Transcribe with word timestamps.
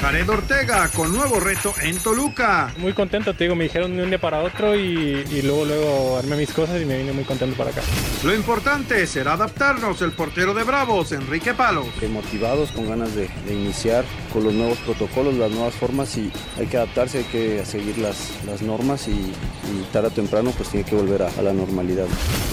Jared 0.00 0.30
Ortega 0.30 0.88
con 0.88 1.12
nuevo 1.12 1.40
reto 1.40 1.74
en 1.82 1.98
Toluca. 1.98 2.72
Muy 2.78 2.94
contento, 2.94 3.34
te 3.34 3.44
digo, 3.44 3.54
me 3.54 3.64
dijeron 3.64 3.94
de 3.94 4.02
un 4.02 4.08
día 4.08 4.18
para 4.18 4.42
otro 4.42 4.74
y, 4.74 5.42
luego 5.42 5.66
luego 5.66 6.16
armé 6.16 6.36
mis 6.36 6.52
cosas 6.52 6.80
y 6.80 6.86
me 6.86 6.96
vine 6.96 7.12
muy 7.12 7.24
contento 7.24 7.54
para 7.54 7.70
acá. 7.70 7.82
Lo 8.24 8.34
importante 8.34 9.06
será 9.06 9.34
adaptarnos, 9.34 10.00
el 10.00 10.12
portero 10.12 10.54
de 10.54 10.64
Bravos, 10.64 11.12
Enrique 11.12 11.52
Palos. 11.52 11.86
Motivados, 12.10 12.72
con 12.72 12.88
ganas 12.88 13.14
de, 13.14 13.28
iniciar 13.50 14.06
con 14.32 14.44
los 14.44 14.54
nuevos 14.54 14.78
protocolos, 14.78 15.34
las 15.34 15.50
nuevas 15.50 15.74
formas 15.74 16.16
y 16.16 16.32
hay 16.58 16.66
que 16.66 16.78
adaptarse, 16.78 17.18
hay 17.18 17.24
que 17.24 17.66
seguir 17.66 17.98
las, 17.98 18.30
las 18.46 18.62
normas 18.62 19.06
y, 19.06 19.12
y 19.12 19.86
tarde 19.92 20.08
o 20.08 20.12
temprano 20.12 20.52
pues 20.56 20.70
tiene 20.70 20.88
que 20.88 20.96
volver 20.96 21.22
a, 21.22 21.28
a 21.28 21.42
la 21.42 21.52
normalidad. 21.52 22.06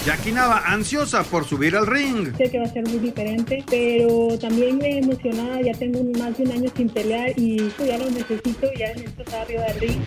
Jackie 0.06 0.34
Nava, 0.34 0.64
ansiosa 0.66 1.24
por 1.24 1.46
subir 1.46 1.78
al 1.78 1.88
ring. 1.88 2.36
Sé 2.38 2.52
que 2.52 2.60
va 2.60 2.66
a 2.66 2.70
ser 2.70 2.84
muy 2.88 3.00
diferente, 3.00 3.64
pero 3.70 4.38
también 4.38 4.78
me 4.78 4.98
emocionada, 4.98 5.62
ya 5.62 5.74
tengo 5.74 6.04
más 6.18 6.38
de 6.38 6.44
un 6.44 6.52
año 6.52 6.72
sin 6.76 6.90
pelear 6.90 7.37
y 7.38 7.62
pues, 7.70 7.88
ya 7.88 7.98
lo 7.98 8.10
necesito, 8.10 8.68
ya 8.78 8.94
necesito 8.94 9.38
arriba 9.38 9.64
del 9.66 9.80
ring. 9.80 10.02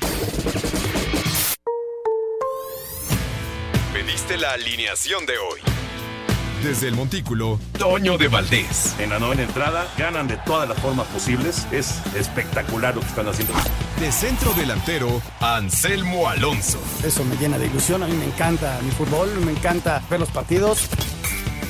Pediste 3.92 4.37
la 4.37 4.52
alineación 4.52 5.24
de 5.27 5.38
hoy. 5.38 5.60
Desde 6.64 6.88
el 6.88 6.95
Montículo, 6.95 7.59
Toño 7.78 8.18
de 8.18 8.28
Valdés. 8.28 8.96
En 8.98 9.10
la 9.10 9.18
novena 9.18 9.45
entrada, 9.45 9.87
ganan 9.96 10.28
de 10.28 10.37
todas 10.38 10.68
las 10.68 10.78
formas 10.78 11.06
posibles. 11.06 11.66
Es 11.73 12.02
espectacular 12.14 12.95
lo 12.95 13.01
que 13.01 13.06
están 13.06 13.28
haciendo. 13.28 13.54
De 13.98 14.12
centro 14.12 14.52
delantero, 14.52 15.23
Anselmo 15.40 16.28
Alonso. 16.28 16.78
Eso 17.02 17.24
me 17.24 17.37
llena 17.37 17.59
de 17.59 17.66
ilusión. 17.66 18.02
A 18.02 18.06
mí 18.06 18.15
me 18.15 18.26
encanta 18.26 18.78
mi 18.82 18.90
fútbol, 18.90 19.30
me 19.40 19.52
encanta 19.52 20.02
ver 20.10 20.20
los 20.20 20.30
partidos. 20.30 20.90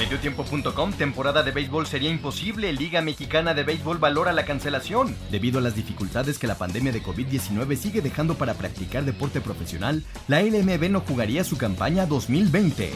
Mediotiempo.com, 0.00 0.94
temporada 0.94 1.42
de 1.42 1.50
béisbol 1.50 1.86
sería 1.86 2.08
imposible. 2.08 2.72
Liga 2.72 3.02
Mexicana 3.02 3.52
de 3.52 3.64
Béisbol 3.64 3.98
valora 3.98 4.32
la 4.32 4.46
cancelación. 4.46 5.14
Debido 5.30 5.58
a 5.58 5.60
las 5.60 5.76
dificultades 5.76 6.38
que 6.38 6.46
la 6.46 6.54
pandemia 6.54 6.90
de 6.90 7.02
COVID-19 7.02 7.76
sigue 7.76 8.00
dejando 8.00 8.34
para 8.36 8.54
practicar 8.54 9.04
deporte 9.04 9.42
profesional, 9.42 10.02
la 10.26 10.40
LMB 10.40 10.88
no 10.88 11.00
jugaría 11.00 11.44
su 11.44 11.58
campaña 11.58 12.06
2020. 12.06 12.94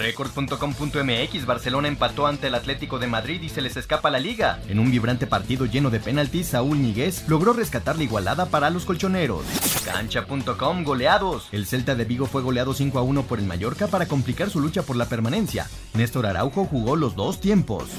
Record.com.mx 0.00 1.44
Barcelona 1.44 1.88
empató 1.88 2.26
ante 2.26 2.46
el 2.46 2.54
Atlético 2.54 2.98
de 2.98 3.06
Madrid 3.06 3.42
y 3.42 3.50
se 3.50 3.60
les 3.60 3.76
escapa 3.76 4.08
la 4.08 4.18
liga. 4.18 4.58
En 4.66 4.78
un 4.78 4.90
vibrante 4.90 5.26
partido 5.26 5.66
lleno 5.66 5.90
de 5.90 6.00
penaltis, 6.00 6.48
Saúl 6.48 6.80
Níguez 6.80 7.28
logró 7.28 7.52
rescatar 7.52 7.98
la 7.98 8.04
igualada 8.04 8.46
para 8.46 8.70
los 8.70 8.86
colchoneros. 8.86 9.44
Cancha.com 9.84 10.84
goleados. 10.84 11.48
El 11.52 11.66
Celta 11.66 11.94
de 11.94 12.06
Vigo 12.06 12.24
fue 12.24 12.40
goleado 12.40 12.72
5 12.72 12.98
a 12.98 13.02
1 13.02 13.24
por 13.24 13.40
el 13.40 13.44
Mallorca 13.44 13.88
para 13.88 14.06
complicar 14.06 14.48
su 14.48 14.60
lucha 14.60 14.82
por 14.82 14.96
la 14.96 15.04
permanencia. 15.04 15.68
Néstor 15.92 16.24
Araujo 16.24 16.64
jugó 16.64 16.96
los 16.96 17.14
dos 17.14 17.38
tiempos. 17.38 17.90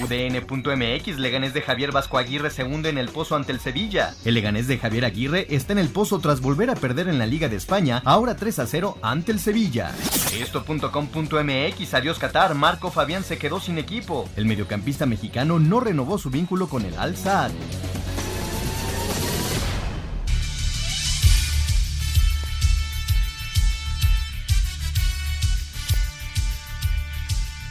UDN.mx 0.00 1.18
Leganés 1.18 1.54
de 1.54 1.62
Javier 1.62 1.90
Vasco 1.90 2.18
Aguirre 2.18 2.50
se 2.50 2.62
hunde 2.62 2.88
en 2.88 2.98
el 2.98 3.08
pozo 3.08 3.34
ante 3.34 3.50
el 3.50 3.58
Sevilla. 3.58 4.14
El 4.24 4.34
Leganés 4.34 4.68
de 4.68 4.78
Javier 4.78 5.04
Aguirre 5.04 5.46
está 5.50 5.72
en 5.72 5.80
el 5.80 5.88
pozo 5.88 6.20
tras 6.20 6.40
volver 6.40 6.70
a 6.70 6.76
perder 6.76 7.08
en 7.08 7.18
la 7.18 7.26
Liga 7.26 7.48
de 7.48 7.56
España, 7.56 8.00
ahora 8.04 8.36
3 8.36 8.60
a 8.60 8.66
0 8.66 8.98
ante 9.02 9.32
el 9.32 9.40
Sevilla. 9.40 9.92
Esto.com.mx 10.38 11.47
MX, 11.48 11.94
adiós 11.94 12.18
Qatar, 12.18 12.54
Marco 12.54 12.90
Fabián 12.90 13.24
se 13.24 13.38
quedó 13.38 13.58
sin 13.58 13.78
equipo. 13.78 14.28
El 14.36 14.44
mediocampista 14.44 15.06
mexicano 15.06 15.58
no 15.58 15.80
renovó 15.80 16.18
su 16.18 16.28
vínculo 16.28 16.68
con 16.68 16.84
el 16.84 16.94
Al 16.98 17.16
Sadd. 17.16 17.52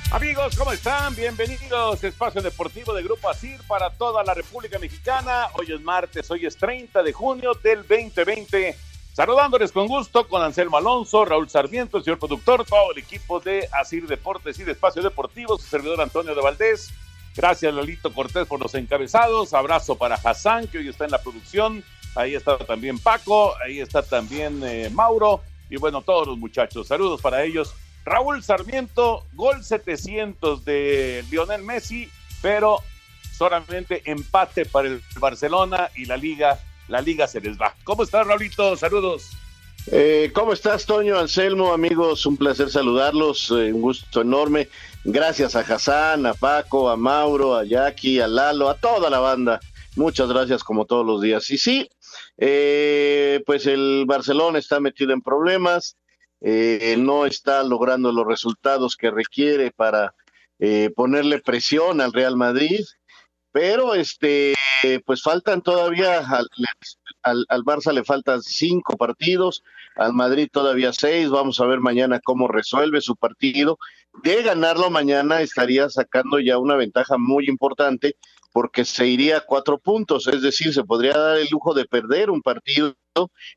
Amigos, 0.09 0.55
¿cómo 0.57 0.71
están? 0.71 1.15
Bienvenidos 1.15 2.03
a 2.03 2.07
Espacio 2.07 2.41
Deportivo 2.41 2.93
de 2.93 3.03
Grupo 3.03 3.29
ASIR 3.29 3.61
para 3.67 3.91
toda 3.91 4.23
la 4.23 4.33
República 4.33 4.79
Mexicana. 4.79 5.49
Hoy 5.53 5.71
es 5.71 5.81
martes, 5.81 6.31
hoy 6.31 6.47
es 6.47 6.57
30 6.57 7.03
de 7.03 7.13
junio 7.13 7.53
del 7.61 7.85
2020. 7.87 8.86
Saludándoles 9.17 9.71
con 9.71 9.87
gusto 9.87 10.27
con 10.27 10.43
Anselmo 10.43 10.77
Alonso, 10.77 11.25
Raúl 11.25 11.49
Sarmiento, 11.49 11.97
el 11.97 12.03
señor 12.03 12.19
productor, 12.19 12.63
todo 12.65 12.91
el 12.91 12.99
equipo 12.99 13.39
de 13.39 13.67
Asir 13.71 14.05
Deportes 14.05 14.59
y 14.59 14.63
de 14.63 14.73
Espacio 14.73 15.01
Deportivo, 15.01 15.57
su 15.57 15.65
servidor 15.65 15.99
Antonio 16.01 16.35
de 16.35 16.41
Valdés. 16.43 16.93
Gracias, 17.35 17.73
Lolito 17.73 18.13
Cortés, 18.13 18.45
por 18.45 18.59
los 18.59 18.75
encabezados. 18.75 19.55
Abrazo 19.55 19.97
para 19.97 20.17
Hassan, 20.23 20.67
que 20.67 20.77
hoy 20.77 20.89
está 20.89 21.05
en 21.05 21.09
la 21.09 21.23
producción. 21.23 21.83
Ahí 22.13 22.35
está 22.35 22.59
también 22.59 22.99
Paco, 22.99 23.55
ahí 23.65 23.79
está 23.79 24.03
también 24.03 24.61
eh, 24.63 24.91
Mauro. 24.91 25.41
Y 25.67 25.77
bueno, 25.77 26.03
todos 26.03 26.27
los 26.27 26.37
muchachos. 26.37 26.85
Saludos 26.85 27.19
para 27.19 27.43
ellos. 27.43 27.73
Raúl 28.05 28.43
Sarmiento, 28.43 29.25
gol 29.33 29.63
700 29.63 30.63
de 30.63 31.25
Lionel 31.31 31.63
Messi, 31.63 32.07
pero 32.43 32.83
solamente 33.35 34.03
empate 34.05 34.65
para 34.65 34.89
el 34.89 35.01
Barcelona 35.19 35.89
y 35.95 36.05
la 36.05 36.17
Liga 36.17 36.59
la 36.87 37.01
liga 37.01 37.27
se 37.27 37.41
les 37.41 37.59
va. 37.59 37.75
¿Cómo 37.83 38.03
estás, 38.03 38.25
Raulito? 38.25 38.75
Saludos. 38.75 39.31
Eh, 39.89 40.31
¿Cómo 40.33 40.51
estás, 40.51 40.85
Toño, 40.85 41.17
Anselmo, 41.17 41.71
amigos? 41.71 42.25
Un 42.25 42.35
placer 42.35 42.69
saludarlos, 42.69 43.51
eh, 43.51 43.71
un 43.71 43.81
gusto 43.81 44.21
enorme. 44.21 44.67
Gracias 45.05 45.55
a 45.55 45.61
Hassan, 45.61 46.25
a 46.25 46.33
Paco, 46.33 46.89
a 46.89 46.97
Mauro, 46.97 47.55
a 47.55 47.63
Jackie, 47.63 48.19
a 48.19 48.27
Lalo, 48.27 48.69
a 48.69 48.75
toda 48.75 49.09
la 49.09 49.19
banda. 49.19 49.61
Muchas 49.95 50.27
gracias 50.27 50.61
como 50.63 50.85
todos 50.85 51.05
los 51.05 51.21
días. 51.21 51.49
Y 51.51 51.57
sí, 51.57 51.89
eh, 52.37 53.41
pues 53.45 53.65
el 53.65 54.03
Barcelona 54.05 54.59
está 54.59 54.81
metido 54.81 55.13
en 55.13 55.21
problemas, 55.21 55.95
no 56.41 57.25
está 57.25 57.63
logrando 57.63 58.11
los 58.11 58.27
resultados 58.27 58.95
que 58.95 59.09
requiere 59.09 59.71
para 59.71 60.13
ponerle 60.95 61.39
presión 61.39 61.99
al 61.99 62.13
Real 62.13 62.35
Madrid 62.35 62.81
pero 63.57 63.95
este 63.95 64.53
pues 65.03 65.23
faltan 65.23 65.63
todavía 65.63 66.19
al, 66.19 66.47
al, 67.23 67.63
Barça 67.63 67.91
le 67.91 68.03
faltan 68.03 68.43
cinco 68.43 68.95
partidos, 68.97 69.63
al 69.95 70.13
Madrid 70.13 70.47
todavía 70.51 70.93
seis, 70.93 71.31
vamos 71.31 71.59
a 71.59 71.65
ver 71.65 71.79
mañana 71.79 72.19
cómo 72.23 72.47
resuelve 72.47 73.01
su 73.01 73.15
partido. 73.15 73.79
De 74.21 74.43
ganarlo 74.43 74.91
mañana 74.91 75.41
estaría 75.41 75.89
sacando 75.89 76.39
ya 76.39 76.59
una 76.59 76.75
ventaja 76.75 77.17
muy 77.17 77.45
importante 77.47 78.15
porque 78.53 78.85
se 78.85 79.07
iría 79.07 79.37
a 79.37 79.41
cuatro 79.41 79.79
puntos, 79.79 80.27
es 80.27 80.43
decir, 80.43 80.71
se 80.71 80.83
podría 80.83 81.17
dar 81.17 81.37
el 81.37 81.47
lujo 81.49 81.73
de 81.73 81.85
perder 81.85 82.29
un 82.29 82.43
partido 82.43 82.93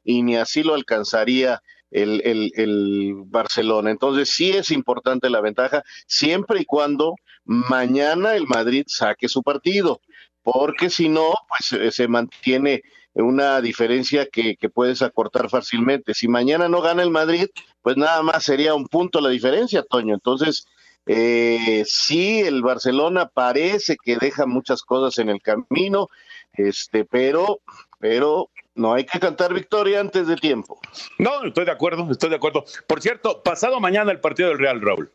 y 0.02 0.22
ni 0.22 0.36
así 0.38 0.62
lo 0.62 0.72
alcanzaría 0.72 1.60
el, 1.90 2.22
el, 2.24 2.52
el, 2.54 3.14
Barcelona. 3.26 3.90
Entonces 3.90 4.30
sí 4.30 4.50
es 4.50 4.70
importante 4.70 5.28
la 5.28 5.42
ventaja, 5.42 5.82
siempre 6.06 6.60
y 6.60 6.64
cuando 6.64 7.16
mañana 7.50 8.36
el 8.36 8.46
Madrid 8.46 8.84
saque 8.86 9.28
su 9.28 9.42
partido, 9.42 10.00
porque 10.42 10.88
si 10.88 11.08
no, 11.08 11.34
pues 11.48 11.72
eh, 11.72 11.90
se 11.90 12.06
mantiene 12.06 12.82
una 13.12 13.60
diferencia 13.60 14.26
que, 14.26 14.56
que, 14.56 14.68
puedes 14.68 15.02
acortar 15.02 15.50
fácilmente. 15.50 16.14
Si 16.14 16.28
mañana 16.28 16.68
no 16.68 16.80
gana 16.80 17.02
el 17.02 17.10
Madrid, 17.10 17.48
pues 17.82 17.96
nada 17.96 18.22
más 18.22 18.44
sería 18.44 18.74
un 18.74 18.86
punto 18.86 19.20
la 19.20 19.30
diferencia, 19.30 19.82
Toño. 19.82 20.14
Entonces, 20.14 20.64
eh, 21.06 21.82
sí, 21.86 22.40
el 22.40 22.62
Barcelona 22.62 23.26
parece 23.26 23.96
que 23.96 24.16
deja 24.16 24.46
muchas 24.46 24.82
cosas 24.82 25.18
en 25.18 25.28
el 25.28 25.42
camino, 25.42 26.06
este, 26.52 27.04
pero, 27.04 27.60
pero 27.98 28.48
no 28.76 28.94
hay 28.94 29.04
que 29.04 29.18
cantar 29.18 29.52
victoria 29.52 29.98
antes 29.98 30.28
de 30.28 30.36
tiempo. 30.36 30.80
No, 31.18 31.42
estoy 31.44 31.64
de 31.64 31.72
acuerdo, 31.72 32.08
estoy 32.12 32.30
de 32.30 32.36
acuerdo. 32.36 32.64
Por 32.86 33.02
cierto, 33.02 33.42
pasado 33.42 33.80
mañana 33.80 34.12
el 34.12 34.20
partido 34.20 34.50
del 34.50 34.58
Real, 34.58 34.80
Raúl. 34.80 35.12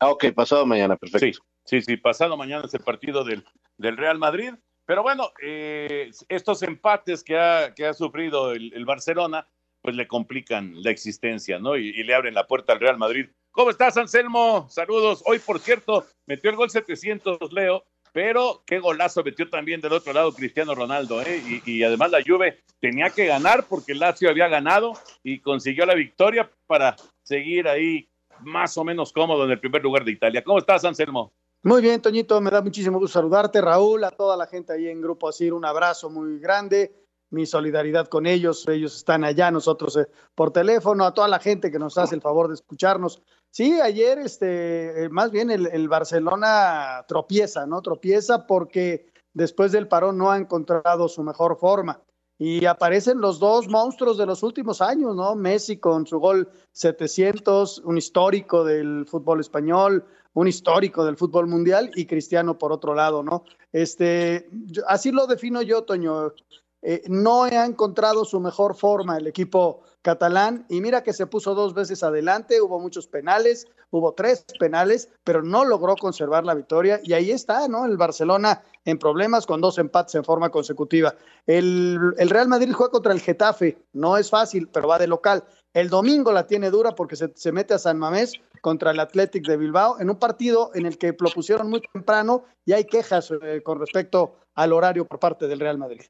Ah, 0.00 0.08
ok, 0.08 0.32
pasado 0.34 0.64
mañana, 0.64 0.96
perfecto. 0.96 1.26
Sí, 1.26 1.32
sí, 1.66 1.82
sí, 1.82 1.96
pasado 1.96 2.36
mañana 2.36 2.64
es 2.64 2.74
el 2.74 2.80
partido 2.80 3.24
del, 3.24 3.44
del 3.76 3.96
Real 3.96 4.18
Madrid. 4.18 4.54
Pero 4.86 5.02
bueno, 5.02 5.32
eh, 5.42 6.10
estos 6.28 6.62
empates 6.62 7.24
que 7.24 7.36
ha, 7.36 7.74
que 7.74 7.86
ha 7.86 7.92
sufrido 7.92 8.52
el, 8.52 8.84
Barcelona, 8.84 9.48
pues 9.82 9.96
le 9.96 10.06
complican 10.06 10.80
la 10.82 10.92
existencia, 10.92 11.58
¿no? 11.58 11.76
Y, 11.76 11.92
le 12.04 12.14
abren 12.14 12.34
la 12.34 12.46
puerta 12.46 12.72
al 12.72 12.80
Real 12.80 12.96
Madrid. 12.96 13.26
¿Cómo 13.50 13.70
estás, 13.70 13.96
Anselmo? 13.96 14.68
Saludos. 14.70 15.22
Hoy, 15.26 15.40
por 15.40 15.58
cierto, 15.58 16.06
metió 16.26 16.50
el 16.50 16.56
gol 16.56 16.70
700, 16.70 17.52
Leo, 17.52 17.84
pero 18.12 18.62
qué 18.64 18.78
golazo 18.78 19.24
metió 19.24 19.50
también 19.50 19.80
del 19.80 19.92
otro 19.92 20.12
lado 20.12 20.32
Cristiano 20.32 20.74
Ronaldo, 20.74 21.20
¿eh? 21.20 21.42
Y, 21.64 21.78
y 21.78 21.82
además 21.82 22.12
la 22.12 22.22
Juve 22.24 22.62
tenía 22.80 23.10
que 23.10 23.26
ganar 23.26 23.66
porque 23.68 23.92
el 23.92 23.98
Lazio 23.98 24.30
había 24.30 24.46
ganado 24.46 24.92
y 25.24 25.40
consiguió 25.40 25.84
la 25.84 25.94
victoria 25.94 26.48
para 26.68 26.94
seguir 27.24 27.66
ahí 27.66 28.08
más 28.40 28.78
o 28.78 28.84
menos 28.84 29.12
cómodo 29.12 29.44
en 29.44 29.50
el 29.50 29.60
primer 29.60 29.82
lugar 29.82 30.04
de 30.04 30.12
Italia. 30.12 30.44
¿Cómo 30.44 30.58
estás, 30.58 30.84
Anselmo? 30.84 31.32
Muy 31.66 31.82
bien, 31.82 32.00
Toñito, 32.00 32.40
me 32.40 32.48
da 32.48 32.62
muchísimo 32.62 33.00
gusto 33.00 33.14
saludarte, 33.14 33.60
Raúl, 33.60 34.04
a 34.04 34.12
toda 34.12 34.36
la 34.36 34.46
gente 34.46 34.72
ahí 34.72 34.86
en 34.86 35.02
Grupo 35.02 35.28
Asir, 35.28 35.52
un 35.52 35.64
abrazo 35.64 36.08
muy 36.08 36.38
grande. 36.38 36.94
mi 37.30 37.44
solidaridad 37.44 38.06
con 38.06 38.24
ellos. 38.24 38.68
Ellos 38.68 38.94
están 38.94 39.24
allá, 39.24 39.50
nosotros 39.50 39.96
eh, 39.96 40.06
por 40.36 40.52
teléfono, 40.52 41.04
a 41.04 41.12
toda 41.12 41.26
la 41.26 41.40
gente 41.40 41.72
que 41.72 41.80
nos 41.80 41.98
hace 41.98 42.14
el 42.14 42.20
favor 42.20 42.46
de 42.46 42.54
escucharnos. 42.54 43.20
Sí, 43.50 43.80
ayer, 43.80 44.20
este, 44.20 45.06
eh, 45.06 45.08
más 45.08 45.32
bien 45.32 45.50
el, 45.50 45.66
el 45.66 45.88
Barcelona 45.88 47.04
tropieza, 47.08 47.66
¿no? 47.66 47.82
Tropieza 47.82 48.46
porque 48.46 49.12
después 49.34 49.72
del 49.72 49.88
parón 49.88 50.18
no 50.18 50.30
ha 50.30 50.36
encontrado 50.36 51.08
su 51.08 51.24
mejor 51.24 51.58
forma. 51.58 52.00
Y 52.38 52.66
aparecen 52.66 53.20
los 53.20 53.40
dos 53.40 53.66
monstruos 53.66 54.18
de 54.18 54.26
los 54.26 54.44
últimos 54.44 54.80
años, 54.80 55.16
¿no? 55.16 55.34
Messi 55.34 55.78
con 55.78 56.06
su 56.06 56.20
gol 56.20 56.48
700, 56.70 57.78
un 57.78 57.98
histórico 57.98 58.62
del 58.62 59.04
fútbol 59.06 59.40
español, 59.40 60.04
un 60.36 60.48
histórico 60.48 61.04
del 61.04 61.16
fútbol 61.16 61.46
mundial, 61.46 61.90
y 61.94 62.04
Cristiano 62.04 62.58
por 62.58 62.70
otro 62.70 62.94
lado, 62.94 63.22
¿no? 63.22 63.44
Este, 63.72 64.48
así 64.86 65.10
lo 65.10 65.26
defino 65.26 65.62
yo, 65.62 65.84
Toño. 65.84 66.34
Eh, 66.82 67.02
no 67.08 67.44
ha 67.44 67.64
encontrado 67.64 68.24
su 68.26 68.38
mejor 68.38 68.76
forma 68.76 69.16
el 69.16 69.26
equipo 69.26 69.80
catalán 70.02 70.66
y 70.68 70.80
mira 70.82 71.02
que 71.02 71.14
se 71.14 71.26
puso 71.26 71.54
dos 71.54 71.72
veces 71.72 72.02
adelante, 72.02 72.60
hubo 72.60 72.78
muchos 72.78 73.08
penales, 73.08 73.66
hubo 73.90 74.12
tres 74.12 74.44
penales, 74.60 75.08
pero 75.24 75.42
no 75.42 75.64
logró 75.64 75.96
conservar 75.96 76.44
la 76.44 76.54
victoria 76.54 77.00
y 77.02 77.14
ahí 77.14 77.30
está, 77.30 77.66
¿no? 77.66 77.86
El 77.86 77.96
Barcelona 77.96 78.62
en 78.84 78.98
problemas 78.98 79.46
con 79.46 79.62
dos 79.62 79.78
empates 79.78 80.14
en 80.16 80.24
forma 80.24 80.50
consecutiva. 80.50 81.16
El, 81.46 81.98
el 82.18 82.30
Real 82.30 82.46
Madrid 82.46 82.72
juega 82.72 82.92
contra 82.92 83.12
el 83.14 83.20
Getafe, 83.20 83.78
no 83.94 84.18
es 84.18 84.28
fácil, 84.28 84.68
pero 84.68 84.86
va 84.86 84.98
de 84.98 85.08
local. 85.08 85.44
El 85.72 85.88
domingo 85.88 86.30
la 86.30 86.46
tiene 86.46 86.70
dura 86.70 86.94
porque 86.94 87.16
se, 87.16 87.32
se 87.34 87.52
mete 87.52 87.74
a 87.74 87.78
San 87.78 87.98
Mamés 87.98 88.34
contra 88.66 88.90
el 88.90 88.98
Athletic 88.98 89.46
de 89.46 89.56
Bilbao 89.56 90.00
en 90.00 90.10
un 90.10 90.18
partido 90.18 90.72
en 90.74 90.86
el 90.86 90.98
que 90.98 91.14
lo 91.20 91.30
pusieron 91.30 91.70
muy 91.70 91.80
temprano 91.82 92.46
y 92.64 92.72
hay 92.72 92.84
quejas 92.84 93.30
eh, 93.30 93.62
con 93.62 93.78
respecto 93.78 94.40
al 94.56 94.72
horario 94.72 95.06
por 95.06 95.20
parte 95.20 95.46
del 95.46 95.60
Real 95.60 95.78
Madrid. 95.78 96.02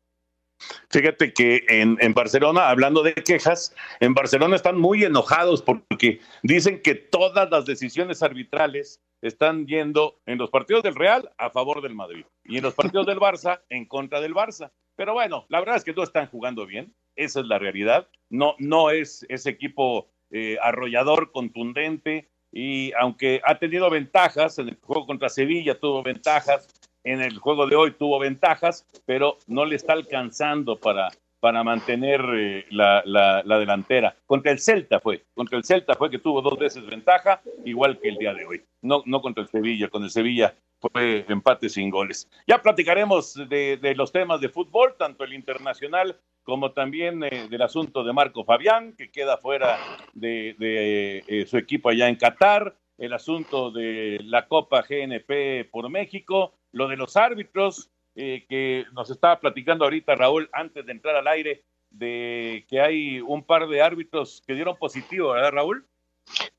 Fíjate 0.88 1.35
que 1.35 1.67
en, 1.69 1.99
en, 2.00 2.14
Barcelona, 2.14 2.70
hablando 2.70 3.03
de 3.03 3.12
quejas, 3.12 3.76
en 4.00 4.14
Barcelona 4.14 4.56
están 4.56 4.79
muy 4.79 5.05
enojados 5.05 5.61
porque 5.61 6.20
dicen 6.43 6.81
que 6.81 6.94
todas 6.94 7.50
las 7.50 7.67
decisiones 7.67 8.23
arbitrales 8.23 9.02
están 9.20 9.67
yendo 9.67 10.19
en 10.25 10.38
los 10.38 10.49
partidos 10.49 10.82
del 10.82 10.94
Real 10.94 11.31
a 11.37 11.50
favor 11.50 11.82
del 11.82 11.94
Madrid 11.94 12.25
y 12.43 12.56
en 12.56 12.62
los 12.62 12.73
partidos 12.73 13.05
del 13.05 13.20
Barça 13.20 13.61
en 13.69 13.85
contra 13.85 14.23
del 14.23 14.32
Barça. 14.32 14.70
Pero 14.97 15.12
bueno, 15.12 15.44
la 15.50 15.59
verdad 15.59 15.76
es 15.76 15.85
que 15.85 15.93
no 15.93 16.05
están 16.05 16.29
jugando 16.29 16.64
bien, 16.64 16.94
esa 17.17 17.41
es 17.41 17.47
la 17.49 17.59
realidad. 17.59 18.09
No, 18.31 18.55
no 18.59 18.88
es 18.88 19.26
ese 19.29 19.50
equipo 19.50 20.09
eh, 20.31 20.56
arrollador, 20.62 21.32
contundente, 21.32 22.31
y 22.58 22.91
aunque 22.99 23.43
ha 23.44 23.58
tenido 23.58 23.91
ventajas, 23.91 24.58
en 24.58 24.70
el 24.70 24.79
juego 24.81 25.05
contra 25.06 25.29
Sevilla 25.29 25.79
tuvo 25.79 26.03
ventajas, 26.03 26.67
en 27.05 27.20
el 27.20 27.37
juego 27.37 27.67
de 27.67 27.76
hoy 27.76 27.91
tuvo 27.91 28.19
ventajas, 28.19 28.87
pero 29.05 29.37
no 29.47 29.67
le 29.67 29.76
está 29.76 29.93
alcanzando 29.93 30.81
para, 30.81 31.11
para 31.38 31.62
mantener 31.62 32.23
eh, 32.35 32.64
la, 32.70 33.03
la, 33.05 33.43
la, 33.44 33.58
delantera. 33.58 34.17
Contra 34.25 34.53
el 34.53 34.58
Celta 34.58 35.00
fue, 35.00 35.26
contra 35.35 35.58
el 35.58 35.64
Celta 35.64 35.97
fue 35.97 36.08
que 36.08 36.19
tuvo 36.19 36.41
dos 36.41 36.58
veces 36.58 36.87
ventaja, 36.87 37.43
igual 37.67 38.00
que 38.00 38.08
el 38.08 38.17
día 38.17 38.32
de 38.32 38.47
hoy. 38.47 38.62
No, 38.81 39.02
no 39.05 39.20
contra 39.20 39.43
el 39.43 39.50
Sevilla, 39.50 39.88
con 39.88 40.05
el 40.05 40.11
Sevilla 40.11 40.55
fue 40.81 41.25
empate 41.28 41.69
sin 41.69 41.90
goles. 41.90 42.28
Ya 42.46 42.61
platicaremos 42.62 43.34
de, 43.49 43.94
los 43.96 44.12
temas 44.12 44.40
de 44.40 44.49
fútbol, 44.49 44.94
tanto 44.99 45.25
el 45.25 45.32
internacional 45.32 46.19
como 46.43 46.73
también 46.73 47.25
eh, 47.25 47.49
del 47.50 47.62
asunto 47.62 48.05
de 48.05 48.12
Marco 48.12 48.44
Fabián, 48.44 48.94
que 48.96 49.11
queda 49.11 49.37
fuera 49.37 49.78
de, 50.14 50.55
de 50.58 51.25
eh, 51.26 51.46
su 51.46 51.58
equipo 51.58 51.88
allá 51.88 52.08
en 52.08 52.17
Qatar, 52.17 52.76
el 52.99 53.12
asunto 53.12 53.70
de 53.70 54.20
la 54.23 54.46
Copa 54.46 54.82
GNP 54.88 55.69
por 55.70 55.88
México, 55.90 56.55
lo 56.73 56.88
de 56.88 56.96
los 56.96 57.17
árbitros, 57.17 57.90
eh, 58.14 58.46
que 58.49 58.87
nos 58.93 59.11
estaba 59.11 59.40
platicando 59.40 59.84
ahorita 59.84 60.14
Raúl 60.14 60.49
antes 60.52 60.87
de 60.87 60.93
entrar 60.93 61.17
al 61.17 61.28
aire, 61.28 61.64
de 61.90 62.64
que 62.69 62.81
hay 62.81 63.20
un 63.20 63.44
par 63.44 63.69
de 63.69 63.82
árbitros 63.82 64.43
que 64.46 64.55
dieron 64.55 64.76
positivo, 64.76 65.32
¿verdad 65.32 65.52
Raúl? 65.52 65.87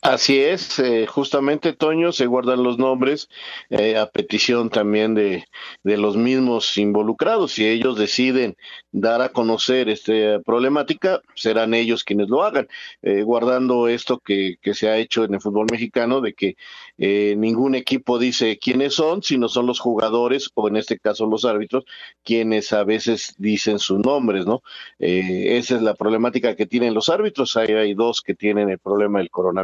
Así 0.02 0.40
es, 0.40 0.80
eh, 0.80 1.06
justamente 1.06 1.74
Toño, 1.74 2.14
se 2.14 2.28
guardan 2.28 2.64
los 2.64 2.78
nombres 2.78 3.28
eh, 3.70 3.98
a 3.98 4.06
petición 4.06 4.70
también 4.70 5.16
de, 5.16 5.44
de, 5.84 5.98
los 5.98 6.16
mismos 6.16 6.78
involucrados. 6.78 7.52
Si 7.54 7.68
ellos 7.68 7.98
deciden 7.98 8.56
dar 8.92 9.22
a 9.22 9.30
conocer 9.30 9.90
esta 9.90 10.40
problemática, 10.46 11.22
serán 11.36 11.74
ellos 11.74 12.06
quienes 12.06 12.30
lo 12.30 12.44
hagan, 12.44 12.68
eh, 13.02 13.24
guardando 13.24 13.90
esto 13.90 14.20
que, 14.20 14.56
que, 14.62 14.74
se 14.74 14.88
ha 14.90 14.98
hecho 14.98 15.26
en 15.26 15.34
el 15.34 15.42
fútbol 15.42 15.68
mexicano, 15.70 16.22
de 16.22 16.34
que 16.34 16.56
eh, 16.98 17.36
ningún 17.38 17.76
equipo 17.76 18.18
dice 18.18 18.58
quiénes 18.60 18.94
son, 18.94 19.24
sino 19.24 19.50
son 19.50 19.66
los 19.66 19.80
jugadores, 19.80 20.50
o 20.54 20.70
en 20.70 20.78
este 20.78 21.00
caso 21.00 21.26
los 21.26 21.44
árbitros, 21.44 21.84
quienes 22.24 22.72
a 22.72 22.84
veces 22.86 23.36
dicen 23.38 23.80
sus 23.80 24.00
nombres, 24.00 24.46
¿no? 24.46 24.62
Esa 25.00 25.76
es 25.76 25.82
la 25.82 25.96
problemática 25.96 26.56
que 26.56 26.66
tienen 26.66 26.94
los 26.94 27.10
árbitros. 27.10 27.58
Hay, 27.58 27.74
hay 27.74 27.94
dos 27.94 28.22
que 28.22 28.36
tienen 28.36 28.70
el 28.70 28.80
problema 28.80 29.20
del 29.20 29.30
coronavirus. 29.30 29.57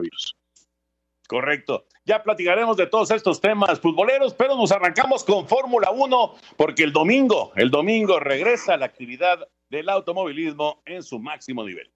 Correcto. 1.27 1.85
Ya 2.05 2.21
platicaremos 2.21 2.77
de 2.77 2.87
todos 2.87 3.09
estos 3.11 3.39
temas 3.39 3.79
futboleros, 3.79 4.33
pero 4.33 4.55
nos 4.55 4.71
arrancamos 4.71 5.23
con 5.23 5.47
Fórmula 5.47 5.89
1 5.91 6.35
porque 6.57 6.83
el 6.83 6.91
domingo, 6.91 7.51
el 7.55 7.71
domingo 7.71 8.19
regresa 8.19 8.77
la 8.77 8.85
actividad 8.85 9.47
del 9.69 9.89
automovilismo 9.89 10.81
en 10.85 11.01
su 11.01 11.19
máximo 11.19 11.63
nivel. 11.63 11.91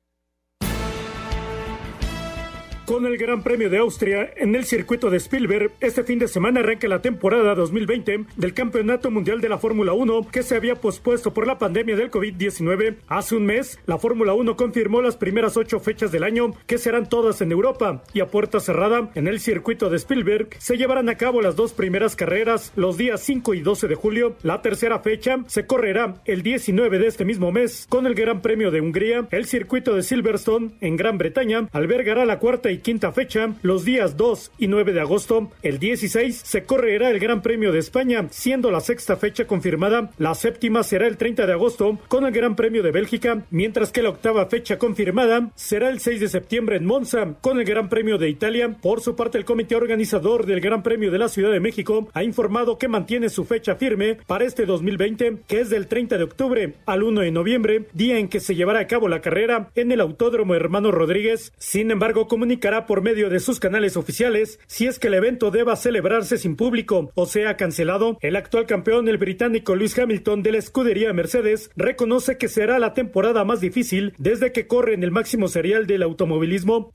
Con 2.87 3.05
el 3.05 3.17
Gran 3.17 3.43
Premio 3.43 3.69
de 3.69 3.79
Austria 3.79 4.31
en 4.37 4.55
el 4.55 4.63
circuito 4.63 5.09
de 5.09 5.17
Spielberg, 5.17 5.73
este 5.81 6.05
fin 6.05 6.19
de 6.19 6.29
semana 6.29 6.61
arranca 6.61 6.87
la 6.87 7.01
temporada 7.01 7.53
2020 7.53 8.27
del 8.37 8.53
Campeonato 8.53 9.11
Mundial 9.11 9.41
de 9.41 9.49
la 9.49 9.57
Fórmula 9.57 9.91
1 9.91 10.29
que 10.31 10.41
se 10.41 10.55
había 10.55 10.75
pospuesto 10.75 11.33
por 11.33 11.47
la 11.47 11.57
pandemia 11.57 11.97
del 11.97 12.09
COVID-19. 12.09 12.95
Hace 13.09 13.35
un 13.35 13.45
mes, 13.45 13.77
la 13.87 13.97
Fórmula 13.97 14.33
1 14.35 14.55
confirmó 14.55 15.01
las 15.01 15.17
primeras 15.17 15.57
ocho 15.57 15.81
fechas 15.81 16.13
del 16.13 16.23
año 16.23 16.53
que 16.65 16.77
serán 16.77 17.09
todas 17.09 17.41
en 17.41 17.51
Europa 17.51 18.03
y 18.13 18.21
a 18.21 18.27
puerta 18.27 18.61
cerrada 18.61 19.11
en 19.15 19.27
el 19.27 19.41
circuito 19.41 19.89
de 19.89 19.97
Spielberg 19.97 20.47
se 20.57 20.77
llevarán 20.77 21.09
a 21.09 21.15
cabo 21.15 21.41
las 21.41 21.57
dos 21.57 21.73
primeras 21.73 22.15
carreras 22.15 22.71
los 22.77 22.95
días 22.95 23.19
5 23.19 23.53
y 23.53 23.59
12 23.63 23.89
de 23.89 23.95
julio. 23.95 24.37
La 24.43 24.61
tercera 24.61 24.99
fecha 24.99 25.39
se 25.47 25.65
correrá 25.65 26.21
el 26.23 26.41
19 26.41 26.99
de 26.99 27.07
este 27.07 27.25
mismo 27.25 27.51
mes 27.51 27.85
con 27.89 28.07
el 28.07 28.15
Gran 28.15 28.41
Premio 28.41 28.71
de 28.71 28.79
Hungría. 28.79 29.27
El 29.31 29.45
circuito 29.45 29.93
de 29.93 30.03
Silverstone 30.03 30.71
en 30.79 30.95
Gran 30.95 31.17
Bretaña 31.17 31.67
albergará 31.73 32.23
la 32.23 32.39
cuarta 32.39 32.71
y 32.71 32.76
quinta 32.81 33.11
fecha, 33.11 33.53
los 33.61 33.85
días 33.85 34.17
2 34.17 34.51
y 34.57 34.67
9 34.67 34.93
de 34.93 35.01
agosto. 35.01 35.51
El 35.61 35.79
16 35.79 36.41
se 36.43 36.63
correrá 36.63 37.09
el 37.09 37.19
Gran 37.19 37.41
Premio 37.41 37.71
de 37.71 37.79
España, 37.79 38.27
siendo 38.31 38.71
la 38.71 38.81
sexta 38.81 39.17
fecha 39.17 39.45
confirmada. 39.45 40.11
La 40.17 40.35
séptima 40.35 40.83
será 40.83 41.07
el 41.07 41.17
30 41.17 41.45
de 41.45 41.53
agosto 41.53 41.99
con 42.07 42.25
el 42.25 42.31
Gran 42.31 42.55
Premio 42.55 42.83
de 42.83 42.91
Bélgica, 42.91 43.43
mientras 43.51 43.91
que 43.91 44.01
la 44.01 44.09
octava 44.09 44.45
fecha 44.47 44.77
confirmada 44.77 45.51
será 45.55 45.89
el 45.89 45.99
6 45.99 46.19
de 46.19 46.29
septiembre 46.29 46.77
en 46.77 46.85
Monza 46.85 47.35
con 47.41 47.59
el 47.59 47.65
Gran 47.65 47.89
Premio 47.89 48.17
de 48.17 48.29
Italia. 48.29 48.77
Por 48.81 49.01
su 49.01 49.15
parte, 49.15 49.37
el 49.37 49.45
comité 49.45 49.75
organizador 49.75 50.45
del 50.45 50.61
Gran 50.61 50.83
Premio 50.83 51.11
de 51.11 51.19
la 51.19 51.29
Ciudad 51.29 51.51
de 51.51 51.59
México 51.59 52.09
ha 52.13 52.23
informado 52.23 52.77
que 52.77 52.87
mantiene 52.87 53.29
su 53.29 53.45
fecha 53.45 53.75
firme 53.75 54.17
para 54.27 54.45
este 54.45 54.65
2020, 54.65 55.37
que 55.47 55.61
es 55.61 55.69
del 55.69 55.87
30 55.87 56.17
de 56.17 56.23
octubre 56.23 56.73
al 56.85 57.03
1 57.03 57.21
de 57.21 57.31
noviembre, 57.31 57.85
día 57.93 58.17
en 58.19 58.27
que 58.27 58.39
se 58.39 58.55
llevará 58.55 58.79
a 58.79 58.87
cabo 58.87 59.07
la 59.07 59.21
carrera 59.21 59.69
en 59.75 59.91
el 59.91 60.01
Autódromo 60.01 60.55
Hermano 60.55 60.91
Rodríguez. 60.91 61.53
Sin 61.57 61.91
embargo, 61.91 62.27
comunicará 62.67 62.85
por 62.85 63.01
medio 63.01 63.29
de 63.29 63.39
sus 63.39 63.59
canales 63.59 63.95
oficiales 63.95 64.59
si 64.67 64.87
es 64.87 64.99
que 64.99 65.07
el 65.07 65.13
evento 65.13 65.51
deba 65.51 65.75
celebrarse 65.77 66.37
sin 66.37 66.57
público 66.57 67.11
o 67.15 67.25
sea 67.25 67.55
cancelado. 67.55 68.17
El 68.21 68.35
actual 68.35 68.65
campeón, 68.65 69.07
el 69.07 69.17
británico 69.17 69.75
Lewis 69.75 69.97
Hamilton 69.97 70.43
de 70.43 70.51
la 70.51 70.57
escudería 70.57 71.13
Mercedes, 71.13 71.69
reconoce 71.77 72.37
que 72.37 72.49
será 72.49 72.77
la 72.79 72.93
temporada 72.93 73.45
más 73.45 73.61
difícil 73.61 74.13
desde 74.17 74.51
que 74.51 74.67
corre 74.67 74.95
en 74.95 75.03
el 75.03 75.11
máximo 75.11 75.47
serial 75.47 75.87
del 75.87 76.03
automovilismo. 76.03 76.91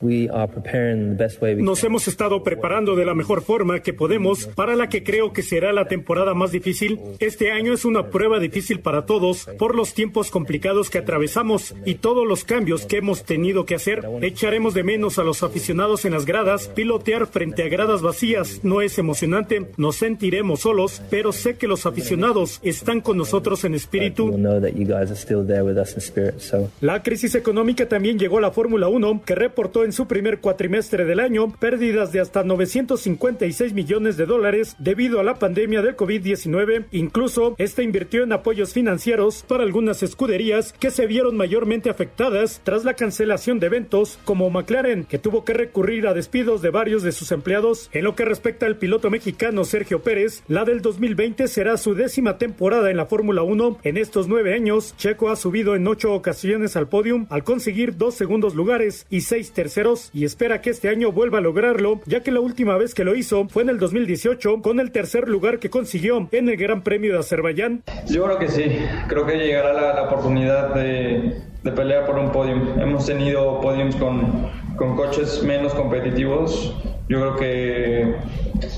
Nos 1.57 1.85
hemos 1.85 2.09
estado 2.09 2.43
preparando 2.43 2.95
de 2.95 3.07
la 3.07 3.15
mejor 3.15 3.43
forma 3.43 3.81
que 3.81 3.95
podemos 3.95 4.47
para 4.49 4.77
la 4.77 4.89
que 4.89 5.03
creo 5.03 5.33
que 5.33 5.43
será 5.43 5.73
la 5.73 5.87
temporada 5.87 6.35
más 6.35 6.53
difícil. 6.53 7.01
Este 7.19 7.51
año 7.51 7.73
es 7.73 7.87
una 7.87 8.11
prueba 8.11 8.39
difícil 8.39 8.81
para 8.81 9.07
todos 9.07 9.49
por 9.59 9.75
los 9.75 9.95
tiempos 9.95 10.31
complicados 10.31 10.91
que 10.91 10.99
atravesamos 10.99 11.75
y 11.87 11.95
todos 11.95 12.27
los 12.27 12.45
cambios 12.45 12.85
que 12.85 12.99
hemos 12.99 13.25
tenido 13.25 13.65
que 13.65 13.77
hacer. 13.77 14.03
Echaremos 14.21 14.75
de 14.75 14.83
menos 14.83 15.19
a 15.19 15.25
los 15.25 15.43
aficionados 15.43 15.62
aficionados 15.63 16.05
en 16.05 16.13
las 16.13 16.27
gradas, 16.27 16.67
pilotear 16.67 17.29
frente 17.29 17.63
a 17.63 17.69
gradas 17.69 18.03
vacías 18.03 18.65
no 18.65 18.83
es 18.83 18.99
emocionante, 18.99 19.71
nos 19.77 19.95
sentiremos 19.95 20.63
solos, 20.63 21.01
pero 21.09 21.31
sé 21.31 21.55
que 21.57 21.69
los 21.69 21.87
aficionados 21.87 22.59
están 22.65 23.01
con 23.01 23.17
nosotros 23.17 23.63
en 23.63 23.75
espíritu. 23.75 24.37
La 26.81 27.03
crisis 27.05 27.37
económica 27.37 27.89
también 27.89 28.19
llegó 28.19 28.39
a 28.39 28.41
la 28.41 28.51
Fórmula 28.51 28.89
1, 28.89 29.23
que 29.25 29.37
reportó 29.37 29.85
en 29.85 29.93
su 29.93 30.09
primer 30.09 30.41
cuatrimestre 30.41 31.05
del 31.05 31.21
año 31.21 31.53
pérdidas 31.53 32.11
de 32.11 32.19
hasta 32.19 32.43
956 32.43 33.73
millones 33.73 34.17
de 34.17 34.27
dólares 34.27 34.75
debido 34.81 35.21
a 35.21 35.23
la 35.23 35.37
pandemia 35.37 35.81
del 35.81 35.97
COVID-19. 35.97 36.87
Incluso, 36.91 37.55
este 37.59 37.85
invirtió 37.85 38.25
en 38.25 38.33
apoyos 38.33 38.73
financieros 38.73 39.45
para 39.47 39.63
algunas 39.63 40.03
escuderías 40.03 40.73
que 40.73 40.91
se 40.91 41.07
vieron 41.07 41.37
mayormente 41.37 41.89
afectadas 41.89 42.61
tras 42.65 42.85
la 42.85 42.95
cancelación 42.95 43.61
de 43.61 43.67
eventos 43.69 44.19
como 44.25 44.51
McLaren, 44.51 45.05
que 45.05 45.19
tuvo 45.19 45.42
que 45.45 45.53
recurrir 45.53 46.07
a 46.07 46.15
despidos 46.15 46.63
de 46.63 46.71
varios 46.71 47.03
de 47.03 47.13
sus 47.13 47.33
empleados. 47.33 47.91
En 47.93 48.05
lo 48.05 48.15
que 48.15 48.25
respecta 48.25 48.67
al 48.67 48.77
piloto 48.77 49.11
mexicano 49.11 49.65
Sergio 49.65 50.03
Pérez, 50.03 50.43
la 50.49 50.65
del 50.65 50.83
2020 50.83 51.49
será 51.49 51.77
su 51.77 51.95
décima 51.95 52.39
temporada 52.39 52.91
en 52.91 52.97
la 52.97 53.07
Fórmula 53.07 53.43
1. 53.43 53.79
En 53.83 53.97
estos 53.97 54.29
nueve 54.29 54.55
años, 54.55 54.95
Checo 54.97 55.31
ha 55.31 55.37
subido 55.37 55.75
en 55.75 55.87
ocho 55.87 56.13
ocasiones 56.13 56.77
al 56.77 56.89
podium 56.89 57.27
al 57.31 57.45
conseguir 57.45 57.97
dos 57.97 58.15
segundos 58.15 58.55
lugares 58.55 59.07
y 59.11 59.23
seis 59.23 59.53
terceros 59.53 60.11
y 60.13 60.25
espera 60.25 60.61
que 60.61 60.71
este 60.71 60.89
año 60.89 61.13
vuelva 61.13 61.39
a 61.39 61.43
lograrlo, 61.43 62.01
ya 62.07 62.23
que 62.23 62.31
la 62.31 62.41
última 62.41 62.77
vez 62.77 62.95
que 62.95 63.05
lo 63.05 63.15
hizo 63.15 63.49
fue 63.49 63.63
en 63.63 63.71
el 63.71 63.79
2018 63.79 64.63
con 64.63 64.81
el 64.81 64.91
tercer 64.91 65.29
lugar 65.29 65.59
que 65.59 65.71
consiguió 65.71 66.29
en 66.33 66.49
el 66.49 66.57
Gran 66.57 66.83
Premio 66.83 67.13
de 67.13 67.19
Azerbaiyán. 67.21 67.83
Yo 68.09 68.25
creo 68.25 68.39
que 68.39 68.49
sí, 68.49 68.65
creo 69.09 69.27
que 69.27 69.37
llegará 69.37 69.73
la, 69.73 69.95
la 69.95 70.03
oportunidad 70.03 70.75
de, 70.75 71.52
de, 71.63 71.73
pelear 71.73 72.07
por 72.07 72.19
un 72.19 72.31
podium. 72.31 72.81
Hemos 72.81 73.07
tenido 73.07 73.61
podiums 73.61 73.97
con, 73.97 74.51
con 74.77 74.97
coches 74.97 75.43
menos 75.43 75.75
competitivos. 75.75 76.77
Yo 77.09 77.21
creo 77.21 77.37
que, 77.37 78.17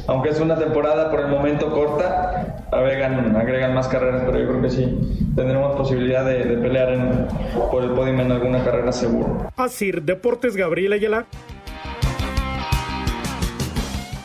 aunque 0.07 0.31
es 0.31 0.41
una 0.41 0.57
temporada 0.57 1.11
por 1.11 1.21
el 1.21 1.29
momento 1.29 1.71
corta, 1.71 2.67
agregan, 2.73 3.37
agregan 3.37 3.75
más 3.75 3.89
carreras, 3.89 4.23
pero 4.27 4.39
yo 4.39 4.49
creo 4.49 4.63
que 4.63 4.71
sí, 4.71 5.27
tendremos 5.37 5.77
posibilidad 5.77 6.25
de, 6.25 6.45
de 6.45 6.57
pelear 6.57 6.93
en, 6.93 7.29
por 7.71 7.85
el 7.85 7.91
podium 7.91 8.21
en 8.21 8.33
alguna 8.33 8.65
carrera 8.65 8.93
seguro. 8.93 9.51
Así, 9.57 9.93
Deportes 9.93 10.57
Gabriel 10.57 10.95
Ayala. 10.95 11.27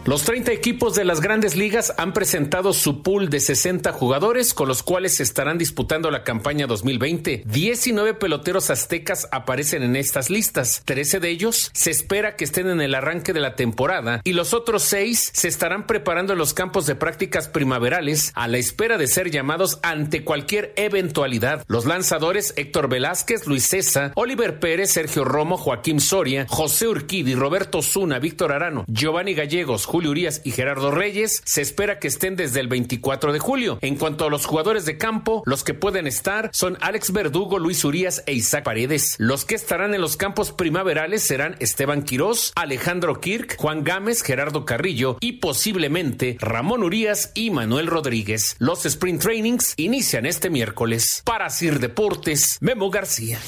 Los 0.05 0.25
30 0.25 0.51
equipos 0.51 0.97
de 0.97 1.05
las 1.05 1.21
grandes 1.21 1.55
ligas 1.55 1.95
han 1.97 2.13
presentado 2.13 2.73
su 2.73 3.03
pool 3.03 3.31
de 3.31 3.39
60 3.39 3.93
jugadores 3.93 4.53
con 4.53 4.67
los 4.67 4.83
cuales 4.83 5.15
se 5.15 5.23
estarán 5.23 5.59
disputando 5.59 6.11
la 6.11 6.25
campaña 6.25 6.67
2020. 6.67 7.45
19 7.47 8.15
peloteros 8.15 8.71
aztecas 8.71 9.29
aparecen 9.31 9.85
en 9.85 9.95
estas 9.95 10.29
listas. 10.29 10.83
13 10.87 11.21
de 11.21 11.29
ellos 11.29 11.71
se 11.73 11.93
espera 11.93 12.35
que 12.35 12.43
estén 12.43 12.69
en 12.69 12.81
el 12.81 12.97
arranque 12.97 13.33
de 13.33 13.39
la 13.39 13.55
temporada 13.55 14.21
y 14.25 14.33
los 14.33 14.55
otros 14.55 14.83
6 14.83 15.31
se 15.35 15.47
estarán 15.47 15.87
preparando 15.87 16.33
en 16.33 16.41
los 16.41 16.53
campos 16.53 16.85
de 16.87 16.97
prácticas 16.97 17.47
primaverales 17.47 18.33
a 18.35 18.49
la 18.49 18.59
espera 18.59 18.99
de 18.99 19.07
ser 19.07 19.31
llamados 19.31 19.79
ante 19.85 20.25
cualquier 20.25 20.73
eventualidad. 20.75 21.65
Los 21.69 21.87
lanzadores 21.87 22.55
Héctor 22.57 22.89
Velázquez, 22.89 23.47
Luis 23.47 23.69
César, 23.69 24.11
Oliver 24.17 24.59
Pérez, 24.59 24.91
Sergio 24.91 25.25
Romo, 25.25 25.57
Joaquín 25.57 26.01
Soria, 26.01 26.47
José 26.49 26.89
Urquidi, 26.89 27.37
Roberto 27.37 27.83
Zuna, 27.83 28.19
Víctor 28.19 28.51
Arano, 28.51 28.85
Giovanni 28.89 29.35
Gallegos, 29.35 29.87
Julio 29.93 30.13
Urias 30.13 30.41
y 30.43 30.53
Gerardo 30.53 30.91
Reyes 30.91 31.43
se 31.45 31.61
espera 31.61 31.99
que 31.99 32.09
estén 32.09 32.35
desde 32.35 32.61
el 32.61 32.69
24 32.69 33.31
de 33.31 33.39
julio. 33.39 33.79
En 33.83 33.97
cuanto 33.97 34.25
a 34.25 34.31
los 34.31 34.47
jugadores 34.47 34.87
de 34.87 34.97
campo, 34.97 35.43
los 35.45 35.65
que 35.65 35.75
pueden 35.75 36.07
estar 36.07 36.49
son 36.55 36.79
Alex 36.81 37.13
Verdugo, 37.13 37.59
Luis 37.59 37.85
Urias 37.85 38.23
e 38.25 38.33
Isaac 38.33 38.65
Paredes. 38.65 39.17
Los 39.19 39.45
que 39.45 39.55
estarán 39.55 39.93
en 39.93 40.01
los 40.01 40.17
campos 40.17 40.51
primaverales 40.51 41.25
serán 41.25 41.57
Esteban 41.61 42.05
Quirós, 42.05 42.53
Alejandro 42.57 43.21
Kirk, 43.21 43.57
Juan 43.59 43.85
Gámez, 43.85 44.23
Gerardo 44.23 44.65
Carrillo 44.65 45.19
y 45.21 45.33
posiblemente 45.33 46.39
Ramón 46.41 46.85
Urias 46.85 47.31
y 47.35 47.51
Manuel 47.51 47.87
Rodríguez. 47.87 48.57
Los 48.59 48.87
sprint 48.87 49.21
trainings 49.21 49.75
inician 49.77 50.25
este 50.25 50.49
miércoles. 50.49 51.21
Para 51.27 51.51
Sir 51.51 51.81
Deportes, 51.81 52.57
Memo 52.63 52.89
García. 52.89 53.41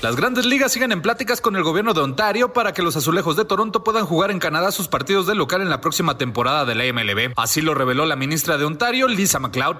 Las 0.00 0.14
grandes 0.14 0.46
ligas 0.46 0.70
siguen 0.70 0.92
en 0.92 1.02
pláticas 1.02 1.40
con 1.40 1.56
el 1.56 1.64
gobierno 1.64 1.92
de 1.92 2.00
Ontario 2.00 2.52
para 2.52 2.72
que 2.72 2.82
los 2.82 2.96
azulejos 2.96 3.34
de 3.34 3.44
Toronto 3.44 3.82
puedan 3.82 4.06
jugar 4.06 4.30
en 4.30 4.38
Canadá 4.38 4.70
sus 4.70 4.86
partidos 4.86 5.26
de 5.26 5.34
local 5.34 5.60
en 5.60 5.70
la 5.70 5.80
próxima 5.80 6.16
temporada 6.16 6.64
de 6.64 6.76
la 6.76 6.84
MLB. 6.92 7.32
Así 7.36 7.62
lo 7.62 7.74
reveló 7.74 8.06
la 8.06 8.14
ministra 8.14 8.56
de 8.58 8.64
Ontario, 8.64 9.08
Lisa 9.08 9.40
McLeod. 9.40 9.78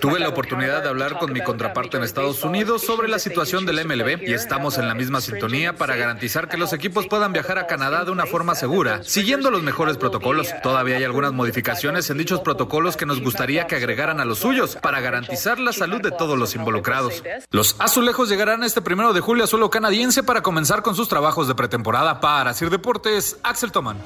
Tuve 0.00 0.20
la 0.20 0.28
oportunidad 0.28 0.84
de 0.84 0.88
hablar 0.88 1.18
con 1.18 1.32
mi 1.32 1.40
contraparte 1.40 1.96
en 1.96 2.04
Estados 2.04 2.44
Unidos 2.44 2.82
sobre 2.82 3.08
la 3.08 3.18
situación 3.18 3.66
de 3.66 3.72
la 3.72 3.82
MLB 3.84 4.22
y 4.22 4.34
estamos 4.34 4.78
en 4.78 4.86
la 4.86 4.94
misma 4.94 5.20
sintonía 5.20 5.74
para 5.74 5.96
garantizar 5.96 6.48
que 6.48 6.58
los 6.58 6.72
equipos 6.72 7.08
puedan 7.08 7.32
viajar 7.32 7.58
a 7.58 7.66
Canadá 7.66 8.04
de 8.04 8.12
una 8.12 8.26
forma 8.26 8.54
segura, 8.54 9.02
siguiendo 9.02 9.50
los 9.50 9.64
mejores 9.64 9.96
protocolos. 9.96 10.54
Todavía 10.62 10.98
hay 10.98 11.04
algunas 11.04 11.32
modificaciones 11.32 12.08
en 12.10 12.18
dichos 12.18 12.38
protocolos 12.38 12.96
que 12.96 13.04
nos 13.04 13.20
gustaría 13.20 13.66
que 13.66 13.74
agregaran 13.74 14.20
a 14.20 14.24
los 14.24 14.38
suyos 14.38 14.76
para 14.76 15.00
garantizar 15.00 15.58
la 15.58 15.72
salud 15.72 16.00
de 16.00 16.12
todos 16.12 16.38
los 16.38 16.54
involucrados. 16.54 17.24
Los 17.50 17.74
Azulejos 17.96 18.28
llegarán 18.28 18.62
este 18.62 18.82
primero 18.82 19.14
de 19.14 19.22
julio 19.22 19.44
a 19.44 19.46
suelo 19.46 19.70
canadiense 19.70 20.22
para 20.22 20.42
comenzar 20.42 20.82
con 20.82 20.94
sus 20.94 21.08
trabajos 21.08 21.48
de 21.48 21.54
pretemporada. 21.54 22.20
Para 22.20 22.52
Sir 22.52 22.68
Deportes, 22.68 23.40
Axel 23.42 23.72
Toman. 23.72 23.96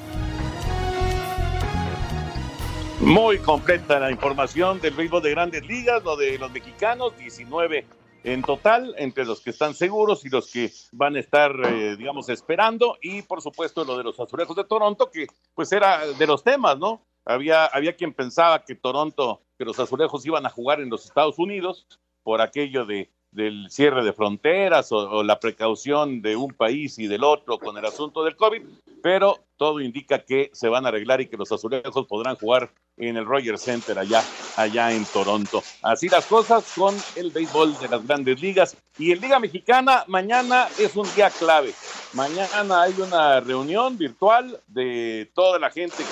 Muy 3.01 3.39
completa 3.39 3.99
la 3.99 4.09
información 4.09 4.79
del 4.79 4.93
béisbol 4.93 5.21
de 5.21 5.31
grandes 5.31 5.67
ligas, 5.67 6.01
lo 6.05 6.15
de 6.15 6.39
los 6.39 6.49
mexicanos, 6.53 7.17
19 7.17 7.85
en 8.23 8.41
total, 8.43 8.95
entre 8.97 9.25
los 9.25 9.41
que 9.41 9.49
están 9.49 9.73
seguros 9.73 10.23
y 10.23 10.29
los 10.29 10.49
que 10.49 10.71
van 10.93 11.17
a 11.17 11.19
estar, 11.19 11.51
eh, 11.65 11.97
digamos, 11.97 12.29
esperando, 12.29 12.97
y 13.01 13.23
por 13.23 13.41
supuesto 13.41 13.83
lo 13.83 13.97
de 13.97 14.05
los 14.05 14.17
azulejos 14.17 14.55
de 14.55 14.63
Toronto, 14.63 15.11
que 15.11 15.27
pues 15.53 15.69
era 15.73 16.07
de 16.07 16.27
los 16.27 16.45
temas, 16.45 16.77
¿no? 16.77 17.01
Había, 17.25 17.65
había 17.65 17.97
quien 17.97 18.13
pensaba 18.13 18.63
que 18.63 18.73
Toronto, 18.73 19.41
que 19.57 19.65
los 19.65 19.77
azulejos 19.77 20.25
iban 20.25 20.45
a 20.45 20.49
jugar 20.49 20.79
en 20.79 20.89
los 20.89 21.03
Estados 21.03 21.37
Unidos 21.37 21.85
por 22.23 22.39
aquello 22.39 22.85
de 22.85 23.09
del 23.31 23.67
cierre 23.69 24.03
de 24.03 24.13
fronteras 24.13 24.91
o, 24.91 25.23
la 25.23 25.39
precaución 25.39 26.21
de 26.21 26.35
un 26.35 26.53
país 26.53 26.99
y 26.99 27.07
del 27.07 27.23
otro 27.23 27.57
con 27.57 27.77
el 27.77 27.85
asunto 27.85 28.23
del 28.23 28.35
COVID, 28.35 28.61
pero 29.01 29.39
todo 29.57 29.79
indica 29.79 30.19
que 30.19 30.49
se 30.53 30.67
van 30.67 30.85
a 30.85 30.89
arreglar 30.89 31.21
y 31.21 31.27
que 31.27 31.37
los 31.37 31.51
azulejos 31.51 32.07
podrán 32.07 32.35
jugar 32.35 32.71
en 32.97 33.17
el 33.17 33.25
Rogers 33.25 33.61
Center 33.61 33.97
allá, 33.97 34.23
allá 34.57 34.91
en 34.91 35.05
Toronto. 35.05 35.63
Así 35.81 36.09
las 36.09 36.25
cosas 36.25 36.73
con 36.75 36.95
el 37.15 37.31
béisbol 37.31 37.77
de 37.79 37.87
las 37.87 38.05
grandes 38.05 38.41
ligas. 38.41 38.75
Y 38.97 39.11
en 39.11 39.21
Liga 39.21 39.39
Mexicana, 39.39 40.03
mañana 40.07 40.67
es 40.77 40.95
un 40.95 41.07
día 41.15 41.29
clave. 41.29 41.73
Mañana 42.13 42.81
hay 42.81 42.93
una 42.99 43.39
reunión 43.39 43.97
virtual 43.97 44.59
de 44.67 45.31
toda 45.33 45.57
la 45.57 45.69
gente 45.69 46.03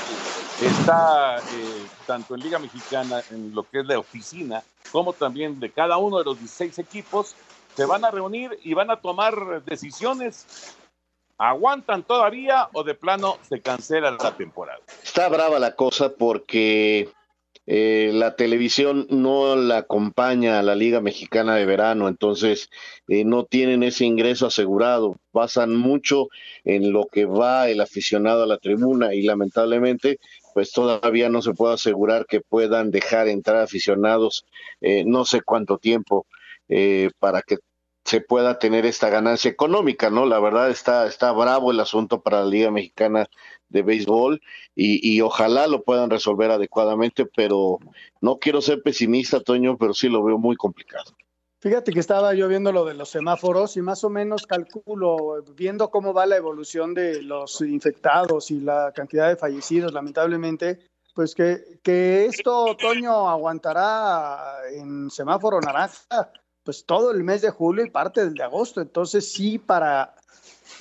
que 0.59 0.67
está 0.67 1.38
eh, 1.38 1.85
tanto 2.07 2.35
en 2.35 2.41
Liga 2.41 2.59
Mexicana, 2.59 3.21
en 3.31 3.53
lo 3.53 3.63
que 3.63 3.79
es 3.79 3.85
la 3.85 3.99
oficina, 3.99 4.63
como 4.91 5.13
también 5.13 5.59
de 5.59 5.71
cada 5.71 5.98
uno 5.98 6.19
de 6.19 6.25
los 6.25 6.39
16 6.39 6.79
equipos, 6.79 7.36
se 7.75 7.86
van 7.86 8.03
a 8.03 8.12
reunir 8.12 8.59
y 8.63 8.74
van 8.74 8.91
a 8.91 8.98
tomar 8.98 9.63
decisiones. 9.63 10.75
¿Aguantan 11.38 12.03
todavía 12.03 12.67
o 12.74 12.83
de 12.83 12.95
plano 12.95 13.38
se 13.48 13.62
cancela 13.62 14.12
la 14.12 14.36
temporada? 14.36 14.81
Está 15.01 15.29
brava 15.29 15.57
la 15.59 15.75
cosa 15.75 16.13
porque 16.13 17.09
eh, 17.71 18.09
la 18.13 18.36
televisión 18.36 19.05
no 19.12 19.55
la 19.55 19.77
acompaña 19.77 20.57
a 20.57 20.63
la 20.63 20.74
Liga 20.74 21.01
Mexicana 21.01 21.55
de 21.55 21.65
Verano, 21.67 22.07
entonces 22.07 22.71
eh, 23.07 23.24
no 23.24 23.45
tienen 23.45 23.83
ese 23.83 24.05
ingreso 24.05 24.48
asegurado. 24.48 25.17
Pasan 25.31 25.75
mucho 25.75 26.29
en 26.63 26.91
lo 26.91 27.05
que 27.05 27.25
va 27.25 27.69
el 27.69 27.79
aficionado 27.79 28.41
a 28.41 28.48
la 28.48 28.57
tribuna 28.57 29.13
y 29.13 29.21
lamentablemente 29.21 30.19
pues 30.53 30.72
todavía 30.72 31.29
no 31.29 31.41
se 31.41 31.53
puede 31.53 31.75
asegurar 31.75 32.25
que 32.25 32.41
puedan 32.41 32.91
dejar 32.91 33.27
entrar 33.27 33.58
aficionados 33.62 34.46
eh, 34.82 35.03
no 35.06 35.25
sé 35.25 35.41
cuánto 35.41 35.77
tiempo 35.77 36.25
eh, 36.68 37.10
para 37.20 37.41
que 37.41 37.58
se 38.06 38.22
pueda 38.22 38.58
tener 38.58 38.86
esta 38.86 39.10
ganancia 39.10 39.51
económica, 39.51 40.10
¿no? 40.10 40.25
La 40.25 40.39
verdad 40.39 40.72
está, 40.72 41.06
está 41.06 41.32
bravo 41.32 41.72
el 41.72 41.79
asunto 41.79 42.22
para 42.22 42.39
la 42.39 42.50
Liga 42.50 42.72
Mexicana 42.72 43.27
de 43.68 43.84
Béisbol 43.84 44.41
y, 44.75 45.15
y 45.15 45.22
ojalá 45.22 45.68
lo 45.68 45.84
puedan 45.84 46.10
resolver 46.10 46.50
adecuadamente, 46.50 47.25
pero 47.25 47.77
no 48.20 48.39
quiero 48.39 48.62
ser 48.62 48.82
pesimista, 48.82 49.41
Toño, 49.41 49.77
pero 49.77 49.94
sí 49.94 50.10
lo 50.10 50.24
veo 50.24 50.39
muy 50.39 50.56
complicado. 50.56 51.12
Fíjate 51.61 51.91
que 51.91 51.99
estaba 51.99 52.33
yo 52.33 52.47
viendo 52.47 52.71
lo 52.71 52.85
de 52.85 52.93
los 52.93 53.09
semáforos 53.09 53.75
y 53.75 53.81
más 53.81 54.05
o 54.05 54.09
menos 54.09 54.47
calculo, 54.47 55.43
viendo 55.57 55.89
cómo 55.89 56.13
va 56.13 56.25
la 56.25 56.37
evolución 56.37 56.93
de 56.93 57.21
los 57.21 57.59
infectados 57.59 58.49
y 58.49 58.61
la 58.61 58.93
cantidad 58.95 59.27
de 59.27 59.35
fallecidos, 59.35 59.91
lamentablemente, 59.91 60.79
pues 61.13 61.35
que, 61.35 61.81
que 61.83 62.27
esto 62.27 62.63
otoño 62.63 63.29
aguantará 63.29 64.69
en 64.71 65.11
semáforo 65.11 65.59
naranja, 65.59 66.31
pues 66.63 66.85
todo 66.85 67.11
el 67.11 67.25
mes 67.25 67.41
de 67.41 67.49
julio 67.49 67.83
y 67.83 67.89
parte 67.89 68.23
del 68.23 68.35
de 68.35 68.43
agosto. 68.43 68.79
Entonces 68.79 69.29
sí, 69.29 69.57
para 69.57 70.15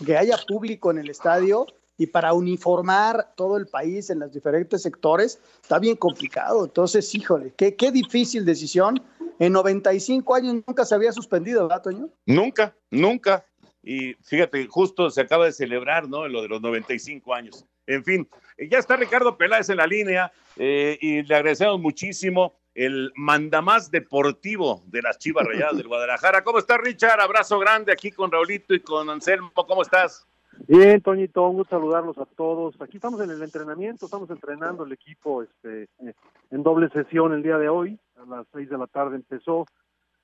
que 0.07 0.17
haya 0.17 0.37
público 0.47 0.93
en 0.93 0.99
el 0.99 1.11
estadio 1.11 1.67
y 1.97 2.07
para 2.07 2.33
uniformar 2.35 3.33
todo 3.35 3.57
el 3.57 3.67
país 3.67 4.11
en 4.11 4.21
los 4.21 4.33
diferentes 4.33 4.83
sectores, 4.83 5.41
está 5.61 5.81
bien 5.81 5.97
complicado. 5.97 6.65
Entonces, 6.65 7.13
híjole, 7.17 7.53
qué, 7.57 7.75
qué 7.75 7.91
difícil 7.91 8.45
decisión 8.45 9.03
en 9.39 9.53
95 9.53 10.35
años 10.35 10.55
nunca 10.67 10.85
se 10.85 10.95
había 10.95 11.13
suspendido, 11.13 11.69
¿verdad, 11.69 11.83
Toño? 11.83 12.09
Nunca, 12.27 12.77
nunca. 12.91 13.45
Y 13.83 14.15
fíjate, 14.23 14.67
justo 14.67 15.11
se 15.11 15.21
acaba 15.21 15.47
de 15.47 15.53
celebrar, 15.53 16.09
¿no? 16.09 16.29
Lo 16.29 16.43
de 16.43 16.49
los 16.49 16.61
95 16.61 17.35
años. 17.35 17.65
En 17.87 18.05
fin, 18.05 18.29
ya 18.71 18.79
está 18.79 18.97
Ricardo 18.97 19.39
Peláez 19.39 19.71
en 19.71 19.79
la 19.79 19.87
línea 19.87 20.31
eh, 20.57 20.99
y 21.01 21.23
le 21.23 21.35
agradecemos 21.35 21.81
muchísimo 21.81 22.59
el 22.75 23.13
mandamás 23.17 23.91
deportivo 23.91 24.85
de 24.87 25.03
las 25.03 25.19
Chivas 25.19 25.47
Rayadas 25.47 25.79
del 25.79 25.89
Guadalajara. 25.89 26.45
¿Cómo 26.45 26.59
estás, 26.59 26.79
Richard? 26.79 27.21
Abrazo 27.21 27.59
grande 27.59 27.93
aquí 27.93 28.13
con 28.13 28.31
Raulito 28.31 28.75
y 28.75 28.81
con 28.81 29.09
Anselmo. 29.11 29.51
¿Cómo 29.55 29.83
estás? 29.83 30.28
Bien, 30.67 31.01
Toñito, 31.01 31.49
un 31.49 31.57
gusto 31.57 31.77
saludarlos 31.77 32.19
a 32.19 32.27
todos. 32.27 32.81
Aquí 32.81 32.97
estamos 32.97 33.21
en 33.21 33.31
el 33.31 33.43
entrenamiento, 33.43 34.07
estamos 34.07 34.29
entrenando 34.31 34.85
el 34.85 34.93
equipo 34.93 35.43
este, 35.43 35.89
en 36.51 36.63
doble 36.63 36.89
sesión 36.91 37.33
el 37.33 37.43
día 37.43 37.59
de 37.59 37.69
hoy. 37.69 37.99
A 38.17 38.27
las 38.27 38.47
seis 38.53 38.69
de 38.69 38.77
la 38.77 38.87
tarde 38.87 39.17
empezó. 39.17 39.67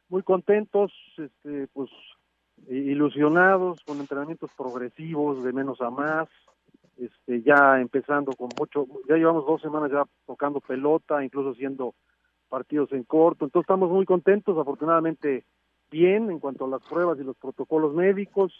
Muy 0.09 0.23
contentos, 0.23 0.93
este, 1.17 1.69
pues 1.73 1.91
ilusionados 2.69 3.81
con 3.85 4.01
entrenamientos 4.01 4.51
progresivos 4.57 5.43
de 5.45 5.53
menos 5.53 5.81
a 5.81 5.91
más. 5.91 6.29
Este, 6.97 7.43
ya 7.43 7.81
empezando 7.81 8.33
con 8.33 8.49
mucho, 8.59 8.87
ya 9.09 9.17
llevamos 9.17 9.47
dos 9.47 9.63
semanas 9.63 9.91
ya 9.91 10.05
tocando 10.27 10.61
pelota, 10.61 11.25
incluso 11.25 11.51
haciendo 11.51 11.95
partidos 12.49 12.93
en 12.93 13.05
corto. 13.05 13.45
Entonces 13.45 13.65
estamos 13.65 13.91
muy 13.91 14.05
contentos, 14.05 14.59
afortunadamente 14.59 15.45
bien 15.95 16.29
en 16.29 16.41
cuanto 16.41 16.65
a 16.65 16.69
las 16.69 16.83
pruebas 16.83 17.17
y 17.21 17.23
los 17.23 17.37
protocolos 17.37 17.95
médicos 17.95 18.53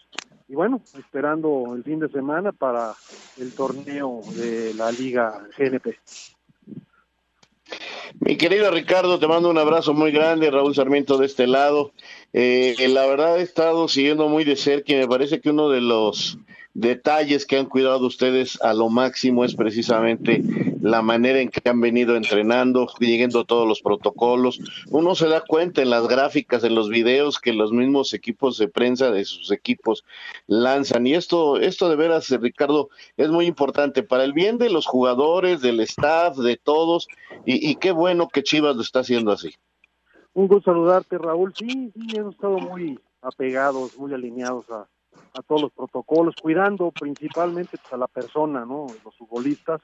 y 0.49 0.55
bueno, 0.55 0.81
esperando 0.97 1.75
el 1.75 1.83
fin 1.83 1.99
de 1.99 2.09
semana 2.09 2.53
para 2.53 2.95
el 3.41 3.53
torneo 3.55 4.21
de 4.37 4.73
la 4.75 4.93
Liga 4.93 5.43
GNP. 5.59 5.99
Mi 8.21 8.37
querido 8.37 8.71
Ricardo, 8.71 9.19
te 9.19 9.27
mando 9.27 9.51
un 9.51 9.59
abrazo 9.59 9.95
muy 9.95 10.13
grande, 10.13 10.49
Raúl 10.49 10.77
Sarmiento 10.77 11.19
de 11.19 11.27
este 11.27 11.49
lado. 11.49 11.91
Eh, 12.33 12.77
la 12.91 13.05
verdad 13.07 13.41
he 13.41 13.43
estado 13.43 13.89
siguiendo 13.89 14.29
muy 14.29 14.45
de 14.45 14.55
cerca 14.55 14.93
y 14.93 14.97
me 14.97 15.09
parece 15.09 15.41
que 15.41 15.51
uno 15.51 15.69
de 15.71 15.81
los 15.81 16.39
detalles 16.73 17.47
que 17.47 17.57
han 17.57 17.67
cuidado 17.67 18.07
ustedes 18.07 18.61
a 18.63 18.75
lo 18.75 18.91
máximo 18.91 19.45
es 19.45 19.57
precisamente 19.57 20.41
la 20.85 21.01
manera 21.01 21.41
en 21.41 21.49
que 21.49 21.67
han 21.67 21.81
venido 21.81 22.15
entrenando, 22.15 22.87
siguiendo 23.01 23.47
todos 23.47 23.67
los 23.67 23.81
protocolos. 23.81 24.61
Uno 24.91 25.15
se 25.15 25.29
da 25.29 25.41
cuenta 25.41 25.81
en 25.81 25.89
las 25.89 26.07
gráficas, 26.07 26.63
en 26.63 26.75
los 26.75 26.91
videos 26.91 27.39
que 27.39 27.55
los 27.55 27.73
mismos 27.73 28.13
equipos 28.13 28.59
de 28.59 28.69
prensa 28.69 29.11
de 29.11 29.25
sus 29.25 29.51
equipos 29.51 30.05
lanzan. 30.47 31.07
Y 31.07 31.15
esto, 31.15 31.59
esto 31.59 31.89
de 31.89 31.97
veras, 31.97 32.29
Ricardo, 32.29 32.91
es 33.17 33.31
muy 33.31 33.47
importante 33.47 34.03
para 34.03 34.25
el 34.25 34.35
bien 34.35 34.59
de 34.59 34.69
los 34.69 34.85
jugadores, 34.85 35.63
del 35.63 35.81
staff, 35.81 36.37
de 36.37 36.59
todos. 36.59 37.09
Y, 37.47 37.77
qué 37.77 37.91
bueno 37.91 38.29
que 38.29 38.43
Chivas 38.43 38.77
lo 38.77 38.83
está 38.83 39.01
haciendo 39.01 39.33
así. 39.33 39.55
Un 40.35 40.49
gusto 40.49 40.71
saludarte, 40.71 41.17
Raúl. 41.17 41.55
Sí, 41.55 41.67
sí, 41.95 42.15
hemos 42.15 42.35
estado 42.35 42.59
muy 42.59 43.01
apegados, 43.23 43.97
muy 43.97 44.13
alineados 44.13 44.71
a, 44.71 44.87
a 45.33 45.43
todos 45.49 45.63
los 45.63 45.73
protocolos, 45.73 46.35
cuidando 46.43 46.91
principalmente 46.91 47.79
pues, 47.79 47.93
a 47.95 47.97
la 47.97 48.07
persona, 48.07 48.67
¿no? 48.67 48.87
Los 49.03 49.17
futbolistas, 49.17 49.81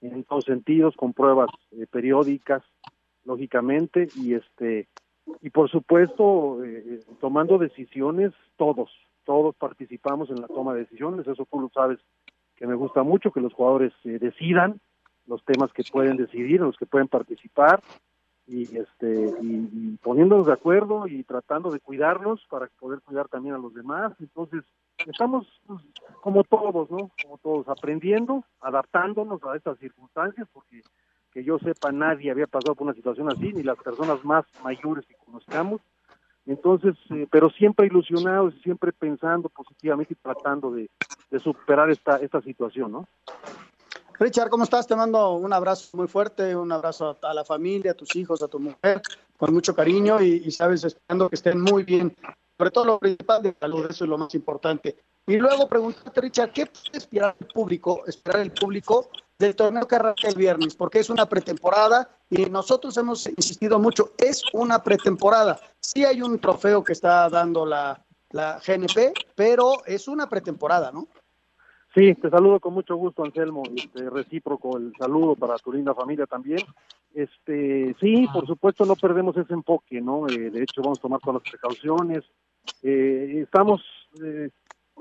en 0.00 0.24
todos 0.24 0.44
sentidos, 0.44 0.94
con 0.96 1.12
pruebas 1.12 1.50
eh, 1.72 1.86
periódicas, 1.90 2.62
lógicamente, 3.24 4.08
y 4.16 4.34
este 4.34 4.88
y 5.42 5.50
por 5.50 5.70
supuesto 5.70 6.64
eh, 6.64 6.84
eh, 6.86 7.00
tomando 7.20 7.58
decisiones 7.58 8.32
todos, 8.56 8.90
todos 9.24 9.54
participamos 9.54 10.30
en 10.30 10.40
la 10.40 10.48
toma 10.48 10.74
de 10.74 10.80
decisiones, 10.80 11.26
eso 11.26 11.46
tú 11.50 11.60
lo 11.60 11.68
sabes 11.68 11.98
que 12.56 12.66
me 12.66 12.74
gusta 12.74 13.02
mucho 13.02 13.30
que 13.30 13.40
los 13.40 13.54
jugadores 13.54 13.92
decidan 14.04 14.80
los 15.26 15.44
temas 15.44 15.72
que 15.72 15.84
pueden 15.90 16.16
decidir, 16.16 16.60
los 16.60 16.76
que 16.76 16.86
pueden 16.86 17.08
participar 17.08 17.80
y 18.46 18.62
este 18.76 19.32
y, 19.42 19.96
poniéndonos 20.02 20.46
de 20.46 20.52
acuerdo 20.52 21.06
y 21.06 21.22
tratando 21.24 21.70
de 21.70 21.80
cuidarnos 21.80 22.44
para 22.50 22.66
poder 22.78 23.00
cuidar 23.00 23.28
también 23.28 23.54
a 23.54 23.58
los 23.58 23.74
demás. 23.74 24.12
Entonces 24.20 24.64
estamos 25.06 25.46
pues, 25.66 25.80
como 26.20 26.44
todos 26.44 26.90
no 26.90 27.10
como 27.22 27.38
todos 27.38 27.68
aprendiendo 27.68 28.44
adaptándonos 28.60 29.42
a 29.44 29.56
estas 29.56 29.78
circunstancias 29.78 30.48
porque 30.52 30.82
que 31.32 31.44
yo 31.44 31.58
sepa 31.58 31.92
nadie 31.92 32.30
había 32.30 32.48
pasado 32.48 32.74
por 32.74 32.86
una 32.86 32.94
situación 32.94 33.30
así 33.30 33.52
ni 33.52 33.62
las 33.62 33.78
personas 33.78 34.24
más 34.24 34.44
mayores 34.64 35.06
que 35.06 35.14
conozcamos. 35.14 35.80
Entonces 36.46 36.96
eh, 37.10 37.28
pero 37.30 37.50
siempre 37.50 37.86
ilusionados 37.86 38.54
siempre 38.62 38.92
pensando 38.92 39.48
positivamente 39.48 40.14
y 40.14 40.16
tratando 40.16 40.72
de, 40.72 40.90
de 41.30 41.38
superar 41.38 41.90
esta 41.90 42.16
esta 42.16 42.40
situación 42.40 42.92
no 42.92 43.08
Richard, 44.20 44.50
¿cómo 44.50 44.64
estás? 44.64 44.86
Te 44.86 44.94
mando 44.94 45.32
un 45.32 45.50
abrazo 45.50 45.96
muy 45.96 46.06
fuerte, 46.06 46.54
un 46.54 46.70
abrazo 46.70 47.16
a, 47.22 47.32
la 47.32 47.42
familia, 47.42 47.92
a 47.92 47.94
tus 47.94 48.14
hijos, 48.16 48.42
a 48.42 48.48
tu 48.48 48.60
mujer, 48.60 49.00
con 49.38 49.54
mucho 49.54 49.74
cariño 49.74 50.20
y, 50.20 50.50
sabes, 50.50 50.84
esperando 50.84 51.30
que 51.30 51.36
estén 51.36 51.58
muy 51.58 51.84
bien. 51.84 52.14
Sobre 52.58 52.70
todo 52.70 52.84
lo 52.84 52.98
principal 52.98 53.42
de 53.42 53.56
salud, 53.58 53.86
eso 53.88 54.04
es 54.04 54.10
lo 54.10 54.18
más 54.18 54.34
importante. 54.34 54.94
Y 55.26 55.38
luego 55.38 55.66
preguntarte, 55.66 56.20
Richard, 56.20 56.52
¿qué 56.52 56.66
puede 56.66 56.98
esperar 56.98 57.34
el 57.40 57.46
público, 57.46 58.02
esperar 58.06 58.42
el 58.42 58.52
público 58.52 59.08
del 59.38 59.56
torneo 59.56 59.88
que 59.88 59.96
arranca 59.96 60.28
el 60.28 60.34
viernes? 60.34 60.74
Porque 60.74 60.98
es 60.98 61.08
una 61.08 61.26
pretemporada 61.26 62.10
y 62.28 62.44
nosotros 62.44 62.94
hemos 62.98 63.26
insistido 63.26 63.78
mucho, 63.78 64.12
es 64.18 64.42
una 64.52 64.82
pretemporada. 64.82 65.58
Sí 65.80 66.04
hay 66.04 66.20
un 66.20 66.38
trofeo 66.38 66.84
que 66.84 66.92
está 66.92 67.30
dando 67.30 67.64
la, 67.64 68.04
la 68.32 68.60
GNP, 68.66 69.14
pero 69.34 69.82
es 69.86 70.08
una 70.08 70.28
pretemporada, 70.28 70.92
¿no? 70.92 71.08
Sí, 71.94 72.14
te 72.14 72.30
saludo 72.30 72.60
con 72.60 72.74
mucho 72.74 72.94
gusto, 72.94 73.24
Anselmo. 73.24 73.64
Este, 73.74 74.08
recíproco 74.08 74.76
el 74.76 74.92
saludo 74.96 75.34
para 75.34 75.56
tu 75.56 75.72
linda 75.72 75.92
familia 75.92 76.26
también. 76.26 76.60
Este, 77.12 77.96
sí, 78.00 78.28
por 78.32 78.46
supuesto, 78.46 78.84
no 78.84 78.94
perdemos 78.94 79.36
ese 79.36 79.52
enfoque, 79.52 80.00
¿no? 80.00 80.28
Eh, 80.28 80.50
de 80.50 80.62
hecho, 80.62 80.82
vamos 80.82 80.98
a 81.00 81.02
tomar 81.02 81.20
todas 81.20 81.42
las 81.42 81.50
precauciones. 81.50 82.24
Eh, 82.84 83.40
estamos 83.42 83.82
eh, 84.22 84.50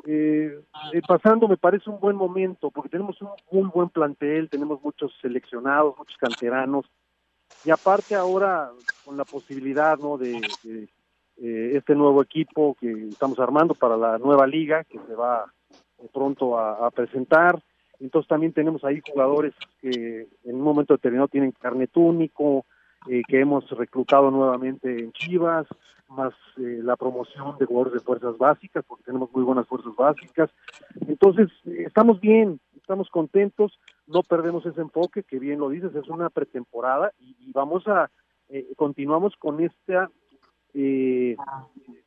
eh, 0.07 0.61
pasando, 1.07 1.47
me 1.47 1.57
parece, 1.57 1.91
un 1.91 1.99
buen 1.99 2.15
momento, 2.15 2.71
porque 2.71 2.89
tenemos 2.89 3.21
un 3.21 3.29
muy 3.51 3.69
buen 3.69 3.89
plantel, 3.89 4.49
tenemos 4.49 4.81
muchos 4.81 5.13
seleccionados, 5.21 5.95
muchos 5.95 6.17
canteranos, 6.17 6.85
y 7.63 7.69
aparte 7.69 8.15
ahora 8.15 8.71
con 9.05 9.15
la 9.15 9.25
posibilidad, 9.25 9.97
¿no? 9.99 10.17
De, 10.17 10.41
de 10.63 11.77
este 11.77 11.93
nuevo 11.93 12.21
equipo 12.23 12.75
que 12.79 13.09
estamos 13.09 13.39
armando 13.39 13.75
para 13.75 13.95
la 13.95 14.17
nueva 14.17 14.45
liga 14.47 14.83
que 14.83 14.99
se 15.07 15.13
va 15.13 15.53
pronto 16.13 16.57
a, 16.57 16.89
presentar. 16.91 17.61
Entonces 17.99 18.27
también 18.29 18.53
tenemos 18.53 18.83
ahí 18.83 19.01
jugadores 19.05 19.53
que 19.81 20.27
en 20.45 20.55
un 20.55 20.61
momento 20.61 20.93
determinado 20.93 21.27
tienen 21.27 21.51
carnet 21.51 21.95
único, 21.95 22.65
eh, 23.09 23.21
que 23.27 23.41
hemos 23.41 23.69
reclutado 23.71 24.31
nuevamente 24.31 24.99
en 24.99 25.11
Chivas, 25.11 25.67
más 26.07 26.33
eh, 26.57 26.79
la 26.81 26.95
promoción 26.95 27.57
de 27.59 27.65
jugadores 27.65 27.93
de 27.93 27.99
fuerzas 27.99 28.37
básicas, 28.37 28.83
porque 28.85 29.03
tenemos 29.03 29.31
muy 29.33 29.43
buenas 29.43 29.67
fuerzas 29.67 29.95
básicas. 29.95 30.49
Entonces, 31.07 31.49
eh, 31.65 31.83
estamos 31.85 32.19
bien, 32.19 32.59
estamos 32.77 33.09
contentos, 33.09 33.79
no 34.07 34.23
perdemos 34.23 34.65
ese 34.65 34.81
enfoque, 34.81 35.23
que 35.23 35.39
bien 35.39 35.59
lo 35.59 35.69
dices, 35.69 35.93
es 35.93 36.07
una 36.07 36.29
pretemporada 36.29 37.11
y, 37.19 37.51
vamos 37.51 37.87
a, 37.87 38.09
continuamos 38.75 39.35
con 39.37 39.59
esta 39.61 40.09
eh, 40.73 41.35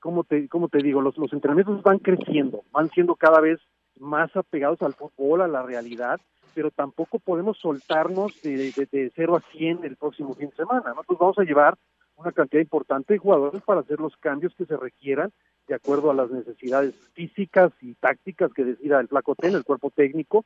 ¿cómo 0.00 0.24
te, 0.24 0.48
cómo 0.48 0.68
te 0.68 0.78
digo? 0.78 1.00
Los, 1.00 1.16
los 1.18 1.32
entrenamientos 1.32 1.82
van 1.82 1.98
creciendo, 1.98 2.62
van 2.72 2.90
siendo 2.90 3.16
cada 3.16 3.40
vez 3.40 3.60
más 4.02 4.34
apegados 4.36 4.82
al 4.82 4.94
fútbol, 4.94 5.42
a 5.42 5.48
la 5.48 5.62
realidad, 5.62 6.20
pero 6.54 6.70
tampoco 6.70 7.18
podemos 7.18 7.58
soltarnos 7.58 8.42
de, 8.42 8.72
de, 8.90 9.12
0 9.14 9.36
a 9.36 9.40
100 9.40 9.84
el 9.84 9.96
próximo 9.96 10.34
fin 10.34 10.50
de 10.50 10.56
semana. 10.56 10.90
Nosotros 10.90 11.18
vamos 11.18 11.38
a 11.38 11.44
llevar 11.44 11.78
una 12.16 12.32
cantidad 12.32 12.60
importante 12.60 13.14
de 13.14 13.18
jugadores 13.18 13.62
para 13.62 13.80
hacer 13.80 14.00
los 14.00 14.16
cambios 14.16 14.54
que 14.54 14.66
se 14.66 14.76
requieran 14.76 15.32
de 15.68 15.74
acuerdo 15.74 16.10
a 16.10 16.14
las 16.14 16.30
necesidades 16.30 16.94
físicas 17.14 17.72
y 17.80 17.94
tácticas 17.94 18.52
que 18.52 18.64
decida 18.64 19.00
el 19.00 19.08
Placotén, 19.08 19.54
el 19.54 19.64
cuerpo 19.64 19.90
técnico, 19.90 20.44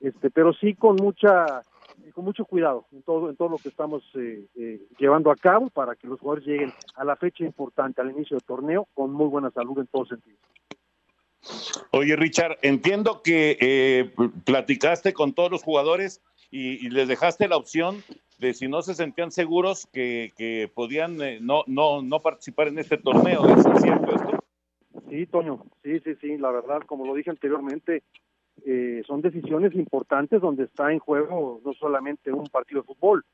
este, 0.00 0.30
pero 0.30 0.52
sí 0.52 0.74
con 0.74 0.96
mucha 0.96 1.62
con 2.14 2.24
mucho 2.24 2.44
cuidado 2.44 2.86
en 2.92 3.02
todo 3.02 3.28
en 3.28 3.36
todo 3.36 3.48
lo 3.48 3.56
que 3.56 3.70
estamos 3.70 4.04
eh, 4.14 4.46
eh, 4.54 4.80
llevando 4.98 5.32
a 5.32 5.36
cabo 5.36 5.68
para 5.68 5.96
que 5.96 6.06
los 6.06 6.20
jugadores 6.20 6.46
lleguen 6.46 6.72
a 6.94 7.04
la 7.04 7.16
fecha 7.16 7.44
importante 7.44 8.00
al 8.00 8.10
inicio 8.10 8.36
del 8.36 8.44
torneo 8.44 8.86
con 8.94 9.12
muy 9.12 9.26
buena 9.26 9.50
salud 9.50 9.78
en 9.80 9.88
todos 9.88 10.08
sentidos. 10.08 10.38
Oye, 11.90 12.16
Richard, 12.16 12.58
entiendo 12.62 13.22
que 13.22 13.56
eh, 13.60 14.10
platicaste 14.44 15.12
con 15.12 15.32
todos 15.32 15.50
los 15.50 15.62
jugadores 15.62 16.22
y, 16.50 16.88
les 16.90 17.08
dejaste 17.08 17.48
la 17.48 17.56
opción 17.56 18.02
de 18.38 18.54
si 18.54 18.68
no 18.68 18.82
se 18.82 18.94
sentían 18.94 19.30
seguros 19.30 19.86
que, 19.92 20.70
podían 20.74 21.20
eh, 21.20 21.38
no, 21.40 21.64
no, 21.66 22.02
no 22.02 22.20
participar 22.20 22.68
en 22.68 22.78
este 22.78 22.96
torneo. 22.96 23.46
¿Es 23.48 23.82
cierto 23.82 24.14
esto? 24.14 24.44
Sí, 25.10 25.26
Toño, 25.26 25.64
sí, 25.82 26.00
sí, 26.00 26.14
sí, 26.20 26.36
la 26.38 26.50
verdad, 26.50 26.80
como 26.86 27.06
lo 27.06 27.14
dije 27.14 27.30
anteriormente, 27.30 28.02
eh, 28.64 29.02
son 29.06 29.22
decisiones 29.22 29.74
importantes 29.74 30.40
donde 30.40 30.64
está 30.64 30.92
en 30.92 30.98
juego 30.98 31.60
no 31.64 31.72
solamente 31.74 32.32
un 32.32 32.46
partido 32.46 32.82
de 32.82 32.86
fútbol, 32.86 33.24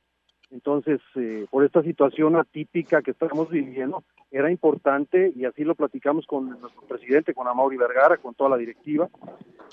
entonces, 0.51 1.01
eh, 1.17 1.47
por 1.51 1.65
esta 1.65 1.83
situación 1.83 2.37
atípica 2.37 3.03
que 3.03 3.13
estamos 3.13 3.51
viviendo, 3.51 4.05
era 4.31 4.51
importante, 4.51 5.33
y 5.35 5.45
así 5.45 5.65
lo 5.65 5.75
platicamos 5.75 6.27
con 6.27 6.49
nuestro 6.61 6.83
presidente, 6.89 7.35
con 7.35 7.47
Amaury 7.47 7.77
Vergara, 7.77 8.17
con 8.17 8.35
toda 8.35 8.51
la 8.51 8.57
directiva, 8.57 9.09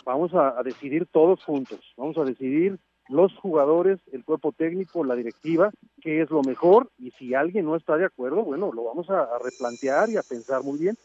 vamos 0.06 0.34
a, 0.34 0.62
decidir 0.64 1.08
todos 1.08 1.44
juntos, 1.44 1.80
vamos 1.98 2.18
a 2.18 2.24
decidir 2.24 2.78
los 3.10 3.36
jugadores, 3.38 4.00
el 4.12 4.24
cuerpo 4.24 4.52
técnico, 4.52 5.04
la 5.04 5.16
directiva, 5.16 5.72
qué 6.02 6.22
es 6.22 6.30
lo 6.30 6.42
mejor 6.44 6.90
y 6.98 7.12
si 7.12 7.34
alguien 7.34 7.66
no 7.66 7.76
está 7.76 7.98
de 7.98 8.06
acuerdo, 8.06 8.44
bueno, 8.44 8.72
lo 8.72 8.84
vamos 8.84 9.10
a, 9.10 9.28
replantear 9.44 10.10
y 10.10 10.18
a 10.18 10.24
pensar 10.24 10.64
muy 10.64 10.78
bien. 10.78 10.96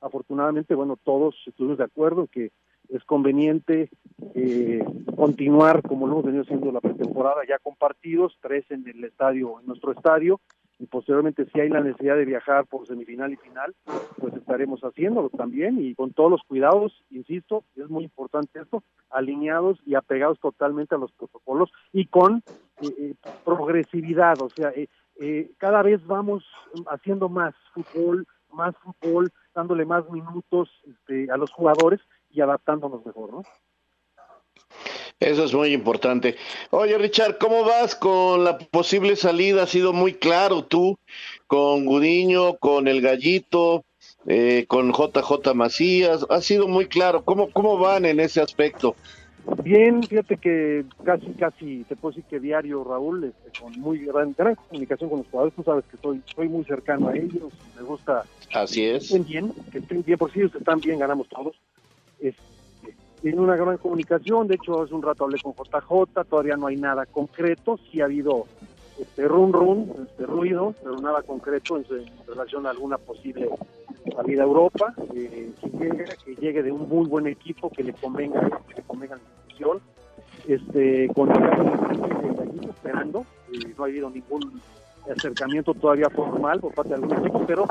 Afortunadamente, 0.00 0.74
bueno, 0.74 0.96
todos 1.02 1.34
estuvimos 1.46 1.78
de 1.78 1.84
acuerdo 1.84 2.28
que 2.30 2.52
es 2.90 3.04
conveniente 3.04 3.90
eh, 4.34 4.84
continuar 5.16 5.82
como 5.82 6.06
lo 6.06 6.14
hemos 6.14 6.24
venido 6.24 6.42
haciendo 6.42 6.72
la 6.72 6.80
pretemporada 6.80 7.42
ya 7.48 7.58
con 7.58 7.76
partidos, 7.76 8.36
tres 8.40 8.64
en 8.70 8.86
el 8.88 9.04
estadio, 9.04 9.60
en 9.60 9.66
nuestro 9.66 9.92
estadio, 9.92 10.40
y 10.78 10.86
posteriormente 10.86 11.46
si 11.52 11.60
hay 11.60 11.68
la 11.68 11.80
necesidad 11.80 12.16
de 12.16 12.24
viajar 12.24 12.66
por 12.66 12.86
semifinal 12.86 13.32
y 13.32 13.36
final, 13.36 13.74
pues 14.18 14.34
estaremos 14.34 14.80
haciéndolo 14.82 15.30
también 15.30 15.82
y 15.82 15.94
con 15.94 16.12
todos 16.12 16.30
los 16.30 16.42
cuidados, 16.42 17.04
insisto, 17.10 17.64
es 17.76 17.88
muy 17.88 18.04
importante 18.04 18.60
esto, 18.60 18.82
alineados 19.10 19.78
y 19.86 19.94
apegados 19.94 20.38
totalmente 20.38 20.94
a 20.94 20.98
los 20.98 21.12
protocolos 21.12 21.70
y 21.92 22.06
con 22.06 22.42
eh, 22.82 22.94
eh, 22.98 23.14
progresividad, 23.44 24.40
o 24.42 24.50
sea, 24.50 24.70
eh, 24.70 24.88
eh, 25.18 25.50
cada 25.58 25.82
vez 25.82 26.06
vamos 26.06 26.44
haciendo 26.90 27.28
más 27.28 27.54
fútbol, 27.72 28.26
más 28.52 28.74
fútbol, 28.76 29.32
dándole 29.54 29.86
más 29.86 30.08
minutos 30.10 30.68
este, 30.86 31.30
a 31.30 31.36
los 31.38 31.50
jugadores 31.52 32.00
y 32.36 32.40
adaptándonos 32.42 33.04
mejor, 33.04 33.32
¿no? 33.32 33.42
Eso 35.18 35.44
es 35.44 35.54
muy 35.54 35.72
importante. 35.72 36.36
Oye, 36.70 36.98
Richard, 36.98 37.38
¿cómo 37.38 37.64
vas 37.64 37.94
con 37.94 38.44
la 38.44 38.58
posible 38.58 39.16
salida? 39.16 39.62
Ha 39.62 39.66
sido 39.66 39.94
muy 39.94 40.12
claro 40.12 40.64
tú, 40.64 40.98
con 41.46 41.86
Gudiño, 41.86 42.58
con 42.58 42.86
el 42.86 43.00
Gallito, 43.00 43.84
eh, 44.26 44.66
con 44.68 44.92
JJ 44.92 45.54
Macías. 45.54 46.26
Ha 46.28 46.42
sido 46.42 46.68
muy 46.68 46.86
claro. 46.86 47.24
¿Cómo, 47.24 47.50
¿Cómo 47.50 47.78
van 47.78 48.04
en 48.04 48.20
ese 48.20 48.42
aspecto? 48.42 48.94
Bien, 49.62 50.02
fíjate 50.02 50.36
que 50.36 50.84
casi, 51.04 51.26
casi, 51.32 51.84
te 51.84 51.94
puedo 51.94 52.14
decir 52.14 52.28
que 52.28 52.40
diario, 52.40 52.82
Raúl, 52.82 53.24
este, 53.24 53.60
con 53.60 53.72
muy 53.80 54.00
gran, 54.00 54.34
gran 54.36 54.56
comunicación 54.56 55.08
con 55.08 55.20
los 55.20 55.28
jugadores. 55.28 55.54
Tú 55.54 55.62
sabes 55.62 55.84
que 55.90 55.96
soy, 55.96 56.20
soy 56.34 56.48
muy 56.48 56.64
cercano 56.64 57.08
a 57.08 57.16
ellos. 57.16 57.52
Me 57.76 57.82
gusta 57.82 58.24
Así 58.52 58.80
que 58.80 58.96
es. 58.96 59.04
estén 59.04 59.24
bien, 59.24 59.52
que 59.70 59.78
estén 59.78 60.02
bien, 60.02 60.18
por 60.18 60.32
si 60.32 60.40
ellos 60.40 60.54
están 60.54 60.80
bien, 60.80 60.98
ganamos 60.98 61.28
todos. 61.28 61.56
Este, 62.18 62.42
tiene 63.22 63.40
una 63.40 63.56
gran 63.56 63.78
comunicación, 63.78 64.46
de 64.46 64.56
hecho 64.56 64.82
hace 64.82 64.94
un 64.94 65.02
rato 65.02 65.24
hablé 65.24 65.38
con 65.40 65.52
JJ, 65.54 66.24
todavía 66.28 66.56
no 66.56 66.66
hay 66.68 66.76
nada 66.76 67.06
concreto, 67.06 67.78
sí 67.90 68.00
ha 68.00 68.04
habido 68.04 68.46
este 68.98 69.26
run 69.28 69.52
run, 69.52 69.92
este 70.08 70.26
ruido, 70.26 70.74
pero 70.82 70.96
nada 70.98 71.22
concreto 71.22 71.76
en, 71.76 71.84
en 71.90 72.26
relación 72.26 72.66
a 72.66 72.70
alguna 72.70 72.98
posible 72.98 73.48
salida 74.14 74.42
a 74.42 74.46
Europa, 74.46 74.94
eh, 75.14 75.50
que, 75.60 75.70
llegue, 75.70 76.04
que 76.24 76.34
llegue 76.36 76.62
de 76.62 76.72
un 76.72 76.88
muy 76.88 77.06
buen 77.06 77.26
equipo, 77.26 77.70
que 77.70 77.82
le 77.82 77.92
convenga, 77.92 78.40
que 78.68 78.74
le 78.74 78.82
convenga 78.82 79.16
la 79.16 79.22
institución, 79.22 79.80
este, 80.46 81.08
con 81.14 81.30
el 81.30 82.68
esperando, 82.68 83.26
eh, 83.52 83.74
no 83.76 83.84
ha 83.84 83.86
habido 83.86 84.10
ningún 84.10 84.60
acercamiento 85.10 85.74
todavía 85.74 86.08
formal 86.10 86.60
por 86.60 86.74
parte 86.74 86.90
de 86.90 86.94
algún 86.96 87.16
equipo, 87.18 87.44
pero 87.46 87.66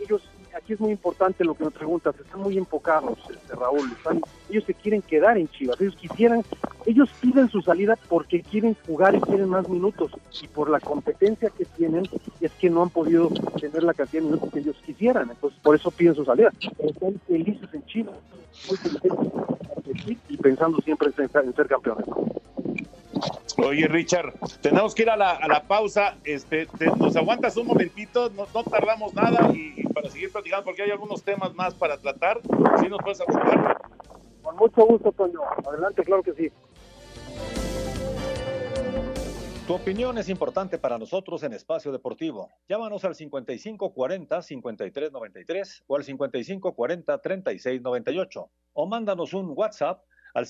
ellos, 0.00 0.22
aquí 0.64 0.72
es 0.72 0.80
muy 0.80 0.92
importante 0.92 1.44
lo 1.44 1.54
que 1.54 1.64
me 1.64 1.70
preguntas, 1.70 2.14
están 2.18 2.40
muy 2.40 2.56
enfocados, 2.56 3.18
este, 3.30 3.54
Raúl, 3.54 3.92
están, 3.92 4.22
ellos 4.48 4.64
se 4.64 4.72
quieren 4.72 5.02
quedar 5.02 5.36
en 5.36 5.46
Chivas, 5.48 5.78
ellos 5.78 5.94
quisieran, 5.94 6.42
ellos 6.86 7.10
piden 7.20 7.50
su 7.50 7.60
salida 7.60 7.98
porque 8.08 8.40
quieren 8.40 8.74
jugar 8.86 9.14
y 9.14 9.20
quieren 9.20 9.50
más 9.50 9.68
minutos, 9.68 10.10
y 10.42 10.48
por 10.48 10.70
la 10.70 10.80
competencia 10.80 11.50
que 11.50 11.66
tienen, 11.66 12.08
es 12.40 12.50
que 12.52 12.70
no 12.70 12.82
han 12.82 12.88
podido 12.88 13.28
tener 13.60 13.82
la 13.82 13.92
cantidad 13.92 14.22
de 14.22 14.28
minutos 14.28 14.50
que 14.50 14.60
ellos 14.60 14.76
quisieran, 14.86 15.30
entonces 15.30 15.60
por 15.62 15.76
eso 15.76 15.90
piden 15.90 16.14
su 16.14 16.24
salida, 16.24 16.50
están 16.78 17.20
felices 17.28 17.68
en 17.74 17.84
Chivas, 17.84 18.16
muy 18.66 18.78
felices, 18.78 19.12
y 20.30 20.36
pensando 20.38 20.80
siempre 20.80 21.08
en 21.08 21.28
ser, 21.30 21.44
en 21.44 21.54
ser 21.54 21.66
campeones. 21.66 22.06
Oye, 23.56 23.86
Richard, 23.86 24.32
tenemos 24.60 24.92
que 24.94 25.02
ir 25.02 25.10
a 25.10 25.16
la, 25.16 25.30
a 25.32 25.46
la 25.46 25.62
pausa. 25.62 26.16
Este, 26.24 26.66
te- 26.66 26.86
nos 26.86 27.14
aguantas 27.16 27.56
un 27.56 27.68
momentito, 27.68 28.28
no, 28.30 28.46
no 28.52 28.64
tardamos 28.64 29.14
nada 29.14 29.48
y, 29.54 29.74
y 29.76 29.84
para 29.92 30.10
seguir 30.10 30.32
platicando, 30.32 30.64
porque 30.64 30.82
hay 30.82 30.90
algunos 30.90 31.22
temas 31.22 31.54
más 31.54 31.72
para 31.74 31.96
tratar. 31.98 32.40
¿Sí 32.80 32.88
nos 32.88 32.98
puedes 33.00 33.20
aguantar? 33.20 33.78
Con 34.42 34.56
mucho 34.56 34.84
gusto, 34.84 35.12
Toño. 35.12 35.38
Adelante, 35.68 36.02
claro 36.02 36.22
que 36.24 36.32
sí. 36.34 36.50
Tu 39.66 39.72
opinión 39.72 40.18
es 40.18 40.28
importante 40.28 40.76
para 40.76 40.98
nosotros 40.98 41.42
en 41.42 41.54
Espacio 41.54 41.90
Deportivo. 41.90 42.50
Llámanos 42.68 43.02
al 43.06 43.14
5540-5393 43.14 45.84
o 45.86 45.96
al 45.96 46.04
5540-3698 46.04 48.50
o 48.74 48.86
mándanos 48.86 49.32
un 49.32 49.54
WhatsApp 49.56 50.02
al 50.34 50.44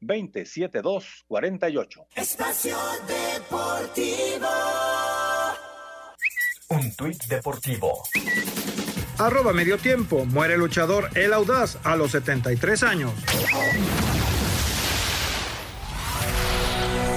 5565-27248. 0.00 2.06
Espacio 2.16 2.76
Deportivo. 3.06 4.48
Un 6.70 6.94
tuit 6.94 7.24
deportivo. 7.26 8.02
Arroba 9.18 9.52
medio 9.52 9.76
tiempo. 9.76 10.24
Muere 10.24 10.54
el 10.54 10.60
luchador 10.60 11.10
El 11.16 11.32
Audaz 11.32 11.78
a 11.84 11.96
los 11.96 12.12
73 12.12 12.82
años. 12.84 13.12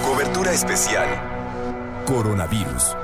Cobertura 0.04 0.52
especial. 0.52 1.08
Coronavirus. 2.06 2.96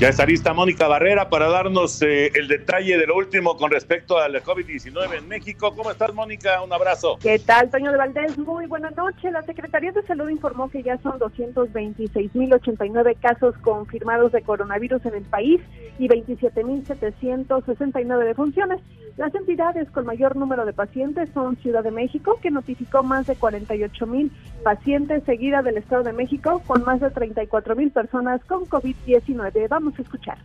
Ya 0.00 0.08
está 0.08 0.24
lista 0.24 0.54
Mónica 0.54 0.88
Barrera 0.88 1.28
para 1.28 1.50
darnos 1.50 2.00
eh, 2.00 2.32
el 2.34 2.48
detalle 2.48 2.96
de 2.96 3.06
lo 3.06 3.18
último 3.18 3.58
con 3.58 3.70
respecto 3.70 4.16
al 4.16 4.32
COVID-19 4.42 5.18
en 5.18 5.28
México. 5.28 5.74
¿Cómo 5.76 5.90
estás, 5.90 6.14
Mónica? 6.14 6.62
Un 6.62 6.72
abrazo. 6.72 7.18
¿Qué 7.20 7.38
tal, 7.38 7.68
Toño 7.68 7.92
de 7.92 7.98
Valdés? 7.98 8.38
Muy 8.38 8.64
buena 8.64 8.88
noche. 8.92 9.30
La 9.30 9.42
Secretaría 9.42 9.92
de 9.92 10.02
Salud 10.04 10.30
informó 10.30 10.70
que 10.70 10.82
ya 10.82 10.96
son 11.02 11.18
226.089 11.18 13.18
casos 13.20 13.54
confirmados 13.58 14.32
de 14.32 14.40
coronavirus 14.40 15.04
en 15.04 15.16
el 15.16 15.24
país 15.24 15.60
y 15.98 16.08
27.769 16.08 18.24
defunciones. 18.24 18.80
Las 19.18 19.34
entidades 19.34 19.90
con 19.90 20.06
mayor 20.06 20.34
número 20.34 20.64
de 20.64 20.72
pacientes 20.72 21.28
son 21.34 21.56
Ciudad 21.56 21.84
de 21.84 21.90
México, 21.90 22.38
que 22.40 22.50
notificó 22.50 23.02
más 23.02 23.26
de 23.26 23.36
48.000 23.36 24.30
pacientes, 24.64 25.24
seguida 25.24 25.60
del 25.60 25.76
Estado 25.76 26.04
de 26.04 26.14
México, 26.14 26.62
con 26.66 26.84
más 26.84 27.00
de 27.00 27.08
34.000 27.08 27.92
personas 27.92 28.42
con 28.46 28.64
COVID-19. 28.64 29.68
Vamos 29.68 29.89
a 29.98 30.02
escuchar. 30.02 30.38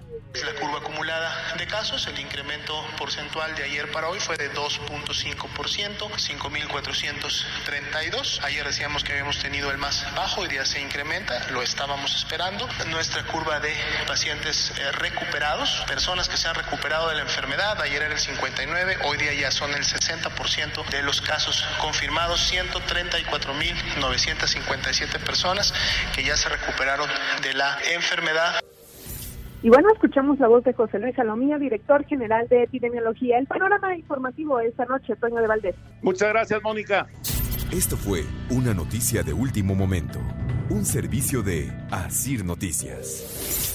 La 0.44 0.54
curva 0.60 0.80
acumulada 0.80 1.56
de 1.58 1.66
casos, 1.66 2.08
el 2.08 2.20
incremento 2.20 2.74
porcentual 2.98 3.56
de 3.56 3.64
ayer 3.64 3.90
para 3.92 4.10
hoy 4.10 4.20
fue 4.20 4.36
de 4.36 4.54
2.5%, 4.54 5.98
5.432. 5.98 8.44
Ayer 8.44 8.66
decíamos 8.66 9.06
que 9.06 9.14
habíamos 9.14 9.40
tenido 9.40 9.72
el 9.72 9.78
más 9.78 10.06
bajo, 10.14 10.42
hoy 10.42 10.50
día 10.50 10.66
se 10.66 10.82
incrementa, 10.82 11.48
lo 11.52 11.62
estábamos 11.62 12.14
esperando. 12.16 12.68
Nuestra 12.88 13.24
curva 13.24 13.62
de 13.62 13.74
pacientes 14.08 14.74
eh, 14.78 14.92
recuperados, 14.92 15.86
personas 15.88 16.28
que 16.28 16.36
se 16.36 16.50
han 16.50 16.56
recuperado 16.56 17.08
de 17.08 17.16
la 17.16 17.22
enfermedad, 17.22 17.82
ayer 17.82 18.02
era 18.02 18.14
el 18.14 18.20
59, 18.20 18.98
hoy 19.06 19.18
día 19.18 19.34
ya 19.34 19.52
son 19.52 19.74
el 19.74 19.86
60% 19.86 20.86
de 20.90 21.02
los 21.02 21.22
casos 21.22 21.66
confirmados, 21.80 22.52
134.957 22.52 25.18
personas 25.20 25.74
que 26.14 26.26
ya 26.26 26.36
se 26.36 26.50
recuperaron 26.50 27.10
de 27.42 27.54
la 27.54 27.80
enfermedad. 27.94 28.65
Y 29.66 29.70
bueno, 29.70 29.90
escuchamos 29.92 30.38
la 30.38 30.48
voz 30.48 30.64
de 30.64 30.74
José 30.74 31.00
Luis 31.00 31.16
Salomía, 31.16 31.58
director 31.58 32.06
general 32.06 32.48
de 32.50 32.62
epidemiología. 32.62 33.40
El 33.40 33.48
panorama 33.48 33.96
informativo 33.96 34.60
esta 34.60 34.86
noche, 34.86 35.16
Toño 35.16 35.42
de 35.42 35.48
Valdés. 35.48 35.76
Muchas 36.04 36.30
gracias, 36.30 36.62
Mónica. 36.62 37.08
Esto 37.74 37.98
fue 37.98 38.26
una 38.52 38.76
noticia 38.76 39.24
de 39.24 39.34
último 39.34 39.74
momento. 39.74 40.20
Un 40.70 40.86
servicio 40.86 41.42
de 41.42 41.72
Asir 41.90 42.46
Noticias. 42.46 43.66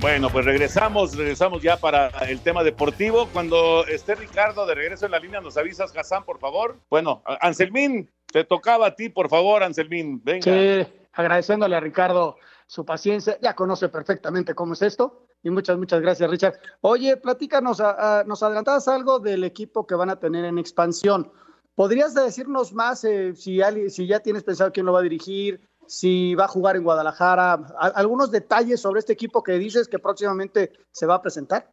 Bueno, 0.00 0.30
pues 0.30 0.46
regresamos, 0.46 1.14
regresamos 1.14 1.62
ya 1.62 1.76
para 1.76 2.08
el 2.26 2.40
tema 2.40 2.64
deportivo. 2.64 3.28
Cuando 3.34 3.86
esté 3.86 4.14
Ricardo 4.14 4.64
de 4.64 4.74
regreso 4.74 5.04
en 5.04 5.12
la 5.12 5.18
línea, 5.18 5.42
nos 5.42 5.58
avisas, 5.58 5.94
Hassan, 5.94 6.24
por 6.24 6.38
favor. 6.38 6.80
Bueno, 6.88 7.22
Anselmín, 7.42 8.10
te 8.32 8.44
tocaba 8.44 8.86
a 8.88 8.94
ti, 8.94 9.08
por 9.08 9.28
favor, 9.28 9.62
Anselmín. 9.62 10.20
Venga. 10.22 10.42
Sí, 10.44 10.86
agradeciéndole 11.12 11.76
a 11.76 11.80
Ricardo 11.80 12.36
su 12.66 12.84
paciencia. 12.84 13.38
Ya 13.40 13.54
conoce 13.54 13.88
perfectamente 13.88 14.54
cómo 14.54 14.74
es 14.74 14.82
esto. 14.82 15.26
Y 15.42 15.50
muchas, 15.50 15.78
muchas 15.78 16.00
gracias, 16.00 16.30
Richard. 16.30 16.54
Oye, 16.82 17.16
platícanos, 17.16 17.80
a- 17.80 18.20
a- 18.20 18.24
nos 18.24 18.42
adelantabas 18.42 18.86
algo 18.88 19.18
del 19.18 19.42
equipo 19.44 19.86
que 19.86 19.94
van 19.94 20.10
a 20.10 20.18
tener 20.20 20.44
en 20.44 20.58
expansión. 20.58 21.32
¿Podrías 21.74 22.14
decirnos 22.14 22.72
más 22.74 23.04
eh, 23.04 23.34
si, 23.34 23.62
alguien- 23.62 23.90
si 23.90 24.06
ya 24.06 24.20
tienes 24.20 24.44
pensado 24.44 24.70
quién 24.70 24.84
lo 24.86 24.92
va 24.92 25.00
a 25.00 25.02
dirigir, 25.02 25.66
si 25.86 26.34
va 26.34 26.44
a 26.44 26.48
jugar 26.48 26.76
en 26.76 26.84
Guadalajara? 26.84 27.52
A- 27.54 27.92
algunos 27.94 28.30
detalles 28.30 28.80
sobre 28.80 29.00
este 29.00 29.14
equipo 29.14 29.42
que 29.42 29.52
dices 29.52 29.88
que 29.88 29.98
próximamente 29.98 30.72
se 30.92 31.06
va 31.06 31.14
a 31.16 31.22
presentar. 31.22 31.70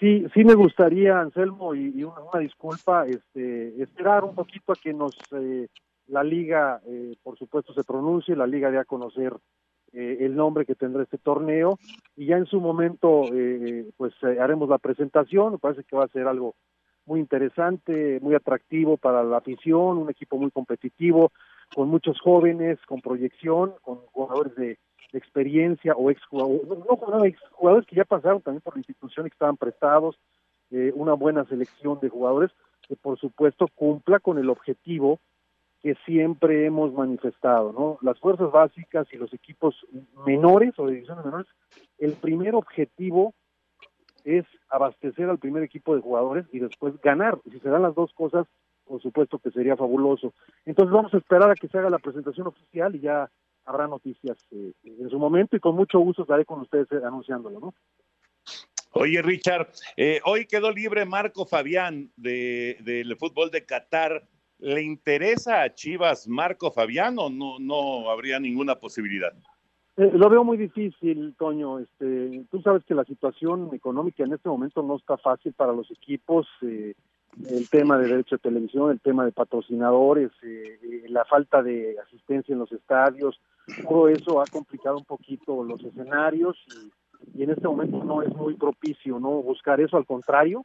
Sí, 0.00 0.26
sí 0.34 0.44
me 0.44 0.54
gustaría, 0.54 1.18
Anselmo, 1.20 1.72
y, 1.74 1.92
y 1.96 2.02
una, 2.02 2.20
una 2.20 2.40
disculpa, 2.40 3.06
este, 3.06 3.80
esperar 3.80 4.24
un 4.24 4.34
poquito 4.34 4.72
a 4.72 4.76
que 4.76 4.92
nos 4.92 5.14
eh, 5.30 5.68
la 6.08 6.22
liga, 6.22 6.80
eh, 6.86 7.14
por 7.22 7.38
supuesto, 7.38 7.72
se 7.72 7.84
pronuncie, 7.84 8.36
la 8.36 8.46
liga 8.46 8.70
dé 8.70 8.78
a 8.78 8.84
conocer 8.84 9.32
eh, 9.92 10.18
el 10.20 10.34
nombre 10.34 10.66
que 10.66 10.74
tendrá 10.74 11.02
este 11.02 11.18
torneo 11.18 11.78
y 12.16 12.26
ya 12.26 12.36
en 12.36 12.46
su 12.46 12.60
momento 12.60 13.24
eh, 13.32 13.86
pues 13.96 14.12
eh, 14.22 14.38
haremos 14.40 14.68
la 14.68 14.78
presentación, 14.78 15.52
me 15.52 15.58
parece 15.58 15.84
que 15.84 15.96
va 15.96 16.04
a 16.04 16.08
ser 16.08 16.26
algo 16.26 16.56
muy 17.06 17.20
interesante, 17.20 18.18
muy 18.20 18.34
atractivo 18.34 18.96
para 18.96 19.22
la 19.22 19.36
afición, 19.36 19.98
un 19.98 20.10
equipo 20.10 20.36
muy 20.36 20.50
competitivo, 20.50 21.30
con 21.74 21.88
muchos 21.88 22.20
jóvenes, 22.20 22.78
con 22.86 23.00
proyección, 23.00 23.74
con 23.82 23.98
jugadores 24.12 24.54
de, 24.56 24.78
experiencia 25.12 25.94
o 25.94 26.10
exjugadores, 26.10 26.66
no, 26.66 26.74
no 26.74 26.96
jugadores, 26.96 27.36
jugadores 27.52 27.86
que 27.86 27.94
ya 27.94 28.04
pasaron 28.04 28.42
también 28.42 28.62
por 28.62 28.74
la 28.74 28.80
institución 28.80 29.26
y 29.26 29.30
que 29.30 29.34
estaban 29.34 29.56
prestados, 29.56 30.18
eh, 30.72 30.90
una 30.96 31.12
buena 31.12 31.44
selección 31.44 32.00
de 32.00 32.08
jugadores 32.08 32.50
que 32.88 32.96
por 32.96 33.16
supuesto 33.20 33.68
cumpla 33.76 34.18
con 34.18 34.38
el 34.38 34.50
objetivo 34.50 35.20
que 35.84 35.94
siempre 36.06 36.64
hemos 36.64 36.94
manifestado, 36.94 37.70
¿no? 37.70 37.98
Las 38.00 38.18
fuerzas 38.18 38.50
básicas 38.50 39.06
y 39.12 39.18
los 39.18 39.34
equipos 39.34 39.76
menores 40.24 40.72
o 40.78 40.86
divisiones 40.86 41.26
menores, 41.26 41.46
el 41.98 42.14
primer 42.14 42.54
objetivo 42.54 43.34
es 44.24 44.46
abastecer 44.70 45.28
al 45.28 45.38
primer 45.38 45.62
equipo 45.62 45.94
de 45.94 46.00
jugadores 46.00 46.46
y 46.52 46.58
después 46.58 46.98
ganar. 47.02 47.38
Si 47.52 47.60
se 47.60 47.68
dan 47.68 47.82
las 47.82 47.94
dos 47.94 48.14
cosas, 48.14 48.46
por 48.86 49.02
supuesto 49.02 49.38
que 49.38 49.50
sería 49.50 49.76
fabuloso. 49.76 50.32
Entonces 50.64 50.90
vamos 50.90 51.12
a 51.12 51.18
esperar 51.18 51.50
a 51.50 51.54
que 51.54 51.68
se 51.68 51.76
haga 51.76 51.90
la 51.90 51.98
presentación 51.98 52.46
oficial 52.46 52.96
y 52.96 53.00
ya 53.00 53.28
habrá 53.66 53.86
noticias 53.86 54.38
eh, 54.52 54.72
en 54.84 55.10
su 55.10 55.18
momento 55.18 55.54
y 55.54 55.60
con 55.60 55.76
mucho 55.76 55.98
gusto 55.98 56.22
estaré 56.22 56.46
con 56.46 56.62
ustedes 56.62 56.90
eh, 56.92 57.02
anunciándolo, 57.04 57.60
¿no? 57.60 57.74
Oye, 58.92 59.20
Richard, 59.20 59.68
eh, 59.98 60.20
hoy 60.24 60.46
quedó 60.46 60.70
libre 60.70 61.04
Marco 61.04 61.44
Fabián 61.44 62.10
de, 62.16 62.78
del 62.80 63.16
fútbol 63.16 63.50
de 63.50 63.66
Qatar. 63.66 64.26
¿Le 64.58 64.82
interesa 64.82 65.62
a 65.62 65.74
Chivas 65.74 66.28
Marco 66.28 66.70
Fabián 66.70 67.16
o 67.18 67.28
no, 67.28 67.58
no 67.58 68.10
habría 68.10 68.38
ninguna 68.38 68.76
posibilidad? 68.76 69.32
Eh, 69.96 70.10
lo 70.14 70.28
veo 70.28 70.42
muy 70.44 70.56
difícil, 70.56 71.34
Toño. 71.38 71.78
Este, 71.78 72.44
tú 72.50 72.60
sabes 72.62 72.84
que 72.84 72.94
la 72.94 73.04
situación 73.04 73.70
económica 73.72 74.24
en 74.24 74.32
este 74.32 74.48
momento 74.48 74.82
no 74.82 74.96
está 74.96 75.16
fácil 75.16 75.52
para 75.52 75.72
los 75.72 75.90
equipos. 75.90 76.46
Eh, 76.62 76.94
el 77.48 77.68
tema 77.68 77.98
de 77.98 78.08
derecho 78.08 78.36
de 78.36 78.40
televisión, 78.40 78.90
el 78.90 79.00
tema 79.00 79.24
de 79.24 79.32
patrocinadores, 79.32 80.30
eh, 80.42 80.78
eh, 80.82 81.04
la 81.08 81.24
falta 81.24 81.62
de 81.62 81.96
asistencia 82.06 82.52
en 82.52 82.60
los 82.60 82.72
estadios, 82.72 83.40
todo 83.82 84.08
eso 84.08 84.40
ha 84.40 84.46
complicado 84.46 84.98
un 84.98 85.04
poquito 85.04 85.64
los 85.64 85.82
escenarios 85.82 86.56
y, 87.34 87.40
y 87.40 87.42
en 87.42 87.50
este 87.50 87.66
momento 87.66 88.04
no 88.04 88.22
es 88.22 88.34
muy 88.34 88.54
propicio 88.54 89.18
no 89.18 89.30
buscar 89.42 89.80
eso, 89.80 89.96
al 89.96 90.06
contrario, 90.06 90.64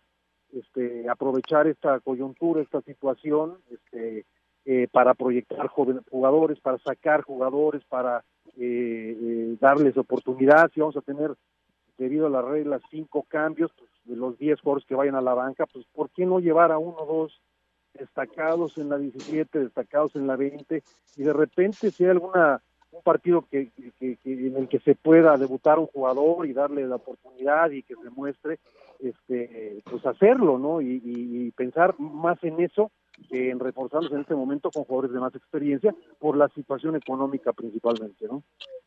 este, 0.54 1.08
aprovechar 1.10 1.68
esta 1.68 2.00
coyuntura, 2.00 2.62
esta 2.62 2.82
situación, 2.82 3.58
este, 3.72 4.26
eh, 4.66 4.88
para 4.92 5.14
proyectar 5.14 5.68
jugadores, 5.68 6.60
para 6.60 6.78
sacar 6.80 7.22
jugadores, 7.24 7.84
para 7.86 8.24
eh, 8.58 9.18
eh, 9.20 9.58
darles 9.60 9.98
oportunidad. 9.98 10.70
Si 10.74 10.80
vamos 10.80 10.98
a 10.98 11.02
tener, 11.02 11.34
debido 11.98 12.28
a 12.28 12.30
las 12.30 12.46
reglas, 12.46 12.82
cinco 12.90 13.26
cambios, 13.28 13.72
pues, 13.78 13.90
de 14.06 14.16
los 14.16 14.38
diez 14.38 14.60
jugadores 14.62 14.86
que 14.88 14.96
vayan 14.96 15.16
a 15.16 15.22
la 15.22 15.34
banca, 15.34 15.66
pues 15.66 15.86
¿por 15.94 16.10
qué 16.10 16.26
no 16.26 16.40
llevar 16.40 16.72
a 16.72 16.78
uno 16.78 16.98
o 17.00 17.06
dos 17.22 17.42
destacados 17.94 18.78
en 18.78 18.90
la 18.90 18.98
17, 18.98 19.60
destacados 19.60 20.16
en 20.16 20.28
la 20.28 20.36
20 20.36 20.84
y 21.18 21.24
de 21.24 21.34
repente 21.34 21.92
si 21.92 22.04
hay 22.06 22.12
alguna 22.12 22.62
un 22.92 23.02
partido 23.04 23.46
que, 23.52 23.70
que- 24.00 24.16
que- 24.18 24.48
en 24.48 24.56
el 24.56 24.68
que 24.68 24.80
se 24.80 24.96
pueda 24.96 25.38
debutar 25.38 25.78
un 25.78 25.86
jugador 25.88 26.48
y 26.48 26.54
darle 26.54 26.88
la 26.88 26.96
oportunidad 26.96 27.70
y 27.70 27.84
que 27.84 27.96
se 27.96 28.10
muestre, 28.10 28.60
este, 29.00 29.82
pues 29.90 30.06
hacerlo, 30.06 30.58
¿no? 30.58 30.82
Y, 30.82 31.52
pensar 31.56 31.96
más 32.00 32.42
en 32.44 32.62
eso 32.62 32.92
que 33.30 33.50
en 33.50 33.60
reforzarlos 33.60 34.12
en 34.14 34.22
este 34.22 34.36
momento 34.36 34.72
con 34.72 34.86
jugadores 34.86 35.12
de 35.12 35.20
más 35.20 35.36
experiencia 35.36 35.94
por 36.20 36.38
la 36.38 36.48
situación 36.50 36.96
económica 36.96 37.52
principalmente, 37.52 38.28
¿no? 38.28 38.44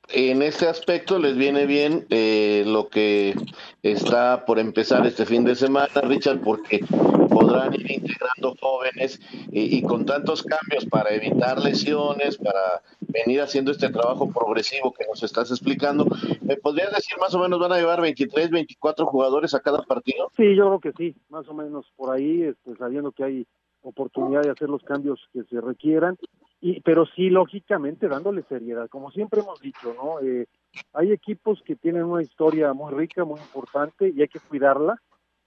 En 0.09 0.41
este 0.43 0.67
aspecto 0.67 1.19
les 1.19 1.37
viene 1.37 1.67
bien 1.67 2.07
eh, 2.09 2.65
lo 2.67 2.89
que 2.89 3.35
está 3.83 4.45
por 4.47 4.59
empezar 4.59 5.07
este 5.07 5.27
fin 5.27 5.45
de 5.45 5.55
semana, 5.55 6.01
Richard, 6.03 6.41
porque 6.41 6.81
podrán 7.29 7.75
ir 7.75 7.91
integrando 7.91 8.55
jóvenes 8.61 9.21
y, 9.51 9.77
y 9.77 9.83
con 9.83 10.07
tantos 10.07 10.43
cambios 10.43 10.87
para 10.87 11.11
evitar 11.11 11.63
lesiones, 11.63 12.39
para 12.39 12.83
venir 13.13 13.41
haciendo 13.41 13.71
este 13.71 13.91
trabajo 13.91 14.31
progresivo 14.31 14.93
que 14.93 15.07
nos 15.07 15.23
estás 15.23 15.51
explicando. 15.51 16.07
¿Me 16.41 16.57
podrías 16.57 16.93
decir 16.93 17.19
más 17.21 17.35
o 17.35 17.39
menos 17.39 17.61
van 17.61 17.73
a 17.73 17.79
llevar 17.79 18.01
23, 18.01 18.51
24 18.51 19.07
jugadores 19.07 19.55
a 19.55 19.61
cada 19.61 19.83
partido? 19.83 20.31
Sí, 20.37 20.55
yo 20.57 20.67
creo 20.67 20.81
que 20.81 20.93
sí, 20.93 21.17
más 21.29 21.49
o 21.49 21.55
menos 21.55 21.87
por 21.97 22.15
ahí, 22.15 22.43
este, 22.43 22.77
sabiendo 22.77 23.13
que 23.13 23.25
hay 23.25 23.47
oportunidad 23.83 24.43
de 24.43 24.51
hacer 24.51 24.69
los 24.69 24.83
cambios 24.83 25.21
que 25.33 25.43
se 25.45 25.61
requieran, 25.61 26.17
y 26.61 26.81
pero 26.81 27.07
sí, 27.07 27.29
lógicamente, 27.29 28.07
dándole 28.07 28.45
seriedad, 28.45 28.89
como 28.89 29.11
siempre 29.11 29.41
hemos 29.41 29.61
dicho, 29.61 29.95
¿no? 29.95 30.21
Eh, 30.21 30.47
hay 30.93 31.11
equipos 31.11 31.61
que 31.65 31.75
tienen 31.75 32.05
una 32.05 32.23
historia 32.23 32.73
muy 32.73 32.95
rica, 32.95 33.25
muy 33.25 33.41
importante, 33.41 34.13
y 34.15 34.23
hay 34.23 34.29
que 34.29 34.39
cuidarla, 34.39 34.97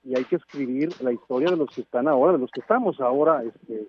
y 0.03 0.17
hay 0.17 0.25
que 0.25 0.35
escribir 0.35 0.89
la 1.01 1.13
historia 1.13 1.49
de 1.49 1.57
los 1.57 1.69
que 1.69 1.81
están 1.81 2.07
ahora, 2.07 2.33
de 2.33 2.39
los 2.39 2.51
que 2.51 2.59
estamos 2.59 2.99
ahora 2.99 3.43
este, 3.43 3.87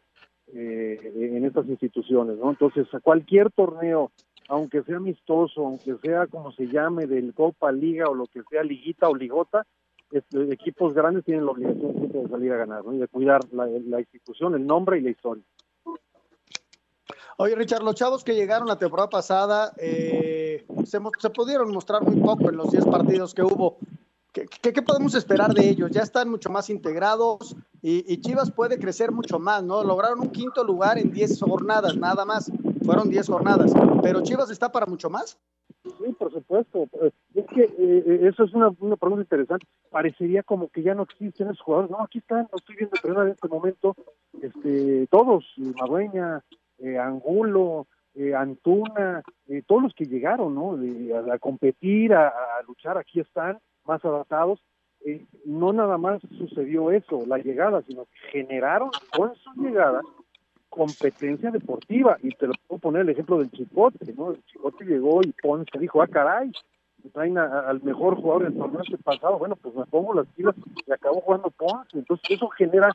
eh, 0.54 1.12
en 1.14 1.44
estas 1.44 1.66
instituciones, 1.66 2.38
¿no? 2.38 2.50
Entonces, 2.50 2.86
a 2.94 3.00
cualquier 3.00 3.50
torneo, 3.50 4.12
aunque 4.48 4.82
sea 4.84 4.98
amistoso, 4.98 5.66
aunque 5.66 5.96
sea 6.02 6.28
como 6.28 6.52
se 6.52 6.66
llame, 6.66 7.06
del 7.06 7.34
Copa, 7.34 7.72
Liga 7.72 8.08
o 8.08 8.14
lo 8.14 8.26
que 8.26 8.42
sea, 8.48 8.62
Liguita 8.62 9.08
o 9.08 9.14
Ligota, 9.14 9.66
este, 10.12 10.52
equipos 10.52 10.94
grandes 10.94 11.24
tienen 11.24 11.44
la 11.44 11.50
obligación 11.50 11.94
siempre 11.94 12.20
de 12.20 12.28
salir 12.28 12.52
a 12.52 12.58
ganar. 12.58 12.82
Y 12.92 12.98
de 12.98 13.08
cuidar 13.08 13.40
la, 13.52 13.98
institución, 13.98 14.54
el 14.54 14.66
nombre 14.66 14.98
y 14.98 15.02
la 15.02 15.10
historia. 15.10 15.42
Oye, 17.38 17.54
Richard, 17.54 17.82
los 17.82 17.96
chavos 17.96 18.24
que 18.24 18.34
llegaron 18.34 18.68
la 18.68 18.78
temporada 18.78 19.10
pasada 19.10 19.72
eh, 19.78 20.64
se, 20.84 20.98
se 21.18 21.30
pudieron 21.30 21.70
mostrar 21.72 22.02
muy 22.02 22.20
poco 22.20 22.48
en 22.48 22.56
los 22.56 22.70
10 22.70 22.86
partidos 22.86 23.34
que 23.34 23.42
hubo. 23.42 23.78
¿Qué, 24.32 24.46
qué, 24.62 24.72
qué 24.72 24.82
podemos 24.82 25.14
esperar 25.14 25.52
de 25.52 25.68
ellos? 25.68 25.90
Ya 25.90 26.02
están 26.02 26.30
mucho 26.30 26.50
más 26.50 26.70
integrados 26.70 27.56
y, 27.88 28.04
y 28.12 28.20
Chivas 28.20 28.50
puede 28.50 28.78
crecer 28.78 29.12
mucho 29.12 29.38
más, 29.38 29.62
¿no? 29.62 29.84
Lograron 29.84 30.20
un 30.20 30.30
quinto 30.30 30.64
lugar 30.64 30.98
en 30.98 31.12
10 31.12 31.40
jornadas, 31.40 31.96
nada 31.96 32.24
más. 32.24 32.50
Fueron 32.84 33.08
10 33.08 33.26
jornadas. 33.28 33.72
Pero 34.02 34.22
Chivas 34.22 34.50
está 34.50 34.72
para 34.72 34.86
mucho 34.86 35.08
más. 35.08 35.38
Sí, 35.84 36.12
por 36.18 36.32
supuesto. 36.32 36.88
Eh, 37.00 37.10
Es 37.34 37.46
que 37.46 37.62
eh, 37.78 38.28
eso 38.28 38.42
es 38.44 38.52
una, 38.54 38.70
pregunta 38.72 39.22
interesante. 39.22 39.66
Parecería 39.90 40.42
como 40.42 40.68
que 40.68 40.82
ya 40.82 40.94
no 40.96 41.04
existen 41.04 41.46
esos 41.46 41.60
jugadores. 41.60 41.90
No, 41.92 42.02
aquí 42.02 42.18
están, 42.18 42.48
lo 42.50 42.58
estoy 42.58 42.74
viendo 42.76 42.96
entrenar 42.96 43.26
en 43.26 43.32
este 43.34 43.48
momento. 43.48 43.94
Este, 44.42 45.06
todos, 45.08 45.44
Madueña, 45.56 46.42
eh, 46.78 46.98
Angulo, 46.98 47.86
eh, 48.14 48.34
Antuna, 48.34 49.22
eh, 49.46 49.62
todos 49.66 49.82
los 49.84 49.94
que 49.94 50.06
llegaron, 50.06 50.54
¿no? 50.56 50.76
De- 50.76 51.14
a, 51.16 51.34
a 51.34 51.38
competir, 51.38 52.14
a, 52.14 52.28
a 52.28 52.62
luchar, 52.66 52.98
aquí 52.98 53.20
están, 53.20 53.58
más 53.84 54.04
adaptados. 54.04 54.60
Eh, 55.08 55.24
no 55.44 55.72
nada 55.72 55.96
más 55.98 56.20
sucedió 56.36 56.90
eso, 56.90 57.22
la 57.28 57.38
llegada, 57.38 57.80
sino 57.82 58.04
que 58.06 58.18
generaron 58.32 58.90
con 59.16 59.34
su 59.36 59.50
llegada 59.62 60.00
competencia 60.68 61.50
deportiva. 61.50 62.18
Y 62.22 62.30
te 62.30 62.48
lo 62.48 62.52
puedo 62.66 62.80
poner 62.80 63.02
el 63.02 63.10
ejemplo 63.10 63.38
del 63.38 63.50
Chicote, 63.50 64.12
¿no? 64.14 64.32
El 64.32 64.44
Chicote 64.46 64.84
llegó 64.84 65.20
y 65.22 65.32
Ponce 65.40 65.78
dijo, 65.78 66.02
ah, 66.02 66.08
caray, 66.08 66.50
traen 67.12 67.38
a- 67.38 67.60
al 67.60 67.80
mejor 67.82 68.16
jugador 68.16 68.44
del 68.44 68.58
torneo 68.58 68.80
este 68.82 68.98
pasado, 68.98 69.38
bueno, 69.38 69.54
pues 69.56 69.74
me 69.76 69.84
pongo 69.86 70.12
las 70.12 70.26
pilas 70.34 70.56
y 70.86 70.90
acabó 70.92 71.20
jugando 71.20 71.50
Ponce. 71.50 71.98
Entonces 71.98 72.28
eso 72.30 72.48
genera 72.48 72.90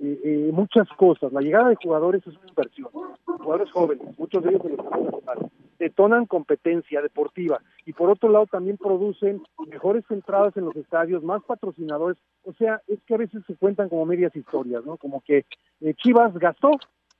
eh, 0.00 0.20
eh, 0.22 0.50
muchas 0.52 0.88
cosas. 0.90 1.32
La 1.32 1.40
llegada 1.40 1.70
de 1.70 1.74
jugadores 1.74 2.24
es 2.24 2.36
una 2.36 2.48
inversión. 2.48 2.88
Jugadores 3.26 3.72
jóvenes, 3.72 4.16
muchos 4.16 4.44
de 4.44 4.50
ellos 4.50 4.62
de 4.62 4.76
los 4.76 4.84
nacionales, 4.84 5.50
detonan 5.78 6.26
competencia 6.26 7.00
deportiva 7.00 7.60
y 7.86 7.92
por 7.92 8.10
otro 8.10 8.28
lado 8.30 8.46
también 8.46 8.76
producen 8.76 9.42
mejores 9.70 10.04
entradas 10.10 10.56
en 10.56 10.64
los 10.64 10.76
estadios, 10.76 11.22
más 11.22 11.42
patrocinadores. 11.44 12.18
O 12.44 12.52
sea, 12.52 12.82
es 12.86 12.98
que 13.04 13.14
a 13.14 13.18
veces 13.18 13.42
se 13.46 13.56
cuentan 13.56 13.88
como 13.88 14.06
medias 14.06 14.34
historias, 14.34 14.84
¿no? 14.84 14.96
Como 14.96 15.20
que 15.20 15.46
eh, 15.80 15.94
Chivas 15.94 16.34
gastó 16.34 16.72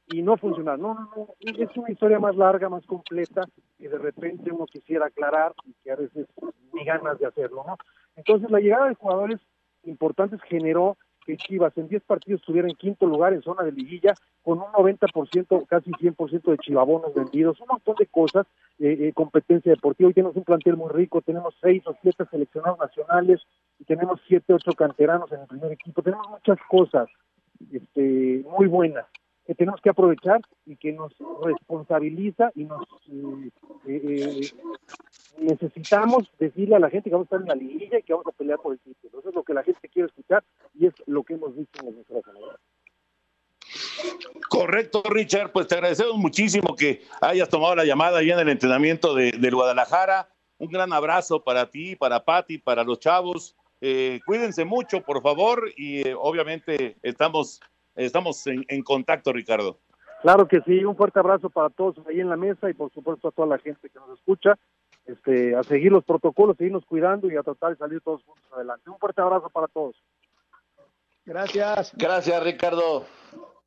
y 0.09 0.23
no 0.23 0.37
funcionar. 0.37 0.79
No, 0.79 0.95
no, 0.95 1.11
no, 1.17 1.29
es 1.41 1.77
una 1.77 1.91
historia 1.91 2.19
más 2.19 2.37
larga, 2.37 2.69
más 2.69 2.85
completa, 2.87 3.43
que 3.79 3.89
de 3.89 3.99
repente 3.99 4.51
uno 4.51 4.67
quisiera 4.67 5.07
aclarar 5.07 5.53
y 5.65 5.75
que 5.83 5.91
a 5.91 5.97
veces 5.97 6.27
ni 6.73 6.85
ganas 6.85 7.19
de 7.19 7.27
hacerlo, 7.27 7.65
¿no? 7.67 7.77
Entonces 8.17 8.51
la 8.51 8.61
llegada 8.61 8.89
de 8.89 8.95
jugadores 8.95 9.41
importantes 9.85 10.41
generó 10.43 10.97
que 11.29 11.37
Chivas 11.37 11.77
en 11.77 11.89
10 11.89 12.05
partidos 12.05 12.41
estuviera 12.41 12.67
en 12.67 12.75
quinto 12.75 13.05
lugar 13.05 13.35
en 13.35 13.43
zona 13.43 13.63
de 13.63 13.73
liguilla, 13.73 14.15
con 14.43 14.61
un 14.61 14.73
90%, 14.73 15.67
casi 15.67 15.91
100% 15.91 16.51
de 16.51 16.57
chivabonos 16.57 17.13
vendidos, 17.13 17.61
un 17.61 17.67
montón 17.69 17.97
de 17.99 18.07
cosas, 18.07 18.47
eh, 18.79 18.97
eh, 18.99 19.13
competencia 19.13 19.71
deportiva. 19.71 20.09
Hoy 20.09 20.15
tenemos 20.15 20.37
un 20.37 20.45
plantel 20.45 20.79
muy 20.79 20.89
rico, 20.91 21.21
tenemos 21.21 21.55
seis 21.61 21.83
o 21.87 21.95
siete 22.01 22.25
seleccionados 22.31 22.79
nacionales 22.79 23.43
y 23.79 23.85
tenemos 23.85 24.19
siete, 24.27 24.55
ocho 24.55 24.73
canteranos 24.73 25.31
en 25.31 25.41
el 25.43 25.47
primer 25.47 25.73
equipo. 25.73 26.01
Tenemos 26.01 26.27
muchas 26.31 26.57
cosas 26.67 27.11
este, 27.71 28.43
muy 28.49 28.67
buenas 28.67 29.05
que 29.49 29.55
tenemos 29.55 29.81
que 29.81 29.89
aprovechar 29.89 30.41
y 30.67 30.77
que 30.77 30.93
nos 30.93 31.11
responsabiliza 31.43 32.53
y 32.55 32.65
nos 32.65 32.87
eh, 33.11 33.51
eh, 33.87 34.41
necesitamos 35.37 36.31
decirle 36.39 36.77
a 36.77 36.79
la 36.79 36.91
gente 36.91 37.11
que 37.11 37.15
vamos 37.15 37.27
a 37.27 37.37
estar 37.37 37.41
en 37.41 37.49
la 37.49 37.55
liguilla 37.55 37.99
y 37.99 38.03
que 38.03 38.13
vamos 38.13 38.27
a 38.27 38.33
pelear 38.33 38.59
por 38.59 38.73
el 38.73 38.79
título. 38.81 39.21
Eso 39.21 39.29
es 39.29 39.35
lo 39.35 39.43
que 39.43 39.55
la 39.55 39.63
gente 39.63 39.89
quiere 39.89 40.09
escuchar 40.09 40.45
y 40.75 40.87
es 40.87 40.95
lo 41.07 41.23
que 41.23 41.35
hemos 41.35 41.57
visto 41.57 41.81
en 41.81 41.87
las 41.87 41.95
nuestras 41.95 42.25
Correcto, 44.49 45.03
Richard. 45.09 45.53
Pues 45.53 45.67
te 45.67 45.75
agradecemos 45.75 46.17
muchísimo 46.17 46.75
que 46.75 47.03
hayas 47.21 47.49
tomado 47.49 47.77
la 47.77 47.85
llamada 47.85 48.19
ahí 48.19 48.31
en 48.31 48.39
el 48.39 48.49
entrenamiento 48.49 49.15
de, 49.15 49.33
del 49.33 49.55
Guadalajara. 49.55 50.29
Un 50.59 50.71
gran 50.71 50.93
abrazo 50.93 51.43
para 51.43 51.71
ti, 51.71 51.97
para 51.97 52.25
Patti, 52.25 52.59
para 52.59 52.85
los 52.85 52.99
chavos. 52.99 53.57
Eh, 53.81 54.21
cuídense 54.27 54.65
mucho, 54.65 55.03
por 55.03 55.23
favor, 55.23 55.71
y 55.77 56.09
eh, 56.09 56.15
obviamente 56.19 56.97
estamos, 57.03 57.61
estamos 57.95 58.45
en, 58.49 58.65
en 58.69 58.83
contacto, 58.83 59.33
Ricardo. 59.33 59.79
Claro 60.23 60.49
que 60.49 60.61
sí, 60.63 60.85
un 60.85 60.97
fuerte 60.97 61.21
abrazo 61.21 61.49
para 61.49 61.71
todos 61.71 62.05
ahí 62.09 62.19
en 62.19 62.29
la 62.29 62.37
mesa 62.37 62.69
y 62.69 62.75
por 62.75 62.93
supuesto 62.93 63.29
a 63.29 63.31
toda 63.31 63.47
la 63.47 63.59
gente 63.59 63.89
que 63.89 63.99
nos 64.01 64.19
escucha. 64.19 64.59
Este, 65.09 65.57
a 65.57 65.63
seguir 65.63 65.91
los 65.91 66.05
protocolos, 66.05 66.59
seguirnos 66.59 66.85
cuidando 66.85 67.33
y 67.33 67.37
a 67.37 67.43
tratar 67.43 67.71
de 67.71 67.77
salir 67.77 68.01
todos 68.03 68.23
juntos 68.25 68.45
adelante. 68.53 68.91
Un 68.91 68.99
fuerte 68.99 69.23
abrazo 69.23 69.49
para 69.49 69.67
todos. 69.67 69.97
Gracias. 71.25 71.93
Gracias, 71.97 72.43
Ricardo. 72.43 73.07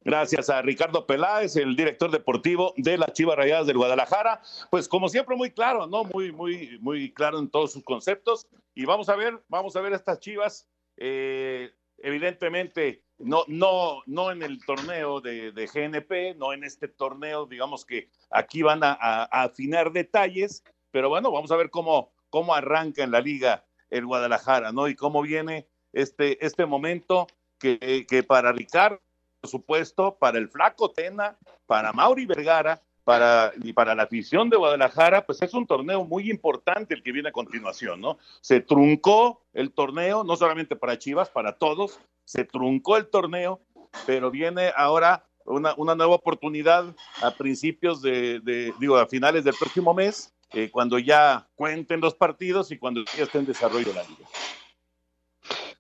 Gracias 0.04 0.50
a 0.52 0.62
Ricardo 0.62 1.06
Peláez, 1.08 1.56
el 1.56 1.76
director 1.76 2.12
deportivo 2.12 2.74
de 2.78 2.98
las 2.98 3.14
Chivas 3.14 3.38
Rayadas 3.38 3.66
del 3.66 3.78
Guadalajara. 3.78 4.42
Pues 4.70 4.88
como 4.88 5.10
siempre 5.10 5.36
muy 5.36 5.52
claro, 5.52 5.88
¿no? 5.88 6.04
Muy, 6.04 6.32
muy, 6.32 6.78
muy 6.80 7.12
claro 7.12 7.40
en 7.40 7.50
todos 7.50 7.72
sus 7.72 7.84
conceptos. 7.84 8.48
Y 8.76 8.86
vamos 8.86 9.10
a 9.10 9.16
ver, 9.16 9.42
vamos 9.48 9.76
a 9.76 9.82
ver 9.82 9.94
estas 9.94 10.20
Chivas. 10.20 10.68
Eh, 10.98 11.72
evidentemente, 11.98 13.04
no, 13.18 13.44
no, 13.48 14.04
no 14.06 14.32
en 14.32 14.44
el 14.44 14.64
torneo 14.64 15.22
de, 15.22 15.52
de, 15.52 15.66
GNP, 15.68 16.36
no 16.38 16.54
en 16.54 16.64
este 16.64 16.88
torneo, 16.88 17.48
digamos 17.48 17.86
que 17.86 18.10
aquí 18.30 18.62
van 18.62 18.84
a, 18.84 18.94
a, 18.94 19.24
a, 19.24 19.44
afinar 19.44 19.92
detalles, 19.92 20.64
pero 20.92 21.10
bueno, 21.10 21.32
vamos 21.32 21.52
a 21.52 21.56
ver 21.56 21.70
cómo, 21.70 22.12
cómo 22.30 22.54
arranca 22.54 23.04
en 23.04 23.12
la 23.12 23.22
liga 23.22 23.66
el 23.90 24.06
Guadalajara, 24.06 24.72
¿no? 24.72 24.88
Y 24.88 24.96
cómo 24.96 25.22
viene 25.22 25.68
este, 25.94 26.46
este 26.46 26.66
momento 26.66 27.28
que, 27.60 28.06
que 28.10 28.24
para 28.24 28.52
Ricardo 28.52 29.02
por 29.42 29.50
supuesto, 29.50 30.18
para 30.20 30.38
el 30.38 30.50
Flaco 30.50 30.92
Tena, 30.92 31.36
para 31.66 31.92
Mauri 31.92 32.28
Vergara, 32.28 32.82
para, 33.04 33.52
y 33.64 33.74
para 33.74 33.96
la 33.96 34.04
afición 34.04 34.52
de 34.52 34.58
Guadalajara, 34.58 35.26
pues 35.26 35.42
es 35.42 35.54
un 35.56 35.66
torneo 35.66 36.06
muy 36.06 36.30
importante 36.30 36.94
el 36.94 37.02
que 37.02 37.12
viene 37.12 37.30
a 37.30 37.32
continuación, 37.32 38.00
¿no? 38.00 38.20
Se 38.42 38.62
truncó 38.62 39.42
el 39.54 39.72
torneo, 39.72 40.24
no 40.24 40.36
solamente 40.36 40.76
para 40.76 41.00
Chivas, 41.00 41.30
para 41.30 41.58
todos, 41.58 42.00
se 42.24 42.46
truncó 42.46 42.98
el 42.98 43.08
torneo, 43.08 43.60
pero 44.06 44.30
viene 44.30 44.72
ahora 44.76 45.26
una, 45.46 45.74
una 45.76 45.96
nueva 45.96 46.16
oportunidad 46.16 46.96
a 47.24 47.32
principios 47.32 48.04
de, 48.04 48.40
de, 48.42 48.72
digo, 48.80 48.98
a 48.98 49.08
finales 49.08 49.44
del 49.44 49.56
próximo 49.56 49.96
mes, 49.96 50.32
eh, 50.54 50.70
cuando 50.72 51.00
ya 51.00 51.48
cuenten 51.56 52.02
los 52.02 52.16
partidos 52.16 52.72
y 52.72 52.78
cuando 52.78 53.04
ya 53.18 53.24
esté 53.24 53.40
en 53.40 53.46
desarrollo 53.46 53.94
la 53.94 54.04
liga. 54.04 54.28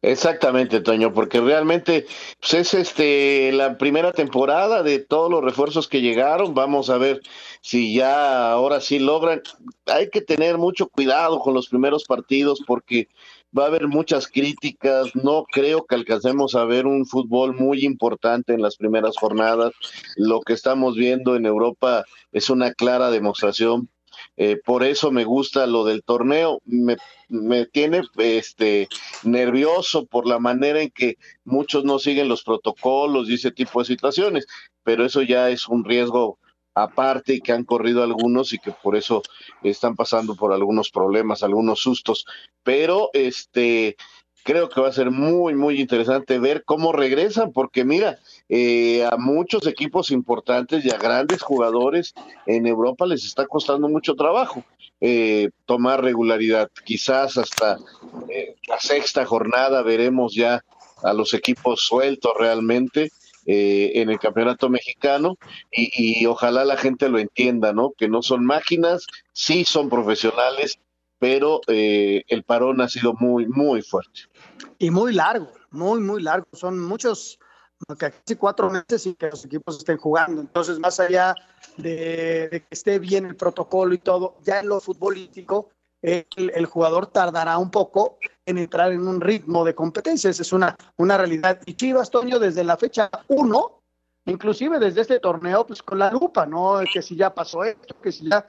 Exactamente, 0.03 0.81
Toño, 0.81 1.13
porque 1.13 1.39
realmente 1.41 2.07
pues 2.39 2.53
es 2.55 2.73
este 2.73 3.51
la 3.51 3.77
primera 3.77 4.11
temporada 4.11 4.81
de 4.81 4.97
todos 4.97 5.29
los 5.29 5.43
refuerzos 5.43 5.87
que 5.87 6.01
llegaron. 6.01 6.55
Vamos 6.55 6.89
a 6.89 6.97
ver 6.97 7.21
si 7.61 7.93
ya 7.93 8.51
ahora 8.51 8.81
sí 8.81 8.97
logran. 8.97 9.43
Hay 9.85 10.09
que 10.09 10.21
tener 10.21 10.57
mucho 10.57 10.87
cuidado 10.87 11.39
con 11.39 11.53
los 11.53 11.67
primeros 11.69 12.05
partidos 12.05 12.63
porque 12.65 13.09
va 13.55 13.65
a 13.65 13.67
haber 13.67 13.87
muchas 13.87 14.27
críticas. 14.27 15.15
No 15.15 15.43
creo 15.43 15.85
que 15.85 15.93
alcancemos 15.93 16.55
a 16.55 16.65
ver 16.65 16.87
un 16.87 17.05
fútbol 17.05 17.53
muy 17.53 17.85
importante 17.85 18.55
en 18.55 18.63
las 18.63 18.77
primeras 18.77 19.15
jornadas. 19.19 19.71
Lo 20.15 20.41
que 20.41 20.53
estamos 20.53 20.95
viendo 20.95 21.35
en 21.35 21.45
Europa 21.45 22.05
es 22.31 22.49
una 22.49 22.73
clara 22.73 23.11
demostración 23.11 23.87
eh, 24.37 24.59
por 24.63 24.83
eso 24.83 25.11
me 25.11 25.23
gusta 25.23 25.67
lo 25.67 25.83
del 25.83 26.03
torneo, 26.03 26.61
me, 26.65 26.97
me, 27.27 27.65
tiene 27.65 28.01
este 28.17 28.87
nervioso 29.23 30.05
por 30.05 30.27
la 30.27 30.39
manera 30.39 30.81
en 30.81 30.89
que 30.89 31.17
muchos 31.43 31.83
no 31.83 31.99
siguen 31.99 32.29
los 32.29 32.43
protocolos 32.43 33.29
y 33.29 33.35
ese 33.35 33.51
tipo 33.51 33.79
de 33.79 33.85
situaciones, 33.85 34.47
pero 34.83 35.05
eso 35.05 35.21
ya 35.21 35.49
es 35.49 35.67
un 35.67 35.83
riesgo 35.83 36.39
aparte 36.73 37.35
y 37.35 37.41
que 37.41 37.51
han 37.51 37.65
corrido 37.65 38.03
algunos 38.03 38.53
y 38.53 38.57
que 38.57 38.71
por 38.71 38.95
eso 38.95 39.21
están 39.61 39.95
pasando 39.95 40.35
por 40.35 40.53
algunos 40.53 40.89
problemas, 40.89 41.43
algunos 41.43 41.81
sustos, 41.81 42.25
pero 42.63 43.09
este 43.13 43.97
creo 44.43 44.69
que 44.69 44.81
va 44.81 44.89
a 44.89 44.93
ser 44.93 45.11
muy, 45.11 45.53
muy 45.53 45.79
interesante 45.79 46.39
ver 46.39 46.63
cómo 46.63 46.91
regresan, 46.91 47.51
porque 47.51 47.83
mira, 47.85 48.19
eh, 48.49 49.05
a 49.05 49.17
muchos 49.17 49.67
equipos 49.67 50.11
importantes 50.11 50.85
y 50.85 50.91
a 50.91 50.97
grandes 50.97 51.41
jugadores 51.41 52.13
en 52.45 52.67
Europa 52.67 53.05
les 53.05 53.25
está 53.25 53.45
costando 53.45 53.87
mucho 53.87 54.15
trabajo 54.15 54.63
eh, 54.99 55.49
tomar 55.65 56.03
regularidad. 56.03 56.69
Quizás 56.85 57.37
hasta 57.37 57.77
eh, 58.29 58.55
la 58.67 58.79
sexta 58.79 59.25
jornada 59.25 59.81
veremos 59.81 60.35
ya 60.35 60.63
a 61.03 61.13
los 61.13 61.33
equipos 61.33 61.81
sueltos 61.81 62.33
realmente. 62.37 63.09
Eh, 63.47 63.93
en 63.99 64.11
el 64.11 64.19
campeonato 64.19 64.69
mexicano 64.69 65.35
y, 65.71 66.21
y 66.21 66.27
ojalá 66.27 66.63
la 66.63 66.77
gente 66.77 67.09
lo 67.09 67.17
entienda, 67.17 67.73
¿no? 67.73 67.91
Que 67.97 68.07
no 68.07 68.21
son 68.21 68.45
máquinas, 68.45 69.07
sí 69.33 69.65
son 69.65 69.89
profesionales, 69.89 70.77
pero 71.21 71.61
eh, 71.67 72.23
el 72.29 72.41
parón 72.43 72.81
ha 72.81 72.89
sido 72.89 73.13
muy, 73.13 73.45
muy 73.45 73.83
fuerte. 73.83 74.21
Y 74.79 74.89
muy 74.89 75.13
largo, 75.13 75.51
muy, 75.69 75.99
muy 75.99 76.23
largo. 76.23 76.47
Son 76.51 76.79
muchos, 76.79 77.37
casi 77.95 78.35
cuatro 78.35 78.71
meses 78.71 79.03
sin 79.03 79.13
que 79.13 79.29
los 79.29 79.45
equipos 79.45 79.77
estén 79.77 79.97
jugando. 79.97 80.41
Entonces, 80.41 80.79
más 80.79 80.99
allá 80.99 81.35
de, 81.77 82.49
de 82.49 82.61
que 82.61 82.67
esté 82.71 82.97
bien 82.97 83.27
el 83.27 83.35
protocolo 83.35 83.93
y 83.93 83.99
todo, 83.99 84.37
ya 84.41 84.61
en 84.61 84.67
lo 84.69 84.81
futbolístico, 84.81 85.69
el, 86.01 86.25
el, 86.35 86.65
jugador 86.65 87.05
tardará 87.05 87.59
un 87.59 87.69
poco 87.69 88.17
en 88.47 88.57
entrar 88.57 88.91
en 88.91 89.07
un 89.07 89.21
ritmo 89.21 89.63
de 89.63 89.75
competencia. 89.75 90.31
Esa 90.31 90.41
es 90.41 90.51
una, 90.51 90.75
una 90.97 91.19
realidad. 91.19 91.61
Y 91.67 91.75
Chivas, 91.75 92.09
Toño, 92.09 92.39
desde 92.39 92.63
la 92.63 92.77
fecha 92.77 93.11
1, 93.27 93.81
inclusive 94.25 94.79
desde 94.79 95.01
este 95.01 95.19
torneo, 95.19 95.67
pues 95.67 95.83
con 95.83 95.99
la 95.99 96.09
lupa, 96.09 96.47
¿no? 96.47 96.79
Que 96.91 97.03
si 97.03 97.15
ya 97.15 97.31
pasó 97.31 97.63
esto, 97.63 97.95
que 98.01 98.11
si 98.11 98.27
ya 98.27 98.43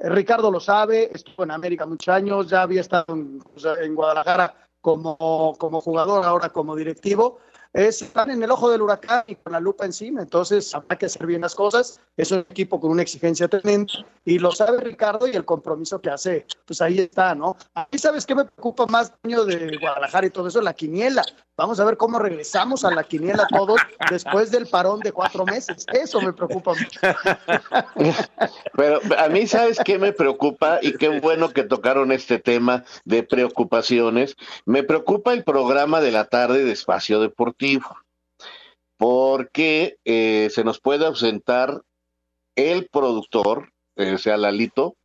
Ricardo 0.00 0.50
lo 0.50 0.60
sabe, 0.60 1.10
estuvo 1.12 1.44
en 1.44 1.50
América 1.50 1.86
muchos 1.86 2.14
años, 2.14 2.48
ya 2.48 2.62
había 2.62 2.80
estado 2.80 3.06
en, 3.08 3.94
Guadalajara 3.94 4.54
como, 4.80 5.54
como, 5.58 5.80
jugador, 5.80 6.24
ahora 6.24 6.50
como 6.50 6.76
directivo. 6.76 7.38
Es, 7.76 8.00
están 8.00 8.30
en 8.30 8.42
el 8.42 8.50
ojo 8.50 8.70
del 8.70 8.80
huracán 8.80 9.22
y 9.26 9.34
con 9.34 9.52
la 9.52 9.60
lupa 9.60 9.84
encima, 9.84 10.22
entonces 10.22 10.74
habrá 10.74 10.96
que 10.96 11.04
hacer 11.04 11.26
bien 11.26 11.42
las 11.42 11.54
cosas. 11.54 12.00
Es 12.16 12.32
un 12.32 12.38
equipo 12.38 12.80
con 12.80 12.90
una 12.90 13.02
exigencia 13.02 13.48
tremenda 13.48 13.92
y 14.24 14.38
lo 14.38 14.50
sabe 14.50 14.78
Ricardo 14.78 15.28
y 15.28 15.32
el 15.32 15.44
compromiso 15.44 16.00
que 16.00 16.08
hace, 16.08 16.46
pues 16.64 16.80
ahí 16.80 17.00
está, 17.00 17.34
¿no? 17.34 17.54
A 17.74 17.86
mí, 17.92 17.98
¿sabes 17.98 18.24
qué 18.24 18.34
me 18.34 18.46
preocupa 18.46 18.86
más, 18.86 19.12
año 19.24 19.44
de 19.44 19.76
Guadalajara 19.76 20.26
y 20.26 20.30
todo 20.30 20.48
eso? 20.48 20.62
La 20.62 20.72
quiniela. 20.72 21.22
Vamos 21.58 21.80
a 21.80 21.86
ver 21.86 21.96
cómo 21.96 22.18
regresamos 22.18 22.84
a 22.84 22.90
la 22.90 23.02
quiniela 23.02 23.46
todos 23.48 23.80
después 24.10 24.50
del 24.50 24.66
parón 24.66 25.00
de 25.00 25.10
cuatro 25.10 25.46
meses. 25.46 25.86
Eso 25.90 26.20
me 26.20 26.34
preocupa 26.34 26.72
mucho. 26.74 27.00
Pero 28.74 29.00
a 29.16 29.28
mí, 29.28 29.46
¿sabes 29.46 29.78
qué 29.82 29.98
me 29.98 30.12
preocupa? 30.12 30.80
Y 30.82 30.92
qué 30.98 31.18
bueno 31.18 31.48
que 31.48 31.62
tocaron 31.62 32.12
este 32.12 32.38
tema 32.38 32.84
de 33.06 33.22
preocupaciones. 33.22 34.36
Me 34.66 34.82
preocupa 34.82 35.32
el 35.32 35.44
programa 35.44 36.02
de 36.02 36.12
la 36.12 36.26
tarde 36.26 36.62
de 36.62 36.72
Espacio 36.72 37.20
Deportivo, 37.20 37.65
porque 38.96 39.98
eh, 40.04 40.48
se 40.50 40.64
nos 40.64 40.80
puede 40.80 41.06
ausentar 41.06 41.82
el 42.54 42.88
productor, 42.88 43.72
eh, 43.96 44.18
sea, 44.18 44.36
Lalito, 44.36 44.96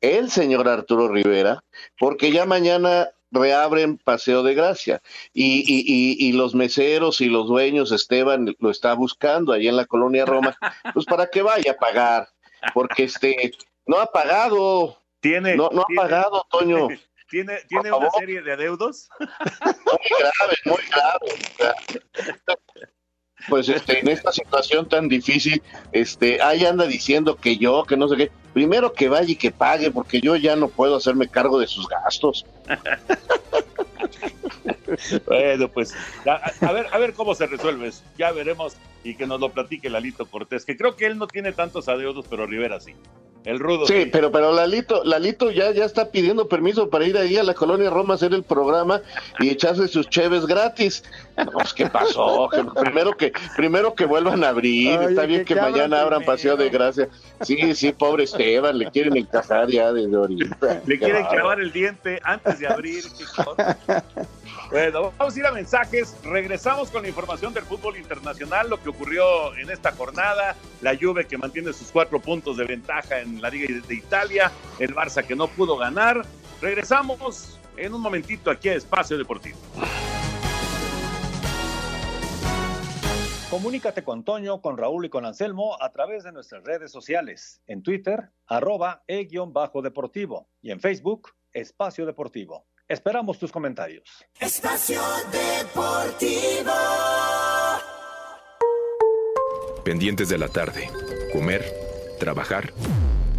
el 0.00 0.30
señor 0.30 0.68
Arturo 0.68 1.08
Rivera, 1.08 1.62
porque 1.98 2.32
ya 2.32 2.46
mañana 2.46 3.10
reabren 3.30 3.98
Paseo 3.98 4.42
de 4.42 4.54
Gracia. 4.54 5.02
Y, 5.32 5.60
y, 5.66 5.80
y, 5.86 6.28
y, 6.28 6.32
los 6.32 6.54
meseros 6.54 7.20
y 7.20 7.26
los 7.26 7.48
dueños, 7.48 7.92
Esteban 7.92 8.54
lo 8.58 8.70
está 8.70 8.94
buscando 8.94 9.52
ahí 9.52 9.68
en 9.68 9.76
la 9.76 9.86
colonia 9.86 10.24
Roma, 10.24 10.56
pues 10.94 11.04
para 11.06 11.26
que 11.26 11.42
vaya 11.42 11.72
a 11.72 11.76
pagar, 11.76 12.28
porque 12.72 13.04
este 13.04 13.52
no 13.86 13.98
ha 13.98 14.06
pagado, 14.06 14.98
tiene, 15.20 15.56
no, 15.56 15.68
no 15.72 15.84
tiene, 15.84 16.00
ha 16.00 16.04
pagado, 16.04 16.46
Toño. 16.50 16.88
¿Tiene, 17.28 17.58
tiene 17.68 17.92
una 17.92 18.10
serie 18.10 18.42
de 18.42 18.52
adeudos? 18.52 19.08
Muy 19.20 19.28
grave, 20.18 20.56
muy 20.64 20.82
grave. 20.90 22.60
Pues 23.48 23.68
este, 23.68 24.00
en 24.00 24.08
esta 24.08 24.32
situación 24.32 24.88
tan 24.88 25.08
difícil, 25.08 25.62
este, 25.92 26.40
ahí 26.40 26.64
anda 26.64 26.86
diciendo 26.86 27.36
que 27.36 27.58
yo, 27.58 27.84
que 27.84 27.96
no 27.96 28.08
sé 28.08 28.16
qué, 28.16 28.32
primero 28.52 28.92
que 28.92 29.08
vaya 29.08 29.30
y 29.30 29.36
que 29.36 29.50
pague, 29.50 29.90
porque 29.90 30.20
yo 30.20 30.36
ya 30.36 30.56
no 30.56 30.68
puedo 30.68 30.96
hacerme 30.96 31.28
cargo 31.28 31.58
de 31.58 31.66
sus 31.66 31.86
gastos. 31.88 32.46
Bueno, 35.26 35.68
pues 35.68 35.94
a, 36.26 36.50
a, 36.66 36.72
ver, 36.72 36.86
a 36.92 36.98
ver 36.98 37.12
cómo 37.14 37.34
se 37.34 37.46
resuelve 37.46 37.88
eso. 37.88 38.02
Ya 38.18 38.32
veremos 38.32 38.76
y 39.02 39.14
que 39.14 39.26
nos 39.26 39.40
lo 39.40 39.52
platique 39.52 39.90
Lalito 39.90 40.26
Cortés, 40.26 40.64
que 40.64 40.76
creo 40.76 40.96
que 40.96 41.06
él 41.06 41.18
no 41.18 41.26
tiene 41.26 41.52
tantos 41.52 41.88
adeudos, 41.88 42.26
pero 42.28 42.46
Rivera 42.46 42.80
sí. 42.80 42.94
El 43.44 43.58
rudo. 43.58 43.86
Sí, 43.86 44.08
pero, 44.10 44.32
pero 44.32 44.52
Lalito, 44.52 45.04
Lalito 45.04 45.50
ya, 45.50 45.70
ya 45.72 45.84
está 45.84 46.10
pidiendo 46.10 46.48
permiso 46.48 46.88
para 46.88 47.06
ir 47.06 47.18
ahí 47.18 47.36
a 47.36 47.42
la 47.42 47.52
colonia 47.52 47.90
Roma 47.90 48.14
a 48.14 48.16
hacer 48.16 48.32
el 48.32 48.42
programa 48.42 49.02
y 49.38 49.50
echarse 49.50 49.86
sus 49.86 50.08
cheves 50.08 50.46
gratis. 50.46 51.04
No, 51.36 51.50
pues, 51.52 51.72
¿qué 51.74 51.86
pasó? 51.86 52.48
Que 52.48 52.64
primero 52.80 53.16
que, 53.16 53.32
primero 53.56 53.94
que 53.94 54.04
vuelvan 54.04 54.44
a 54.44 54.48
abrir, 54.48 54.98
Oye, 54.98 55.08
está 55.08 55.26
bien 55.26 55.44
que, 55.44 55.54
que 55.54 55.60
mañana 55.60 56.00
abran 56.00 56.20
primero. 56.20 56.32
paseo 56.32 56.56
de 56.56 56.68
gracia. 56.70 57.08
Sí, 57.40 57.74
sí, 57.74 57.92
pobre 57.92 58.24
Esteban, 58.24 58.78
le 58.78 58.90
quieren 58.90 59.16
encajar 59.16 59.68
ya 59.68 59.92
desde 59.92 60.14
ahorita. 60.14 60.82
Le 60.86 60.98
quieren 60.98 61.26
clavar 61.26 61.60
el 61.60 61.72
diente 61.72 62.20
antes 62.22 62.58
de 62.58 62.66
abrir. 62.66 63.04
Bueno, 64.70 65.12
vamos 65.18 65.36
a 65.36 65.38
ir 65.38 65.46
a 65.46 65.52
mensajes. 65.52 66.16
Regresamos 66.24 66.90
con 66.90 67.02
la 67.02 67.08
información 67.08 67.52
del 67.52 67.64
fútbol 67.64 67.96
internacional, 67.96 68.68
lo 68.70 68.82
que 68.82 68.88
ocurrió 68.88 69.54
en 69.56 69.70
esta 69.70 69.92
jornada, 69.92 70.56
la 70.80 70.96
Juve 70.96 71.26
que 71.26 71.38
mantiene 71.38 71.72
sus 71.72 71.88
cuatro 71.88 72.18
puntos 72.20 72.56
de 72.56 72.64
ventaja 72.64 73.20
en 73.20 73.40
la 73.42 73.50
Liga 73.50 73.82
de 73.86 73.94
Italia, 73.94 74.50
el 74.78 74.94
Barça 74.94 75.24
que 75.24 75.36
no 75.36 75.48
pudo 75.48 75.76
ganar. 75.76 76.24
Regresamos 76.60 77.58
en 77.76 77.94
un 77.94 78.00
momentito 78.00 78.50
aquí 78.50 78.68
a 78.68 78.74
Espacio 78.74 79.18
Deportivo. 79.18 79.58
Comunícate 83.54 84.02
con 84.02 84.24
Toño, 84.24 84.60
con 84.60 84.76
Raúl 84.76 85.04
y 85.04 85.08
con 85.08 85.24
Anselmo 85.24 85.80
a 85.80 85.92
través 85.92 86.24
de 86.24 86.32
nuestras 86.32 86.64
redes 86.64 86.90
sociales. 86.90 87.62
En 87.68 87.84
Twitter, 87.84 88.30
arroba 88.48 89.04
e-deportivo 89.06 90.48
y 90.60 90.72
en 90.72 90.80
Facebook, 90.80 91.28
Espacio 91.52 92.04
Deportivo. 92.04 92.66
Esperamos 92.88 93.38
tus 93.38 93.52
comentarios. 93.52 94.26
Espacio 94.40 95.00
Deportivo. 95.30 96.72
Pendientes 99.84 100.28
de 100.28 100.38
la 100.38 100.48
tarde. 100.48 100.90
Comer, 101.32 101.64
trabajar. 102.18 102.72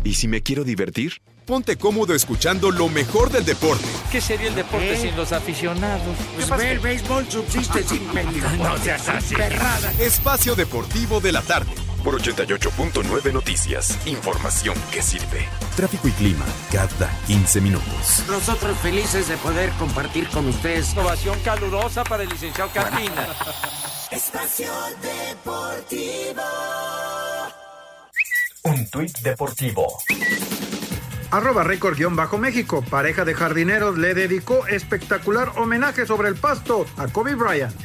¿Y 0.06 0.14
si 0.14 0.30
me 0.30 0.42
quiero 0.42 0.64
divertir? 0.64 1.22
Ponte 1.46 1.78
cómodo 1.78 2.16
escuchando 2.16 2.72
lo 2.72 2.90
mejor 2.90 3.30
del 3.30 3.46
deporte. 3.46 3.86
¿Qué 4.12 4.20
sería 4.20 4.48
el 4.48 4.56
deporte 4.56 4.94
¿Eh? 4.96 4.98
sin 5.00 5.16
los 5.16 5.32
aficionados? 5.32 6.16
Pues 6.36 6.50
ve, 6.50 6.72
el 6.72 6.80
béisbol 6.80 7.30
subsiste 7.30 7.84
sin 7.84 8.12
mendigo. 8.14 8.50
No 8.58 8.76
seas 8.80 9.08
así. 9.10 9.36
Perrada. 9.36 9.92
Espacio 10.00 10.56
Deportivo 10.56 11.20
de 11.22 11.32
la 11.32 11.44
tarde. 11.44 11.72
Por 12.04 12.20
88.9 12.20 13.32
Noticias. 13.32 13.96
Información 14.08 14.76
que 14.92 15.04
sirve. 15.04 15.48
Tráfico 15.76 16.08
y 16.08 16.12
clima 16.14 16.46
cada 16.72 17.16
15 17.28 17.62
minutos. 17.62 18.24
Nosotros 18.28 18.76
felices 18.80 19.28
de 19.28 19.38
poder 19.38 19.70
compartir 19.74 20.28
con 20.30 20.48
ustedes. 20.48 20.98
Ovación 20.98 21.40
calurosa 21.42 22.04
para 22.04 22.24
el 22.24 22.30
licenciado 22.30 22.72
Carmina. 22.74 23.28
Espacio 24.10 24.72
Deportivo. 25.02 26.42
Un 28.64 28.88
tuit 28.90 29.16
deportivo. 29.20 29.98
Arroba 31.36 31.66
récord-méxico. 31.66 32.82
Pareja 32.90 33.26
de 33.26 33.34
jardineros 33.34 33.98
le 33.98 34.14
dedicó 34.14 34.66
espectacular 34.68 35.52
homenaje 35.58 36.06
sobre 36.06 36.30
el 36.30 36.36
pasto 36.36 36.86
a 36.96 37.10
Kobe 37.10 37.36
Bryant. 37.36 37.76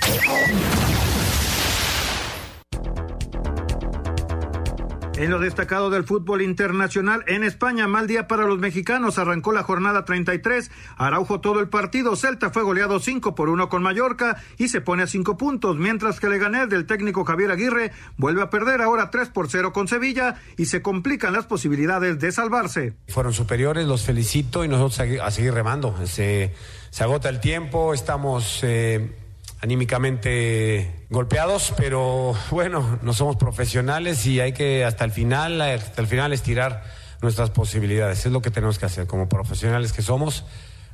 En 5.21 5.31
lo 5.31 5.39
destacado 5.39 5.91
del 5.91 6.05
fútbol 6.05 6.41
internacional, 6.41 7.25
en 7.27 7.45
España, 7.45 7.87
mal 7.87 8.07
día 8.07 8.27
para 8.27 8.47
los 8.47 8.59
mexicanos. 8.59 9.19
Arrancó 9.19 9.53
la 9.53 9.63
jornada 9.63 10.07
33. 10.07 10.71
Araujo 10.97 11.43
todo 11.43 11.61
el 11.61 11.69
partido. 11.69 12.17
Celta 12.17 12.49
fue 12.49 12.63
goleado 12.63 13.01
5 13.01 13.35
por 13.35 13.51
1 13.51 13.69
con 13.69 13.83
Mallorca 13.83 14.43
y 14.57 14.69
se 14.69 14.81
pone 14.81 15.03
a 15.03 15.07
5 15.07 15.37
puntos, 15.37 15.77
mientras 15.77 16.21
que 16.21 16.31
Leganés 16.31 16.71
del 16.71 16.87
técnico 16.87 17.27
Javier 17.27 17.51
Aguirre 17.51 17.93
vuelve 18.17 18.41
a 18.41 18.49
perder 18.49 18.81
ahora 18.81 19.11
3 19.11 19.29
por 19.29 19.51
0 19.51 19.75
con 19.75 19.89
Sevilla 19.89 20.37
y 20.57 20.65
se 20.65 20.81
complican 20.81 21.35
las 21.35 21.45
posibilidades 21.45 22.19
de 22.19 22.33
salvarse. 22.33 22.95
Fueron 23.09 23.35
superiores, 23.35 23.87
los 23.87 24.07
felicito 24.07 24.65
y 24.65 24.69
nosotros 24.69 25.01
a, 25.21 25.31
seguir 25.31 25.53
remando. 25.53 25.95
Se, 26.07 26.55
se, 26.89 27.05
agota 27.05 27.29
el 27.29 27.41
tiempo, 27.41 27.93
estamos 27.93 28.61
eh, 28.63 29.20
anímicamente 29.61 31.07
golpeados, 31.11 31.75
pero 31.77 32.35
bueno, 32.51 32.99
no 33.03 33.13
somos 33.13 33.37
profesionales 33.37 34.25
y 34.27 34.41
hay 34.41 34.53
que 34.53 34.85
hasta 34.85 35.05
el 35.05 35.11
final, 35.11 35.61
hasta 35.61 36.01
el 36.01 36.07
final 36.07 36.33
estirar 36.33 36.85
nuestras 37.21 37.51
posibilidades. 37.51 38.25
Es 38.25 38.33
lo 38.33 38.41
que 38.41 38.51
tenemos 38.51 38.79
que 38.79 38.87
hacer 38.87 39.07
como 39.07 39.29
profesionales 39.29 39.93
que 39.93 40.03
somos. 40.03 40.45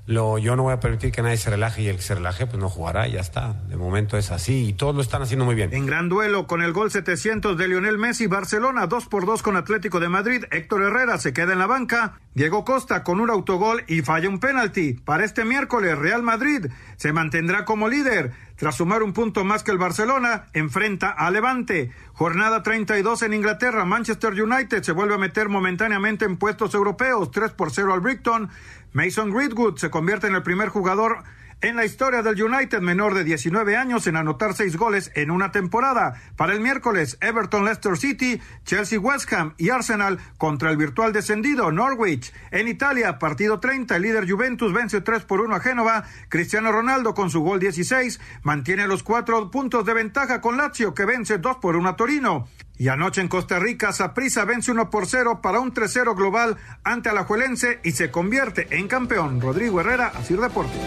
Lo, 0.06 0.38
yo 0.38 0.54
no 0.54 0.62
voy 0.62 0.72
a 0.72 0.78
permitir 0.78 1.10
que 1.10 1.20
nadie 1.20 1.36
se 1.36 1.50
relaje 1.50 1.82
y 1.82 1.88
el 1.88 1.96
que 1.96 2.02
se 2.02 2.14
relaje 2.14 2.46
pues 2.46 2.58
no 2.58 2.68
jugará, 2.68 3.08
ya 3.08 3.20
está. 3.20 3.54
De 3.68 3.76
momento 3.76 4.16
es 4.16 4.30
así 4.30 4.68
y 4.68 4.72
todos 4.72 4.94
lo 4.94 5.02
están 5.02 5.22
haciendo 5.22 5.44
muy 5.44 5.56
bien. 5.56 5.72
En 5.72 5.84
gran 5.84 6.08
duelo 6.08 6.46
con 6.46 6.62
el 6.62 6.72
gol 6.72 6.92
700 6.92 7.58
de 7.58 7.66
Lionel 7.66 7.98
Messi, 7.98 8.28
Barcelona 8.28 8.86
2 8.86 9.06
por 9.06 9.26
2 9.26 9.42
con 9.42 9.56
Atlético 9.56 9.98
de 9.98 10.08
Madrid, 10.08 10.44
Héctor 10.52 10.82
Herrera 10.84 11.18
se 11.18 11.32
queda 11.32 11.54
en 11.54 11.58
la 11.58 11.66
banca, 11.66 12.20
Diego 12.34 12.64
Costa 12.64 13.02
con 13.02 13.20
un 13.20 13.30
autogol 13.30 13.82
y 13.88 14.02
falla 14.02 14.28
un 14.28 14.38
penalti. 14.38 14.94
Para 14.94 15.24
este 15.24 15.44
miércoles 15.44 15.98
Real 15.98 16.22
Madrid 16.22 16.66
se 16.96 17.12
mantendrá 17.12 17.64
como 17.64 17.88
líder. 17.88 18.32
Tras 18.56 18.76
sumar 18.76 19.02
un 19.02 19.12
punto 19.12 19.44
más 19.44 19.62
que 19.62 19.70
el 19.70 19.76
Barcelona, 19.76 20.46
enfrenta 20.54 21.10
a 21.10 21.30
Levante. 21.30 21.90
Jornada 22.14 22.62
32 22.62 23.22
en 23.22 23.34
Inglaterra, 23.34 23.84
Manchester 23.84 24.32
United 24.32 24.82
se 24.82 24.92
vuelve 24.92 25.14
a 25.14 25.18
meter 25.18 25.50
momentáneamente 25.50 26.24
en 26.24 26.38
puestos 26.38 26.74
europeos, 26.74 27.30
3 27.32 27.50
por 27.52 27.70
0 27.70 27.92
al 27.92 28.00
Brighton. 28.00 28.48
Mason 28.96 29.30
Greenwood 29.30 29.76
se 29.76 29.90
convierte 29.90 30.26
en 30.26 30.34
el 30.34 30.42
primer 30.42 30.70
jugador 30.70 31.22
en 31.60 31.76
la 31.76 31.84
historia 31.84 32.22
del 32.22 32.42
United 32.42 32.80
menor 32.80 33.12
de 33.12 33.24
19 33.24 33.76
años 33.76 34.06
en 34.06 34.16
anotar 34.16 34.54
seis 34.54 34.78
goles 34.78 35.12
en 35.14 35.30
una 35.30 35.52
temporada. 35.52 36.14
Para 36.34 36.54
el 36.54 36.62
miércoles, 36.62 37.18
Everton 37.20 37.66
Leicester 37.66 37.98
City, 37.98 38.40
Chelsea 38.64 38.98
West 38.98 39.30
Ham 39.34 39.52
y 39.58 39.68
Arsenal 39.68 40.18
contra 40.38 40.70
el 40.70 40.78
virtual 40.78 41.12
descendido 41.12 41.70
Norwich. 41.72 42.32
En 42.50 42.68
Italia, 42.68 43.18
partido 43.18 43.60
30, 43.60 43.96
el 43.96 44.02
líder 44.02 44.30
Juventus 44.30 44.72
vence 44.72 45.02
3 45.02 45.24
por 45.24 45.42
1 45.42 45.54
a 45.54 45.60
Génova. 45.60 46.04
Cristiano 46.30 46.72
Ronaldo 46.72 47.12
con 47.12 47.28
su 47.28 47.42
gol 47.42 47.60
16 47.60 48.18
mantiene 48.44 48.86
los 48.86 49.02
cuatro 49.02 49.50
puntos 49.50 49.84
de 49.84 49.92
ventaja 49.92 50.40
con 50.40 50.56
Lazio 50.56 50.94
que 50.94 51.04
vence 51.04 51.36
2 51.36 51.58
por 51.58 51.76
1 51.76 51.86
a 51.86 51.96
Torino. 51.96 52.48
Y 52.78 52.88
anoche 52.88 53.20
en 53.20 53.28
Costa 53.28 53.58
Rica, 53.58 53.92
Saprissa 53.92 54.44
vence 54.44 54.70
1 54.70 54.90
por 54.90 55.06
0 55.06 55.40
para 55.42 55.60
un 55.60 55.72
3-0 55.72 56.14
global 56.14 56.56
ante 56.84 57.08
Alajuelense 57.08 57.80
y 57.82 57.92
se 57.92 58.10
convierte 58.10 58.66
en 58.70 58.86
campeón. 58.86 59.40
Rodrigo 59.40 59.80
Herrera, 59.80 60.08
Asir 60.08 60.38
Deportes. 60.38 60.80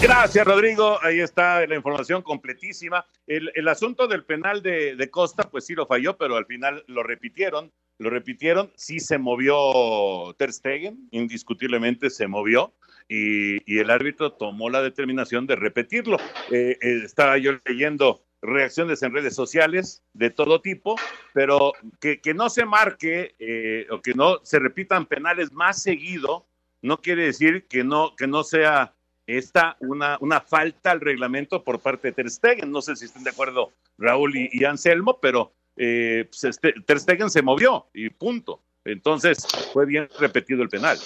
Gracias, 0.00 0.46
Rodrigo. 0.46 0.98
Ahí 1.02 1.18
está 1.18 1.66
la 1.66 1.74
información 1.74 2.22
completísima. 2.22 3.04
El, 3.26 3.68
asunto 3.68 4.06
del 4.06 4.24
penal 4.24 4.62
de, 4.62 5.08
Costa, 5.10 5.50
pues 5.50 5.66
sí 5.66 5.74
lo 5.74 5.86
falló, 5.86 6.16
pero 6.16 6.36
al 6.36 6.46
final 6.46 6.84
lo 6.86 7.02
repitieron. 7.02 7.72
Lo 7.98 8.08
repitieron. 8.08 8.70
Sí 8.76 9.00
se 9.00 9.18
movió 9.18 10.32
Ter 10.38 10.52
Stegen, 10.52 11.08
indiscutiblemente 11.10 12.10
se 12.10 12.28
movió. 12.28 12.74
Y, 13.08 13.56
y 13.70 13.80
el 13.80 13.90
árbitro 13.90 14.32
tomó 14.32 14.70
la 14.70 14.82
determinación 14.82 15.46
de 15.46 15.56
repetirlo. 15.56 16.18
Eh, 16.52 16.78
eh, 16.80 17.00
estaba 17.04 17.36
yo 17.38 17.52
leyendo 17.64 18.22
reacciones 18.40 19.02
en 19.02 19.12
redes 19.12 19.34
sociales 19.34 20.02
de 20.12 20.30
todo 20.30 20.60
tipo, 20.60 20.96
pero 21.32 21.72
que, 22.00 22.20
que 22.20 22.34
no 22.34 22.50
se 22.50 22.64
marque 22.64 23.34
eh, 23.38 23.86
o 23.90 24.00
que 24.00 24.14
no 24.14 24.40
se 24.44 24.58
repitan 24.58 25.06
penales 25.06 25.52
más 25.52 25.82
seguido, 25.82 26.46
no 26.82 27.00
quiere 27.00 27.24
decir 27.24 27.66
que 27.66 27.84
no, 27.84 28.14
que 28.16 28.26
no 28.26 28.44
sea 28.44 28.94
esta 29.26 29.76
una, 29.80 30.16
una 30.20 30.40
falta 30.40 30.90
al 30.90 31.00
reglamento 31.00 31.62
por 31.62 31.80
parte 31.80 32.08
de 32.08 32.12
Ter 32.12 32.30
Stegen. 32.30 32.70
No 32.70 32.80
sé 32.80 32.96
si 32.96 33.04
estén 33.04 33.24
de 33.24 33.30
acuerdo 33.30 33.72
Raúl 33.98 34.36
y, 34.36 34.64
Anselmo, 34.64 35.18
pero 35.20 35.52
eh, 35.76 36.26
pues 36.28 36.44
este, 36.44 36.72
Ter 36.86 37.00
Stegen 37.00 37.30
se 37.30 37.42
movió 37.42 37.88
y 37.92 38.08
punto. 38.10 38.62
Entonces 38.92 39.46
fue 39.72 39.86
bien 39.86 40.08
repetido 40.18 40.62
el 40.62 40.68
penal. 40.68 40.98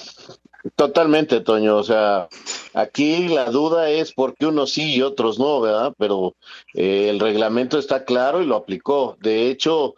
Totalmente, 0.76 1.40
Toño. 1.40 1.76
O 1.76 1.82
sea, 1.82 2.28
aquí 2.72 3.28
la 3.28 3.46
duda 3.50 3.90
es 3.90 4.12
por 4.12 4.34
qué 4.34 4.46
unos 4.46 4.72
sí 4.72 4.94
y 4.94 5.02
otros 5.02 5.38
no, 5.38 5.60
¿verdad? 5.60 5.92
Pero 5.98 6.34
eh, 6.74 7.08
el 7.10 7.18
reglamento 7.18 7.78
está 7.78 8.04
claro 8.04 8.40
y 8.40 8.46
lo 8.46 8.56
aplicó. 8.56 9.16
De 9.20 9.50
hecho, 9.50 9.94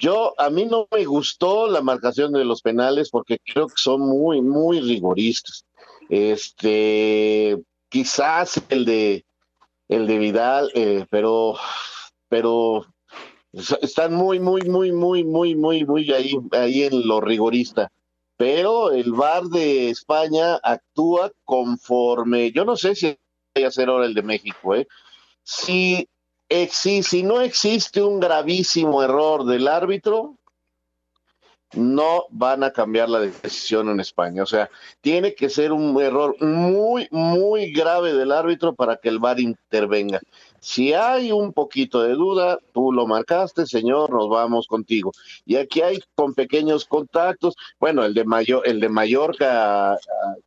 yo 0.00 0.34
a 0.38 0.50
mí 0.50 0.64
no 0.64 0.88
me 0.90 1.04
gustó 1.04 1.68
la 1.68 1.82
marcación 1.82 2.32
de 2.32 2.44
los 2.44 2.62
penales 2.62 3.10
porque 3.10 3.38
creo 3.44 3.68
que 3.68 3.74
son 3.76 4.00
muy, 4.00 4.40
muy 4.40 4.80
rigoristas. 4.80 5.64
Este, 6.08 7.58
quizás 7.88 8.60
el 8.68 8.84
de 8.84 9.24
el 9.88 10.06
de 10.06 10.18
Vidal, 10.18 10.70
eh, 10.74 11.06
pero, 11.10 11.54
pero 12.28 12.86
están 13.52 14.14
muy, 14.14 14.40
muy, 14.40 14.62
muy, 14.62 14.92
muy, 14.92 15.24
muy, 15.24 15.54
muy, 15.54 15.84
muy 15.84 16.12
ahí, 16.12 16.32
ahí 16.52 16.84
en 16.84 17.06
lo 17.06 17.20
rigorista. 17.20 17.90
Pero 18.36 18.90
el 18.90 19.12
VAR 19.12 19.44
de 19.44 19.90
España 19.90 20.56
actúa 20.62 21.30
conforme, 21.44 22.50
yo 22.50 22.64
no 22.64 22.76
sé 22.76 22.94
si 22.94 23.16
vaya 23.54 23.68
a 23.68 23.70
ser 23.70 23.88
ahora 23.88 24.06
el 24.06 24.14
de 24.14 24.22
México, 24.22 24.74
¿eh? 24.74 24.88
Si, 25.44 26.08
si, 26.70 27.02
si 27.02 27.22
no 27.22 27.40
existe 27.40 28.02
un 28.02 28.20
gravísimo 28.20 29.02
error 29.02 29.44
del 29.44 29.68
árbitro, 29.68 30.36
no 31.74 32.24
van 32.30 32.64
a 32.64 32.70
cambiar 32.70 33.08
la 33.08 33.20
decisión 33.20 33.88
en 33.88 34.00
España. 34.00 34.42
O 34.42 34.46
sea, 34.46 34.70
tiene 35.00 35.34
que 35.34 35.48
ser 35.48 35.72
un 35.72 36.00
error 36.00 36.36
muy, 36.40 37.08
muy 37.10 37.72
grave 37.72 38.12
del 38.12 38.32
árbitro 38.32 38.74
para 38.74 38.96
que 38.96 39.08
el 39.08 39.18
VAR 39.18 39.40
intervenga. 39.40 40.20
Si 40.62 40.92
hay 40.92 41.32
un 41.32 41.52
poquito 41.52 42.02
de 42.02 42.14
duda, 42.14 42.56
tú 42.72 42.92
lo 42.92 43.04
marcaste, 43.08 43.66
señor, 43.66 44.10
nos 44.12 44.28
vamos 44.28 44.68
contigo. 44.68 45.10
Y 45.44 45.56
aquí 45.56 45.80
hay 45.82 45.98
con 46.14 46.34
pequeños 46.34 46.84
contactos. 46.84 47.56
Bueno, 47.80 48.04
el 48.04 48.14
de, 48.14 48.24
Mayor, 48.24 48.62
el 48.64 48.78
de 48.78 48.88
Mallorca 48.88 49.98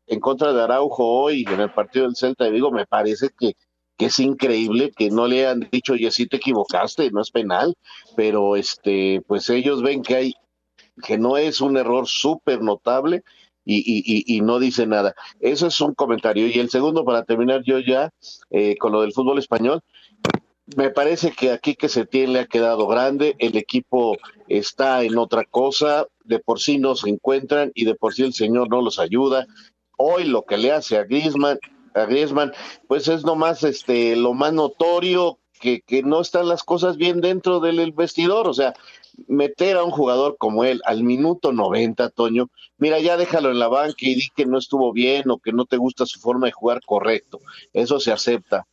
en 0.07 0.19
contra 0.21 0.53
de 0.53 0.61
Araujo 0.61 1.05
hoy 1.05 1.45
en 1.51 1.59
el 1.59 1.69
partido 1.69 2.05
del 2.05 2.15
Celta 2.15 2.45
de 2.45 2.51
Vigo, 2.51 2.71
me 2.71 2.85
parece 2.85 3.29
que 3.37 3.55
que 3.97 4.07
es 4.07 4.19
increíble 4.19 4.91
que 4.91 5.09
no 5.09 5.25
le 5.25 5.45
hayan 5.45 5.69
dicho, 5.71 5.93
oye, 5.93 6.11
sí 6.11 6.27
te 6.27 6.37
equivocaste, 6.37 7.11
no 7.11 7.21
es 7.21 7.31
penal, 7.31 7.75
pero 8.15 8.57
este, 8.57 9.21
pues 9.25 9.49
ellos 9.49 9.81
ven 9.81 10.01
que 10.01 10.15
hay 10.15 10.33
que 11.03 11.17
no 11.17 11.37
es 11.37 11.61
un 11.61 11.77
error 11.77 12.07
súper 12.07 12.61
notable 12.61 13.23
y, 13.65 13.77
y, 13.79 14.35
y, 14.35 14.41
no 14.41 14.59
dice 14.59 14.85
nada. 14.85 15.15
Eso 15.39 15.67
es 15.67 15.81
un 15.81 15.93
comentario. 15.95 16.47
Y 16.47 16.59
el 16.59 16.69
segundo, 16.69 17.03
para 17.03 17.23
terminar 17.23 17.63
yo 17.63 17.79
ya 17.79 18.11
eh, 18.51 18.77
con 18.77 18.91
lo 18.91 19.01
del 19.01 19.11
fútbol 19.11 19.39
español, 19.39 19.81
me 20.75 20.89
parece 20.89 21.31
que 21.31 21.51
aquí 21.51 21.75
que 21.75 21.89
se 21.89 22.05
tiene 22.05 22.33
le 22.33 22.39
ha 22.39 22.47
quedado 22.47 22.87
grande, 22.87 23.35
el 23.39 23.55
equipo 23.57 24.17
está 24.47 25.03
en 25.03 25.17
otra 25.17 25.43
cosa, 25.45 26.07
de 26.23 26.39
por 26.39 26.59
sí 26.59 26.79
no 26.79 26.95
se 26.95 27.09
encuentran 27.09 27.71
y 27.75 27.85
de 27.85 27.95
por 27.95 28.13
sí 28.13 28.23
el 28.23 28.33
señor 28.33 28.69
no 28.69 28.81
los 28.81 28.99
ayuda. 28.99 29.45
Hoy 29.97 30.25
lo 30.25 30.43
que 30.43 30.57
le 30.57 30.71
hace 30.71 30.97
a 30.97 31.03
Griezmann, 31.03 31.59
a 31.93 32.05
Griezmann, 32.05 32.51
pues 32.87 33.07
es 33.07 33.23
nomás 33.23 33.63
este 33.63 34.15
lo 34.15 34.33
más 34.33 34.53
notorio 34.53 35.37
que, 35.61 35.81
que 35.81 36.03
no 36.03 36.19
están 36.19 36.47
las 36.47 36.63
cosas 36.63 36.97
bien 36.97 37.21
dentro 37.21 37.59
del 37.59 37.91
vestidor, 37.91 38.47
o 38.47 38.53
sea, 38.53 38.73
meter 39.27 39.77
a 39.77 39.83
un 39.83 39.91
jugador 39.91 40.35
como 40.37 40.65
él 40.65 40.81
al 40.85 41.03
minuto 41.03 41.53
90, 41.53 42.09
Toño, 42.09 42.49
mira, 42.77 42.99
ya 42.99 43.17
déjalo 43.17 43.51
en 43.51 43.59
la 43.59 43.67
banca 43.67 43.95
y 43.99 44.15
di 44.15 44.27
que 44.35 44.45
no 44.45 44.57
estuvo 44.57 44.91
bien 44.91 45.29
o 45.29 45.37
que 45.37 45.53
no 45.53 45.65
te 45.65 45.77
gusta 45.77 46.05
su 46.05 46.19
forma 46.19 46.47
de 46.47 46.51
jugar 46.51 46.81
correcto, 46.85 47.39
eso 47.71 47.99
se 47.99 48.11
acepta, 48.11 48.67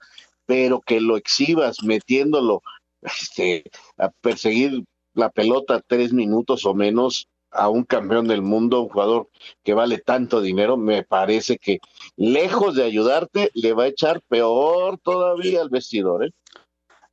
pero 0.47 0.81
que 0.81 1.01
lo 1.01 1.17
exhibas 1.17 1.83
metiéndolo 1.83 2.63
este, 3.03 3.65
a 3.99 4.11
perseguir 4.11 4.85
la 5.15 5.31
pelota 5.31 5.83
tres 5.87 6.13
minutos 6.13 6.65
o 6.65 6.75
menos 6.75 7.29
a 7.51 7.69
un 7.69 7.85
campeón 7.85 8.27
del 8.27 8.43
mundo, 8.43 8.81
un 8.81 8.89
jugador 8.89 9.29
que 9.63 9.75
vale 9.75 9.99
tanto 9.99 10.41
dinero, 10.41 10.77
me 10.77 11.03
parece 11.03 11.59
que 11.59 11.81
lejos 12.17 12.75
de 12.75 12.85
ayudarte, 12.85 13.51
le 13.55 13.75
va 13.75 13.85
a 13.85 13.89
echar 13.89 14.23
peor 14.23 14.99
todavía 14.99 15.61
al 15.61 15.69
vestidor. 15.69 16.25
¿eh? 16.25 16.31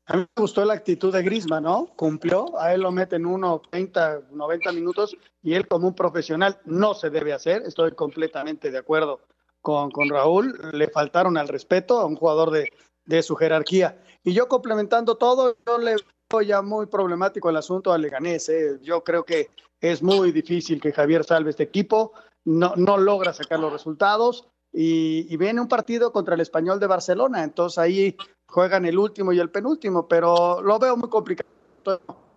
A 0.06 0.16
mí 0.16 0.22
me 0.22 0.42
gustó 0.42 0.64
la 0.64 0.74
actitud 0.74 1.14
de 1.14 1.22
Grisma, 1.24 1.60
¿no? 1.60 1.88
Cumplió, 1.96 2.58
a 2.58 2.74
él 2.74 2.82
lo 2.82 2.92
meten 2.92 3.26
unos 3.26 3.62
30, 3.70 4.22
90 4.32 4.72
minutos 4.72 5.18
y 5.44 5.54
él 5.54 5.68
como 5.68 5.90
un 5.90 5.96
profesional 5.96 6.60
no 6.66 6.94
se 6.94 7.10
debe 7.10 7.34
hacer, 7.34 7.64
estoy 7.64 7.92
completamente 7.92 8.72
de 8.72 8.78
acuerdo 8.78 9.20
con, 9.62 9.92
con 9.92 10.10
Raúl, 10.10 10.58
le 10.72 10.88
faltaron 10.88 11.38
al 11.38 11.50
respeto 11.50 12.00
a 12.00 12.06
un 12.06 12.16
jugador 12.16 12.50
de, 12.52 12.72
de 13.10 13.24
su 13.24 13.36
jerarquía. 13.36 13.98
Y 14.24 14.34
yo 14.34 14.48
complementando 14.48 15.16
todo, 15.16 15.58
yo 15.66 15.80
le 15.80 15.96
veo 16.32 16.42
ya 16.44 16.62
muy 16.62 16.86
problemático 16.86 17.50
el 17.50 17.58
asunto 17.58 17.92
al 17.92 18.04
Leganés. 18.04 18.48
¿eh? 18.50 18.78
Yo 18.84 19.04
creo 19.04 19.26
que 19.26 19.50
es 19.82 20.04
muy 20.04 20.32
difícil 20.32 20.80
que 20.80 20.92
Javier 20.92 21.24
salve 21.24 21.50
este 21.50 21.64
equipo, 21.64 22.14
no, 22.46 22.74
no 22.76 22.98
logra 22.98 23.34
sacar 23.34 23.60
los 23.60 23.74
resultados 23.74 24.48
y, 24.72 25.36
viene 25.38 25.60
un 25.60 25.68
partido 25.68 26.12
contra 26.12 26.36
el 26.36 26.42
español 26.42 26.80
de 26.80 26.86
Barcelona, 26.86 27.44
entonces 27.44 27.80
ahí 27.80 28.16
juegan 28.48 28.86
el 28.86 29.00
último 29.00 29.34
y 29.34 29.40
el 29.40 29.50
penúltimo, 29.50 30.08
pero 30.08 30.62
lo 30.62 30.78
veo 30.78 30.96
muy 30.96 31.10
complicado. 31.10 31.50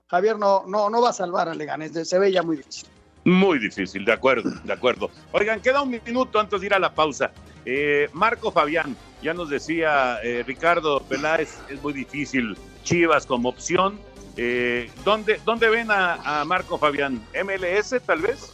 Javier 0.09 0.39
no, 0.39 0.65
no, 0.67 0.89
no 0.89 1.03
va 1.03 1.11
a 1.11 1.13
salvar 1.13 1.51
a 1.51 1.55
Leganés, 1.55 2.09
se 2.09 2.19
ve 2.19 2.33
ya 2.33 2.43
muy 2.43 2.57
difícil. 2.57 2.89
Muy 3.25 3.59
difícil, 3.59 4.05
de 4.05 4.13
acuerdo, 4.13 4.51
de 4.65 4.73
acuerdo. 4.73 5.11
Oigan, 5.33 5.61
queda 5.61 5.83
un 5.83 5.91
minuto 5.91 6.41
antes 6.41 6.61
de 6.61 6.67
ir 6.67 6.75
a 6.75 6.79
la 6.79 6.95
pausa. 6.95 7.31
Eh, 7.65 8.09
Marco 8.13 8.51
Fabián, 8.51 8.97
ya 9.23 9.35
nos 9.35 9.49
decía 9.49 10.19
eh, 10.23 10.43
Ricardo 10.47 11.01
Peláez, 11.01 11.59
es 11.69 11.83
muy 11.83 11.93
difícil 11.93 12.57
Chivas 12.85 13.27
como 13.27 13.49
opción. 13.49 13.99
Eh, 14.37 14.91
¿dónde, 15.05 15.41
¿Dónde 15.45 15.69
ven 15.69 15.89
a, 15.91 16.43
Marco 16.47 16.79
Fabián? 16.79 17.23
¿MLS 17.45 17.95
tal 18.05 18.23
vez? 18.23 18.53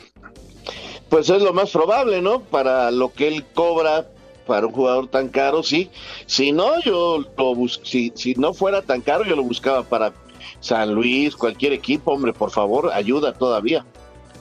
Pues 1.08 1.30
es 1.30 1.42
lo 1.42 1.52
más 1.52 1.70
probable, 1.70 2.20
¿no? 2.20 2.40
Para 2.40 2.90
lo 2.90 3.12
que 3.12 3.28
él 3.28 3.44
cobra 3.54 4.06
para 4.46 4.66
un 4.66 4.72
jugador 4.72 5.08
tan 5.08 5.28
caro, 5.28 5.62
sí. 5.62 5.90
Si 6.26 6.52
no, 6.52 6.80
yo 6.82 7.24
lo 7.36 7.68
si, 7.82 8.12
si 8.14 8.34
no 8.34 8.52
fuera 8.52 8.82
tan 8.82 9.00
caro, 9.00 9.24
yo 9.24 9.36
lo 9.36 9.42
buscaba 9.42 9.82
para 9.82 10.12
San 10.60 10.94
Luis, 10.94 11.36
cualquier 11.36 11.72
equipo, 11.72 12.12
hombre, 12.12 12.32
por 12.32 12.50
favor, 12.50 12.90
ayuda 12.92 13.32
todavía. 13.32 13.84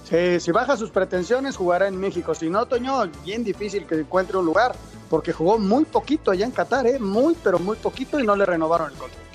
Si 0.07 0.51
baja 0.51 0.77
sus 0.77 0.89
pretensiones, 0.89 1.57
jugará 1.57 1.87
en 1.87 1.99
México. 1.99 2.33
Si 2.33 2.49
no, 2.49 2.65
Toño, 2.65 3.09
bien 3.25 3.43
difícil 3.43 3.85
que 3.85 3.95
encuentre 3.95 4.37
un 4.37 4.45
lugar, 4.45 4.73
porque 5.09 5.33
jugó 5.33 5.57
muy 5.57 5.83
poquito 5.83 6.31
allá 6.31 6.45
en 6.45 6.51
Qatar, 6.51 6.87
¿eh? 6.87 6.97
Muy, 6.97 7.35
pero 7.43 7.59
muy 7.59 7.75
poquito 7.75 8.17
y 8.17 8.25
no 8.25 8.35
le 8.35 8.45
renovaron 8.45 8.91
el 8.91 8.97
contrato. 8.97 9.27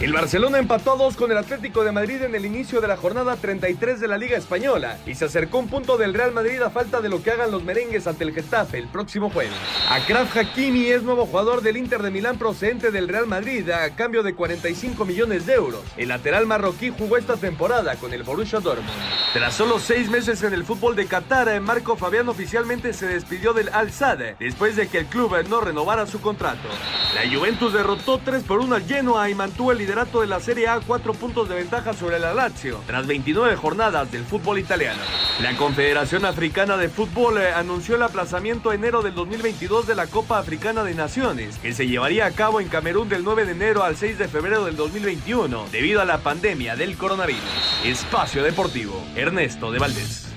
El 0.00 0.12
Barcelona 0.12 0.58
empató 0.58 0.92
a 0.92 0.96
dos 0.96 1.16
con 1.16 1.32
el 1.32 1.38
Atlético 1.38 1.82
de 1.82 1.90
Madrid 1.90 2.22
en 2.22 2.32
el 2.36 2.46
inicio 2.46 2.80
de 2.80 2.86
la 2.86 2.96
jornada 2.96 3.34
33 3.34 3.98
de 3.98 4.06
la 4.06 4.16
Liga 4.16 4.36
Española 4.36 4.96
y 5.06 5.16
se 5.16 5.24
acercó 5.24 5.58
un 5.58 5.66
punto 5.66 5.96
del 5.96 6.14
Real 6.14 6.30
Madrid 6.30 6.62
a 6.62 6.70
falta 6.70 7.00
de 7.00 7.08
lo 7.08 7.20
que 7.20 7.32
hagan 7.32 7.50
los 7.50 7.64
merengues 7.64 8.06
ante 8.06 8.22
el 8.22 8.32
Getafe 8.32 8.78
el 8.78 8.86
próximo 8.86 9.28
jueves. 9.28 9.56
Akraf 9.90 10.36
Hakimi 10.36 10.86
es 10.86 11.02
nuevo 11.02 11.26
jugador 11.26 11.62
del 11.62 11.78
Inter 11.78 12.00
de 12.00 12.12
Milán 12.12 12.38
procedente 12.38 12.92
del 12.92 13.08
Real 13.08 13.26
Madrid 13.26 13.68
a 13.70 13.96
cambio 13.96 14.22
de 14.22 14.36
45 14.36 15.04
millones 15.04 15.46
de 15.46 15.54
euros. 15.54 15.82
El 15.96 16.10
lateral 16.10 16.46
marroquí 16.46 16.90
jugó 16.96 17.16
esta 17.16 17.36
temporada 17.36 17.96
con 17.96 18.12
el 18.12 18.22
Borussia 18.22 18.60
Dortmund. 18.60 18.88
Tras 19.32 19.54
solo 19.54 19.80
seis 19.80 20.08
meses 20.08 20.44
en 20.44 20.52
el 20.52 20.64
fútbol 20.64 20.94
de 20.94 21.06
Qatar, 21.06 21.60
Marco 21.60 21.96
Fabián 21.96 22.28
oficialmente 22.28 22.92
se 22.92 23.06
despidió 23.06 23.52
del 23.52 23.68
Al 23.70 23.90
Sadd 23.90 24.36
después 24.38 24.76
de 24.76 24.86
que 24.86 24.98
el 24.98 25.06
club 25.06 25.34
no 25.48 25.60
renovara 25.60 26.06
su 26.06 26.20
contrato. 26.20 26.68
La 27.16 27.28
Juventus 27.28 27.72
derrotó 27.72 28.18
3 28.18 28.44
por 28.44 28.60
1 28.60 28.76
al 28.76 28.86
Genoa 28.86 29.28
y 29.28 29.34
mantuvo 29.34 29.72
el 29.72 29.87
liderato 29.88 30.20
de 30.20 30.26
la 30.26 30.38
Serie 30.38 30.68
A 30.68 30.80
cuatro 30.80 31.14
puntos 31.14 31.48
de 31.48 31.54
ventaja 31.54 31.94
sobre 31.94 32.18
la 32.18 32.34
Lazio 32.34 32.78
tras 32.86 33.06
29 33.06 33.56
jornadas 33.56 34.12
del 34.12 34.22
fútbol 34.22 34.58
italiano. 34.58 35.00
La 35.40 35.56
Confederación 35.56 36.26
Africana 36.26 36.76
de 36.76 36.90
Fútbol 36.90 37.38
eh, 37.38 37.52
anunció 37.54 37.96
el 37.96 38.02
aplazamiento 38.02 38.70
enero 38.70 39.00
del 39.00 39.14
2022 39.14 39.86
de 39.86 39.94
la 39.94 40.06
Copa 40.06 40.38
Africana 40.38 40.84
de 40.84 40.94
Naciones, 40.94 41.56
que 41.56 41.72
se 41.72 41.86
llevaría 41.86 42.26
a 42.26 42.32
cabo 42.32 42.60
en 42.60 42.68
Camerún 42.68 43.08
del 43.08 43.24
9 43.24 43.46
de 43.46 43.52
enero 43.52 43.82
al 43.82 43.96
6 43.96 44.18
de 44.18 44.28
febrero 44.28 44.66
del 44.66 44.76
2021 44.76 45.68
debido 45.72 46.02
a 46.02 46.04
la 46.04 46.18
pandemia 46.18 46.76
del 46.76 46.98
coronavirus. 46.98 47.40
Espacio 47.82 48.42
Deportivo, 48.42 49.02
Ernesto 49.16 49.72
de 49.72 49.78
Valdés. 49.78 50.28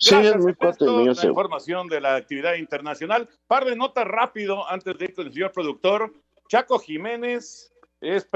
Sí, 0.00 0.16
es 0.16 0.36
muy 0.36 0.52
fuerte, 0.54 0.84
mío, 0.84 1.06
la 1.06 1.14
sí. 1.14 1.28
información 1.28 1.86
de 1.86 2.00
la 2.00 2.16
actividad 2.16 2.54
internacional. 2.54 3.28
Par 3.46 3.64
de 3.64 3.76
notas 3.76 4.04
rápido 4.04 4.68
antes 4.68 4.98
de 4.98 5.04
ir 5.04 5.14
con 5.14 5.26
el 5.28 5.32
señor 5.32 5.52
productor. 5.52 6.12
Chaco 6.48 6.78
Jiménez 6.78 7.72
es, 8.00 8.28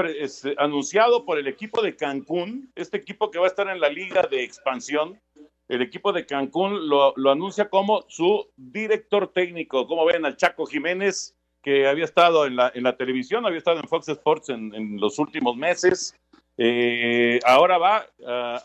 eh, 0.45 0.55
anunciado 0.57 1.25
por 1.25 1.37
el 1.37 1.47
equipo 1.47 1.81
de 1.81 1.95
Cancún, 1.95 2.71
este 2.75 2.97
equipo 2.97 3.31
que 3.31 3.39
va 3.39 3.45
a 3.45 3.49
estar 3.49 3.67
en 3.69 3.79
la 3.79 3.89
liga 3.89 4.23
de 4.23 4.43
expansión. 4.43 5.19
El 5.67 5.81
equipo 5.81 6.11
de 6.11 6.25
Cancún 6.25 6.89
lo, 6.89 7.13
anuncia 7.29 7.69
como 7.69 8.03
su 8.09 8.47
director 8.57 9.31
técnico. 9.31 9.87
Como 9.87 10.05
ven 10.05 10.25
al 10.25 10.35
Chaco 10.35 10.65
Jiménez, 10.65 11.35
que 11.61 11.87
había 11.87 12.03
estado 12.03 12.45
en 12.45 12.57
la, 12.57 12.71
en 12.75 12.83
la 12.83 12.97
televisión, 12.97 13.45
había 13.45 13.59
estado 13.59 13.79
en 13.79 13.87
Fox 13.87 14.09
Sports 14.09 14.49
en, 14.49 14.99
los 14.99 15.17
últimos 15.17 15.55
meses. 15.55 16.13
Eh, 16.57 17.39
ahora 17.45 17.77
va 17.77 18.05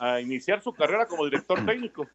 a 0.00 0.20
iniciar 0.20 0.62
su 0.62 0.72
carrera 0.72 1.06
como 1.06 1.24
director 1.24 1.64
técnico. 1.64 2.08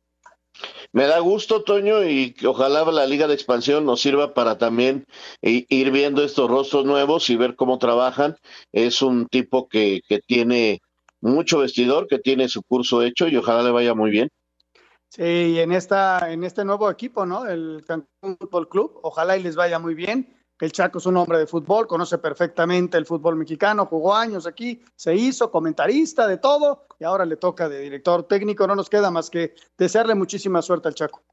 Me 0.94 1.08
da 1.08 1.20
gusto, 1.20 1.64
Toño, 1.64 2.04
y 2.04 2.34
que 2.34 2.48
ojalá 2.48 2.84
la 2.92 3.06
Liga 3.06 3.28
de 3.28 3.34
Expansión 3.34 3.86
nos 3.86 4.02
sirva 4.02 4.34
para 4.34 4.58
también 4.58 5.06
i- 5.42 5.66
ir 5.70 5.90
viendo 5.92 6.22
estos 6.24 6.50
rostros 6.50 6.86
nuevos 6.86 7.30
y 7.30 7.38
ver 7.38 7.56
cómo 7.56 7.78
trabajan. 7.80 8.36
Es 8.74 9.02
un 9.02 9.28
tipo 9.28 9.70
que, 9.70 10.02
que 10.08 10.20
tiene 10.20 10.82
mucho 11.22 11.60
vestidor, 11.60 12.08
que 12.08 12.20
tiene 12.20 12.50
su 12.50 12.62
curso 12.64 13.04
hecho 13.04 13.28
y 13.30 13.38
ojalá 13.38 13.64
le 13.64 13.72
vaya 13.72 13.94
muy 13.94 14.12
bien. 14.12 14.30
Sí, 15.08 15.60
en, 15.60 15.72
esta, 15.72 16.32
en 16.32 16.44
este 16.44 16.66
nuevo 16.66 16.90
equipo, 16.90 17.26
¿no? 17.26 17.46
El 17.46 17.84
Cancún 17.86 18.38
Fútbol 18.38 18.68
Club, 18.70 19.00
ojalá 19.04 19.38
y 19.38 19.44
les 19.44 19.56
vaya 19.56 19.80
muy 19.80 19.94
bien. 19.94 20.41
El 20.62 20.72
Chaco 20.72 21.00
es 21.00 21.08
un 21.08 21.18
hombre 21.18 21.40
de 21.40 21.48
fútbol, 21.48 21.88
conoce 21.88 22.20
perfectamente 22.20 22.96
el 22.96 23.08
fútbol 23.08 23.36
mexicano, 23.36 23.88
jugó 23.88 24.16
años 24.16 24.46
aquí, 24.46 24.80
se 24.96 25.16
hizo 25.16 25.50
comentarista 25.50 26.28
de 26.28 26.38
todo 26.38 26.86
y 27.00 27.04
ahora 27.04 27.26
le 27.26 27.36
toca 27.36 27.68
de 27.68 27.80
director 27.80 28.28
técnico. 28.28 28.68
No 28.68 28.76
nos 28.76 28.88
queda 28.88 29.10
más 29.10 29.32
que 29.32 29.56
desearle 29.76 30.14
muchísima 30.14 30.62
suerte 30.62 30.88
al 30.88 30.94
Chaco. 30.94 31.24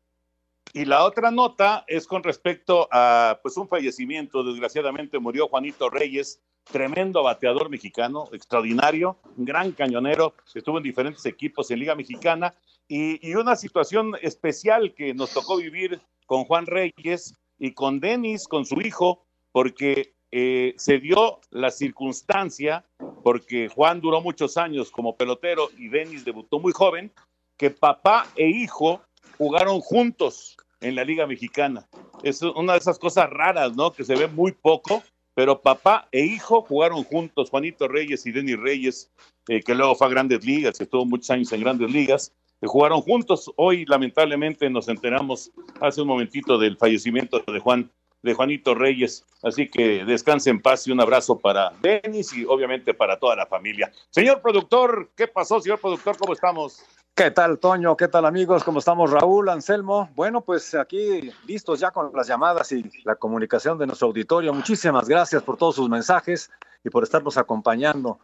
Y 0.72 0.86
la 0.86 1.04
otra 1.04 1.30
nota 1.30 1.84
es 1.86 2.06
con 2.06 2.22
respecto 2.22 2.88
a 2.90 3.38
pues 3.42 3.58
un 3.58 3.68
fallecimiento. 3.68 4.42
Desgraciadamente 4.42 5.18
murió 5.18 5.46
Juanito 5.48 5.90
Reyes, 5.90 6.40
tremendo 6.64 7.22
bateador 7.22 7.68
mexicano, 7.68 8.30
extraordinario, 8.32 9.18
gran 9.36 9.72
cañonero, 9.72 10.32
estuvo 10.54 10.78
en 10.78 10.84
diferentes 10.84 11.26
equipos 11.26 11.70
en 11.70 11.80
Liga 11.80 11.94
Mexicana 11.94 12.54
y, 12.88 13.28
y 13.28 13.34
una 13.34 13.56
situación 13.56 14.14
especial 14.22 14.94
que 14.94 15.12
nos 15.12 15.34
tocó 15.34 15.58
vivir 15.58 16.00
con 16.24 16.44
Juan 16.44 16.64
Reyes 16.64 17.34
y 17.58 17.72
con 17.72 18.00
Denis, 18.00 18.46
con 18.46 18.64
su 18.64 18.80
hijo, 18.80 19.24
porque 19.52 20.14
eh, 20.30 20.74
se 20.76 20.98
dio 20.98 21.40
la 21.50 21.70
circunstancia, 21.70 22.84
porque 23.22 23.68
Juan 23.68 24.00
duró 24.00 24.20
muchos 24.20 24.56
años 24.56 24.90
como 24.90 25.16
pelotero 25.16 25.68
y 25.76 25.88
Denis 25.88 26.24
debutó 26.24 26.60
muy 26.60 26.72
joven, 26.72 27.12
que 27.56 27.70
papá 27.70 28.26
e 28.36 28.48
hijo 28.48 29.00
jugaron 29.36 29.80
juntos 29.80 30.56
en 30.80 30.94
la 30.94 31.04
Liga 31.04 31.26
Mexicana. 31.26 31.88
Es 32.22 32.42
una 32.42 32.74
de 32.74 32.78
esas 32.78 32.98
cosas 32.98 33.28
raras, 33.30 33.74
¿no? 33.74 33.92
Que 33.92 34.04
se 34.04 34.14
ve 34.14 34.28
muy 34.28 34.52
poco, 34.52 35.02
pero 35.34 35.60
papá 35.60 36.08
e 36.12 36.24
hijo 36.24 36.62
jugaron 36.62 37.04
juntos, 37.04 37.50
Juanito 37.50 37.88
Reyes 37.88 38.26
y 38.26 38.32
Denis 38.32 38.58
Reyes, 38.58 39.10
eh, 39.48 39.62
que 39.62 39.74
luego 39.74 39.94
fue 39.94 40.06
a 40.06 40.10
Grandes 40.10 40.44
Ligas, 40.44 40.78
que 40.78 40.84
estuvo 40.84 41.04
muchos 41.04 41.30
años 41.30 41.52
en 41.52 41.60
Grandes 41.60 41.90
Ligas, 41.90 42.32
jugaron 42.66 43.00
juntos. 43.00 43.50
Hoy, 43.56 43.84
lamentablemente, 43.86 44.68
nos 44.68 44.88
enteramos 44.88 45.50
hace 45.80 46.02
un 46.02 46.08
momentito 46.08 46.58
del 46.58 46.76
fallecimiento 46.76 47.40
de 47.46 47.60
Juan, 47.60 47.90
de 48.22 48.34
Juanito 48.34 48.74
Reyes. 48.74 49.24
Así 49.42 49.70
que 49.70 50.04
descanse 50.04 50.50
en 50.50 50.60
paz 50.60 50.86
y 50.86 50.92
un 50.92 51.00
abrazo 51.00 51.38
para 51.38 51.72
Denis 51.80 52.32
y 52.32 52.44
obviamente 52.44 52.94
para 52.94 53.18
toda 53.18 53.36
la 53.36 53.46
familia. 53.46 53.92
Señor 54.10 54.42
productor, 54.42 55.10
¿qué 55.14 55.28
pasó, 55.28 55.60
señor 55.60 55.80
productor? 55.80 56.16
¿Cómo 56.16 56.32
estamos? 56.32 56.84
¿Qué 57.14 57.32
tal, 57.32 57.58
Toño? 57.58 57.96
¿Qué 57.96 58.06
tal, 58.06 58.26
amigos? 58.26 58.62
¿Cómo 58.62 58.78
estamos, 58.78 59.10
Raúl, 59.10 59.48
Anselmo? 59.48 60.08
Bueno, 60.14 60.40
pues 60.40 60.72
aquí 60.76 61.32
listos 61.48 61.80
ya 61.80 61.90
con 61.90 62.12
las 62.14 62.28
llamadas 62.28 62.70
y 62.70 62.88
la 63.02 63.16
comunicación 63.16 63.76
de 63.76 63.88
nuestro 63.88 64.06
auditorio. 64.06 64.54
Muchísimas 64.54 65.08
gracias 65.08 65.42
por 65.42 65.56
todos 65.56 65.74
sus 65.74 65.88
mensajes 65.88 66.48
y 66.84 66.90
por 66.90 67.02
estarnos 67.02 67.36
acompañando 67.36 68.20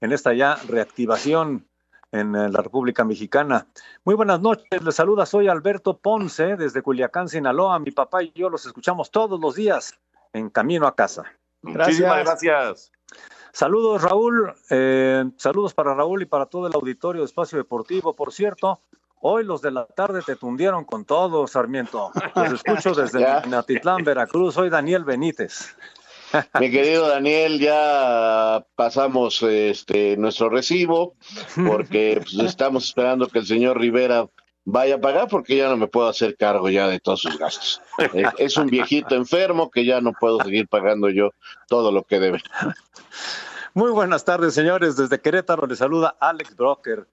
en 0.00 0.12
esta 0.12 0.32
ya 0.32 0.56
reactivación 0.68 1.66
en 2.12 2.34
eh, 2.34 2.48
la 2.48 2.62
República 2.62 3.04
Mexicana. 3.04 3.66
Muy 4.04 4.14
buenas 4.14 4.40
noches, 4.40 4.82
les 4.82 4.94
saluda, 4.94 5.26
soy 5.26 5.48
Alberto 5.48 5.98
Ponce 5.98 6.56
desde 6.56 6.82
Culiacán, 6.82 7.28
Sinaloa. 7.28 7.78
Mi 7.78 7.90
papá 7.90 8.22
y 8.22 8.32
yo 8.34 8.48
los 8.48 8.66
escuchamos 8.66 9.10
todos 9.10 9.40
los 9.40 9.54
días 9.54 9.98
en 10.32 10.50
camino 10.50 10.86
a 10.86 10.94
casa. 10.94 11.24
Muchísimas 11.62 12.24
gracias. 12.24 12.92
Saludos, 13.52 14.02
Raúl. 14.02 14.52
Eh, 14.70 15.24
saludos 15.36 15.72
para 15.72 15.94
Raúl 15.94 16.22
y 16.22 16.26
para 16.26 16.46
todo 16.46 16.66
el 16.66 16.74
auditorio 16.74 17.22
de 17.22 17.26
Espacio 17.26 17.56
Deportivo. 17.58 18.14
Por 18.14 18.32
cierto, 18.32 18.82
hoy 19.20 19.44
los 19.44 19.62
de 19.62 19.70
la 19.70 19.86
tarde 19.86 20.20
te 20.22 20.36
tundieron 20.36 20.84
con 20.84 21.04
todo, 21.04 21.46
Sarmiento. 21.46 22.10
Los 22.34 22.52
escucho 22.52 22.92
desde 22.94 23.20
Natitlán, 23.48 24.04
Veracruz. 24.04 24.54
Soy 24.54 24.68
Daniel 24.68 25.04
Benítez. 25.04 25.74
Mi 26.60 26.70
querido 26.70 27.08
Daniel, 27.08 27.58
ya 27.58 28.64
pasamos 28.74 29.42
este 29.42 30.16
nuestro 30.16 30.48
recibo 30.48 31.14
porque 31.66 32.20
pues, 32.22 32.34
estamos 32.50 32.84
esperando 32.84 33.28
que 33.28 33.40
el 33.40 33.46
señor 33.46 33.80
Rivera 33.80 34.28
vaya 34.64 34.96
a 34.96 35.00
pagar 35.00 35.28
porque 35.28 35.56
ya 35.56 35.68
no 35.68 35.76
me 35.76 35.86
puedo 35.86 36.08
hacer 36.08 36.36
cargo 36.36 36.68
ya 36.68 36.88
de 36.88 37.00
todos 37.00 37.20
sus 37.20 37.38
gastos. 37.38 37.80
Eh, 37.98 38.24
es 38.38 38.56
un 38.56 38.66
viejito 38.66 39.14
enfermo 39.14 39.70
que 39.70 39.84
ya 39.84 40.00
no 40.00 40.12
puedo 40.12 40.40
seguir 40.40 40.68
pagando 40.68 41.08
yo 41.08 41.30
todo 41.68 41.92
lo 41.92 42.02
que 42.02 42.18
debe. 42.18 42.42
Muy 43.74 43.90
buenas 43.90 44.24
tardes, 44.24 44.54
señores. 44.54 44.96
Desde 44.96 45.20
Querétaro 45.20 45.66
le 45.66 45.76
saluda 45.76 46.16
Alex 46.20 46.56
Broker. 46.56 47.06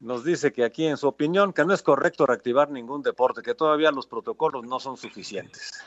Nos 0.00 0.22
dice 0.22 0.52
que 0.52 0.64
aquí, 0.64 0.86
en 0.86 0.96
su 0.96 1.08
opinión, 1.08 1.52
que 1.52 1.64
no 1.64 1.74
es 1.74 1.82
correcto 1.82 2.24
reactivar 2.24 2.70
ningún 2.70 3.02
deporte, 3.02 3.42
que 3.42 3.54
todavía 3.54 3.90
los 3.90 4.06
protocolos 4.06 4.64
no 4.64 4.78
son 4.78 4.96
suficientes. 4.96 5.80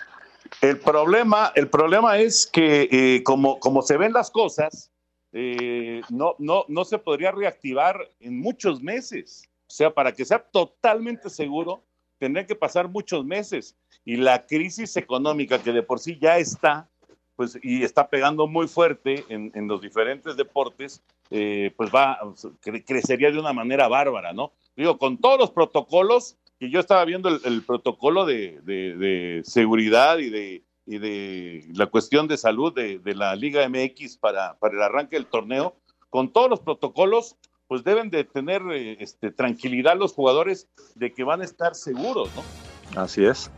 El 0.60 0.80
problema, 0.80 1.52
el 1.56 1.70
problema 1.70 2.20
es 2.20 2.46
que 2.46 2.90
eh, 2.92 3.24
como, 3.24 3.60
como 3.60 3.82
se 3.82 3.98
ven 3.98 4.14
las 4.14 4.30
cosas, 4.30 4.92
eh, 5.32 6.02
no, 6.10 6.36
no, 6.40 6.66
no 6.68 6.84
se 6.84 7.00
podría 7.00 7.32
reactivar 7.32 7.98
en 8.20 8.40
muchos 8.40 8.82
meses. 8.82 9.48
O 9.68 9.74
sea, 9.74 9.94
para 9.94 10.12
que 10.12 10.26
sea 10.26 10.40
totalmente 10.40 11.30
seguro, 11.30 11.84
tendrían 12.20 12.46
que 12.46 12.56
pasar 12.56 12.90
muchos 12.90 13.26
meses. 13.26 13.76
Y 14.04 14.18
la 14.18 14.46
crisis 14.46 14.98
económica 14.98 15.62
que 15.64 15.72
de 15.72 15.84
por 15.84 16.00
sí 16.00 16.18
ya 16.22 16.38
está, 16.38 16.90
pues, 17.36 17.58
y 17.64 17.84
está 17.84 18.10
pegando 18.10 18.46
muy 18.46 18.68
fuerte 18.68 19.24
en, 19.30 19.52
en 19.56 19.68
los 19.68 19.82
diferentes 19.82 20.36
deportes, 20.36 21.02
eh, 21.30 21.72
pues 21.78 21.90
va, 21.90 22.20
cre- 22.62 22.84
crecería 22.86 23.32
de 23.32 23.40
una 23.40 23.54
manera 23.54 23.88
bárbara, 23.88 24.34
¿no? 24.34 24.52
Digo, 24.76 24.98
con 24.98 25.18
todos 25.18 25.40
los 25.40 25.52
protocolos, 25.52 26.36
que 26.62 26.70
yo 26.70 26.80
estaba 26.80 27.04
viendo 27.06 27.28
el, 27.28 27.42
el 27.44 27.64
protocolo 27.64 28.24
de, 28.24 28.60
de- 28.62 28.96
de 28.96 29.42
seguridad 29.44 30.20
y 30.20 30.30
de, 30.30 30.64
y 30.86 31.00
de 31.00 31.66
la 31.74 31.88
cuestión 31.88 32.28
de 32.28 32.38
salud 32.38 32.72
de, 32.72 33.00
de 33.00 33.16
la 33.16 33.36
Liga 33.36 33.68
MX 33.68 34.18
para, 34.18 34.60
para 34.60 34.76
el 34.76 34.82
arranque 34.84 35.16
del 35.16 35.26
torneo, 35.26 35.76
con 36.12 36.32
todos 36.32 36.52
los 36.52 36.60
protocolos, 36.60 37.36
pues 37.68 37.84
deben 37.84 38.12
de 38.12 38.26
tener 38.26 38.62
eh, 38.74 38.98
este, 39.00 39.32
tranquilidad 39.32 39.98
los 39.98 40.14
jugadores 40.14 40.68
de 40.94 41.12
que 41.12 41.24
van 41.24 41.42
a 41.42 41.46
estar 41.46 41.74
seguros, 41.74 42.30
¿no? 42.36 43.02
Así 43.02 43.26
es. 43.26 43.50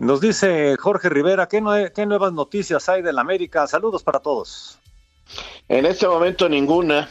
Nos 0.00 0.20
dice 0.20 0.76
Jorge 0.80 1.08
Rivera, 1.08 1.46
¿qué, 1.46 1.62
nue- 1.62 1.92
qué 1.92 2.06
nuevas 2.06 2.32
noticias 2.32 2.88
hay 2.88 3.02
del 3.02 3.20
América? 3.20 3.68
Saludos 3.68 4.02
para 4.02 4.18
todos. 4.18 4.80
En 5.68 5.86
este 5.86 6.08
momento 6.08 6.48
ninguna. 6.48 7.08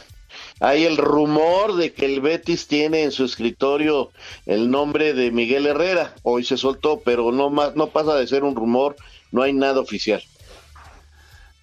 Hay 0.60 0.84
el 0.84 0.96
rumor 0.96 1.76
de 1.76 1.92
que 1.92 2.06
el 2.06 2.20
Betis 2.20 2.66
tiene 2.66 3.02
en 3.02 3.12
su 3.12 3.24
escritorio 3.24 4.10
el 4.46 4.70
nombre 4.70 5.12
de 5.12 5.30
Miguel 5.30 5.66
Herrera. 5.66 6.14
Hoy 6.22 6.44
se 6.44 6.56
soltó, 6.56 7.00
pero 7.04 7.30
no 7.30 7.50
más, 7.50 7.76
no 7.76 7.88
pasa 7.88 8.14
de 8.14 8.26
ser 8.26 8.42
un 8.42 8.56
rumor. 8.56 8.96
No 9.32 9.42
hay 9.42 9.52
nada 9.52 9.80
oficial. 9.80 10.22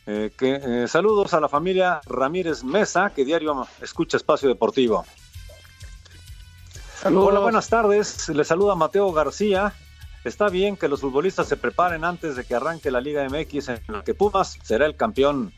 Eh, 0.05 0.31
que, 0.37 0.59
eh, 0.61 0.87
saludos 0.87 1.33
a 1.33 1.39
la 1.39 1.49
familia 1.49 2.01
Ramírez 2.05 2.63
Mesa, 2.63 3.11
que 3.15 3.25
diario 3.25 3.65
escucha 3.81 4.17
Espacio 4.17 4.49
Deportivo. 4.49 5.05
Hola, 7.05 7.39
buenas 7.39 7.69
tardes. 7.69 8.29
Le 8.29 8.43
saluda 8.43 8.75
Mateo 8.75 9.11
García. 9.11 9.73
Está 10.23 10.49
bien 10.49 10.77
que 10.77 10.87
los 10.87 11.01
futbolistas 11.01 11.47
se 11.47 11.57
preparen 11.57 12.05
antes 12.05 12.35
de 12.35 12.45
que 12.45 12.55
arranque 12.55 12.91
la 12.91 13.01
Liga 13.01 13.27
MX 13.27 13.69
en 13.69 13.81
la 13.87 14.03
que 14.03 14.13
Pumas 14.13 14.57
será 14.63 14.85
el 14.85 14.95
campeón. 14.95 15.51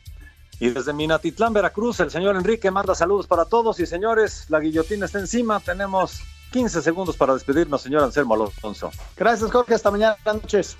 Y 0.58 0.70
desde 0.70 0.92
Minatitlán, 0.92 1.52
Veracruz, 1.52 2.00
el 2.00 2.10
señor 2.10 2.36
Enrique 2.36 2.70
manda 2.70 2.94
saludos 2.94 3.26
para 3.26 3.44
todos. 3.44 3.78
Y 3.80 3.86
señores, 3.86 4.46
la 4.48 4.60
guillotina 4.60 5.06
está 5.06 5.18
encima. 5.18 5.60
Tenemos 5.60 6.20
15 6.52 6.80
segundos 6.82 7.16
para 7.16 7.34
despedirnos, 7.34 7.82
señor 7.82 8.02
Anselmo 8.02 8.34
Alonso. 8.34 8.90
Gracias, 9.16 9.50
Jorge. 9.50 9.74
Hasta 9.74 9.90
mañana. 9.90 10.16
Buenas 10.24 10.42
noches. 10.42 10.76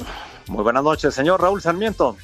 Muy 0.48 0.62
buenas 0.62 0.82
noches, 0.82 1.14
señor 1.14 1.40
Raúl 1.40 1.60
Sarmiento. 1.60 2.16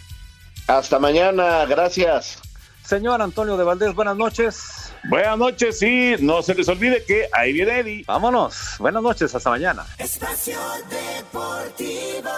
Hasta 0.66 0.98
mañana, 0.98 1.66
gracias. 1.66 2.38
Señor 2.84 3.22
Antonio 3.22 3.56
de 3.56 3.64
Valdés, 3.64 3.94
buenas 3.94 4.16
noches. 4.16 4.92
Buenas 5.08 5.38
noches, 5.38 5.78
sí, 5.78 6.14
no 6.20 6.42
se 6.42 6.54
les 6.54 6.68
olvide 6.68 7.04
que 7.04 7.28
ahí 7.32 7.52
viene 7.52 7.80
Eddie. 7.80 8.04
Vámonos, 8.06 8.76
buenas 8.78 9.02
noches, 9.02 9.34
hasta 9.34 9.50
mañana. 9.50 9.84
Espacio 9.98 10.58
Deportivo. 10.88 12.30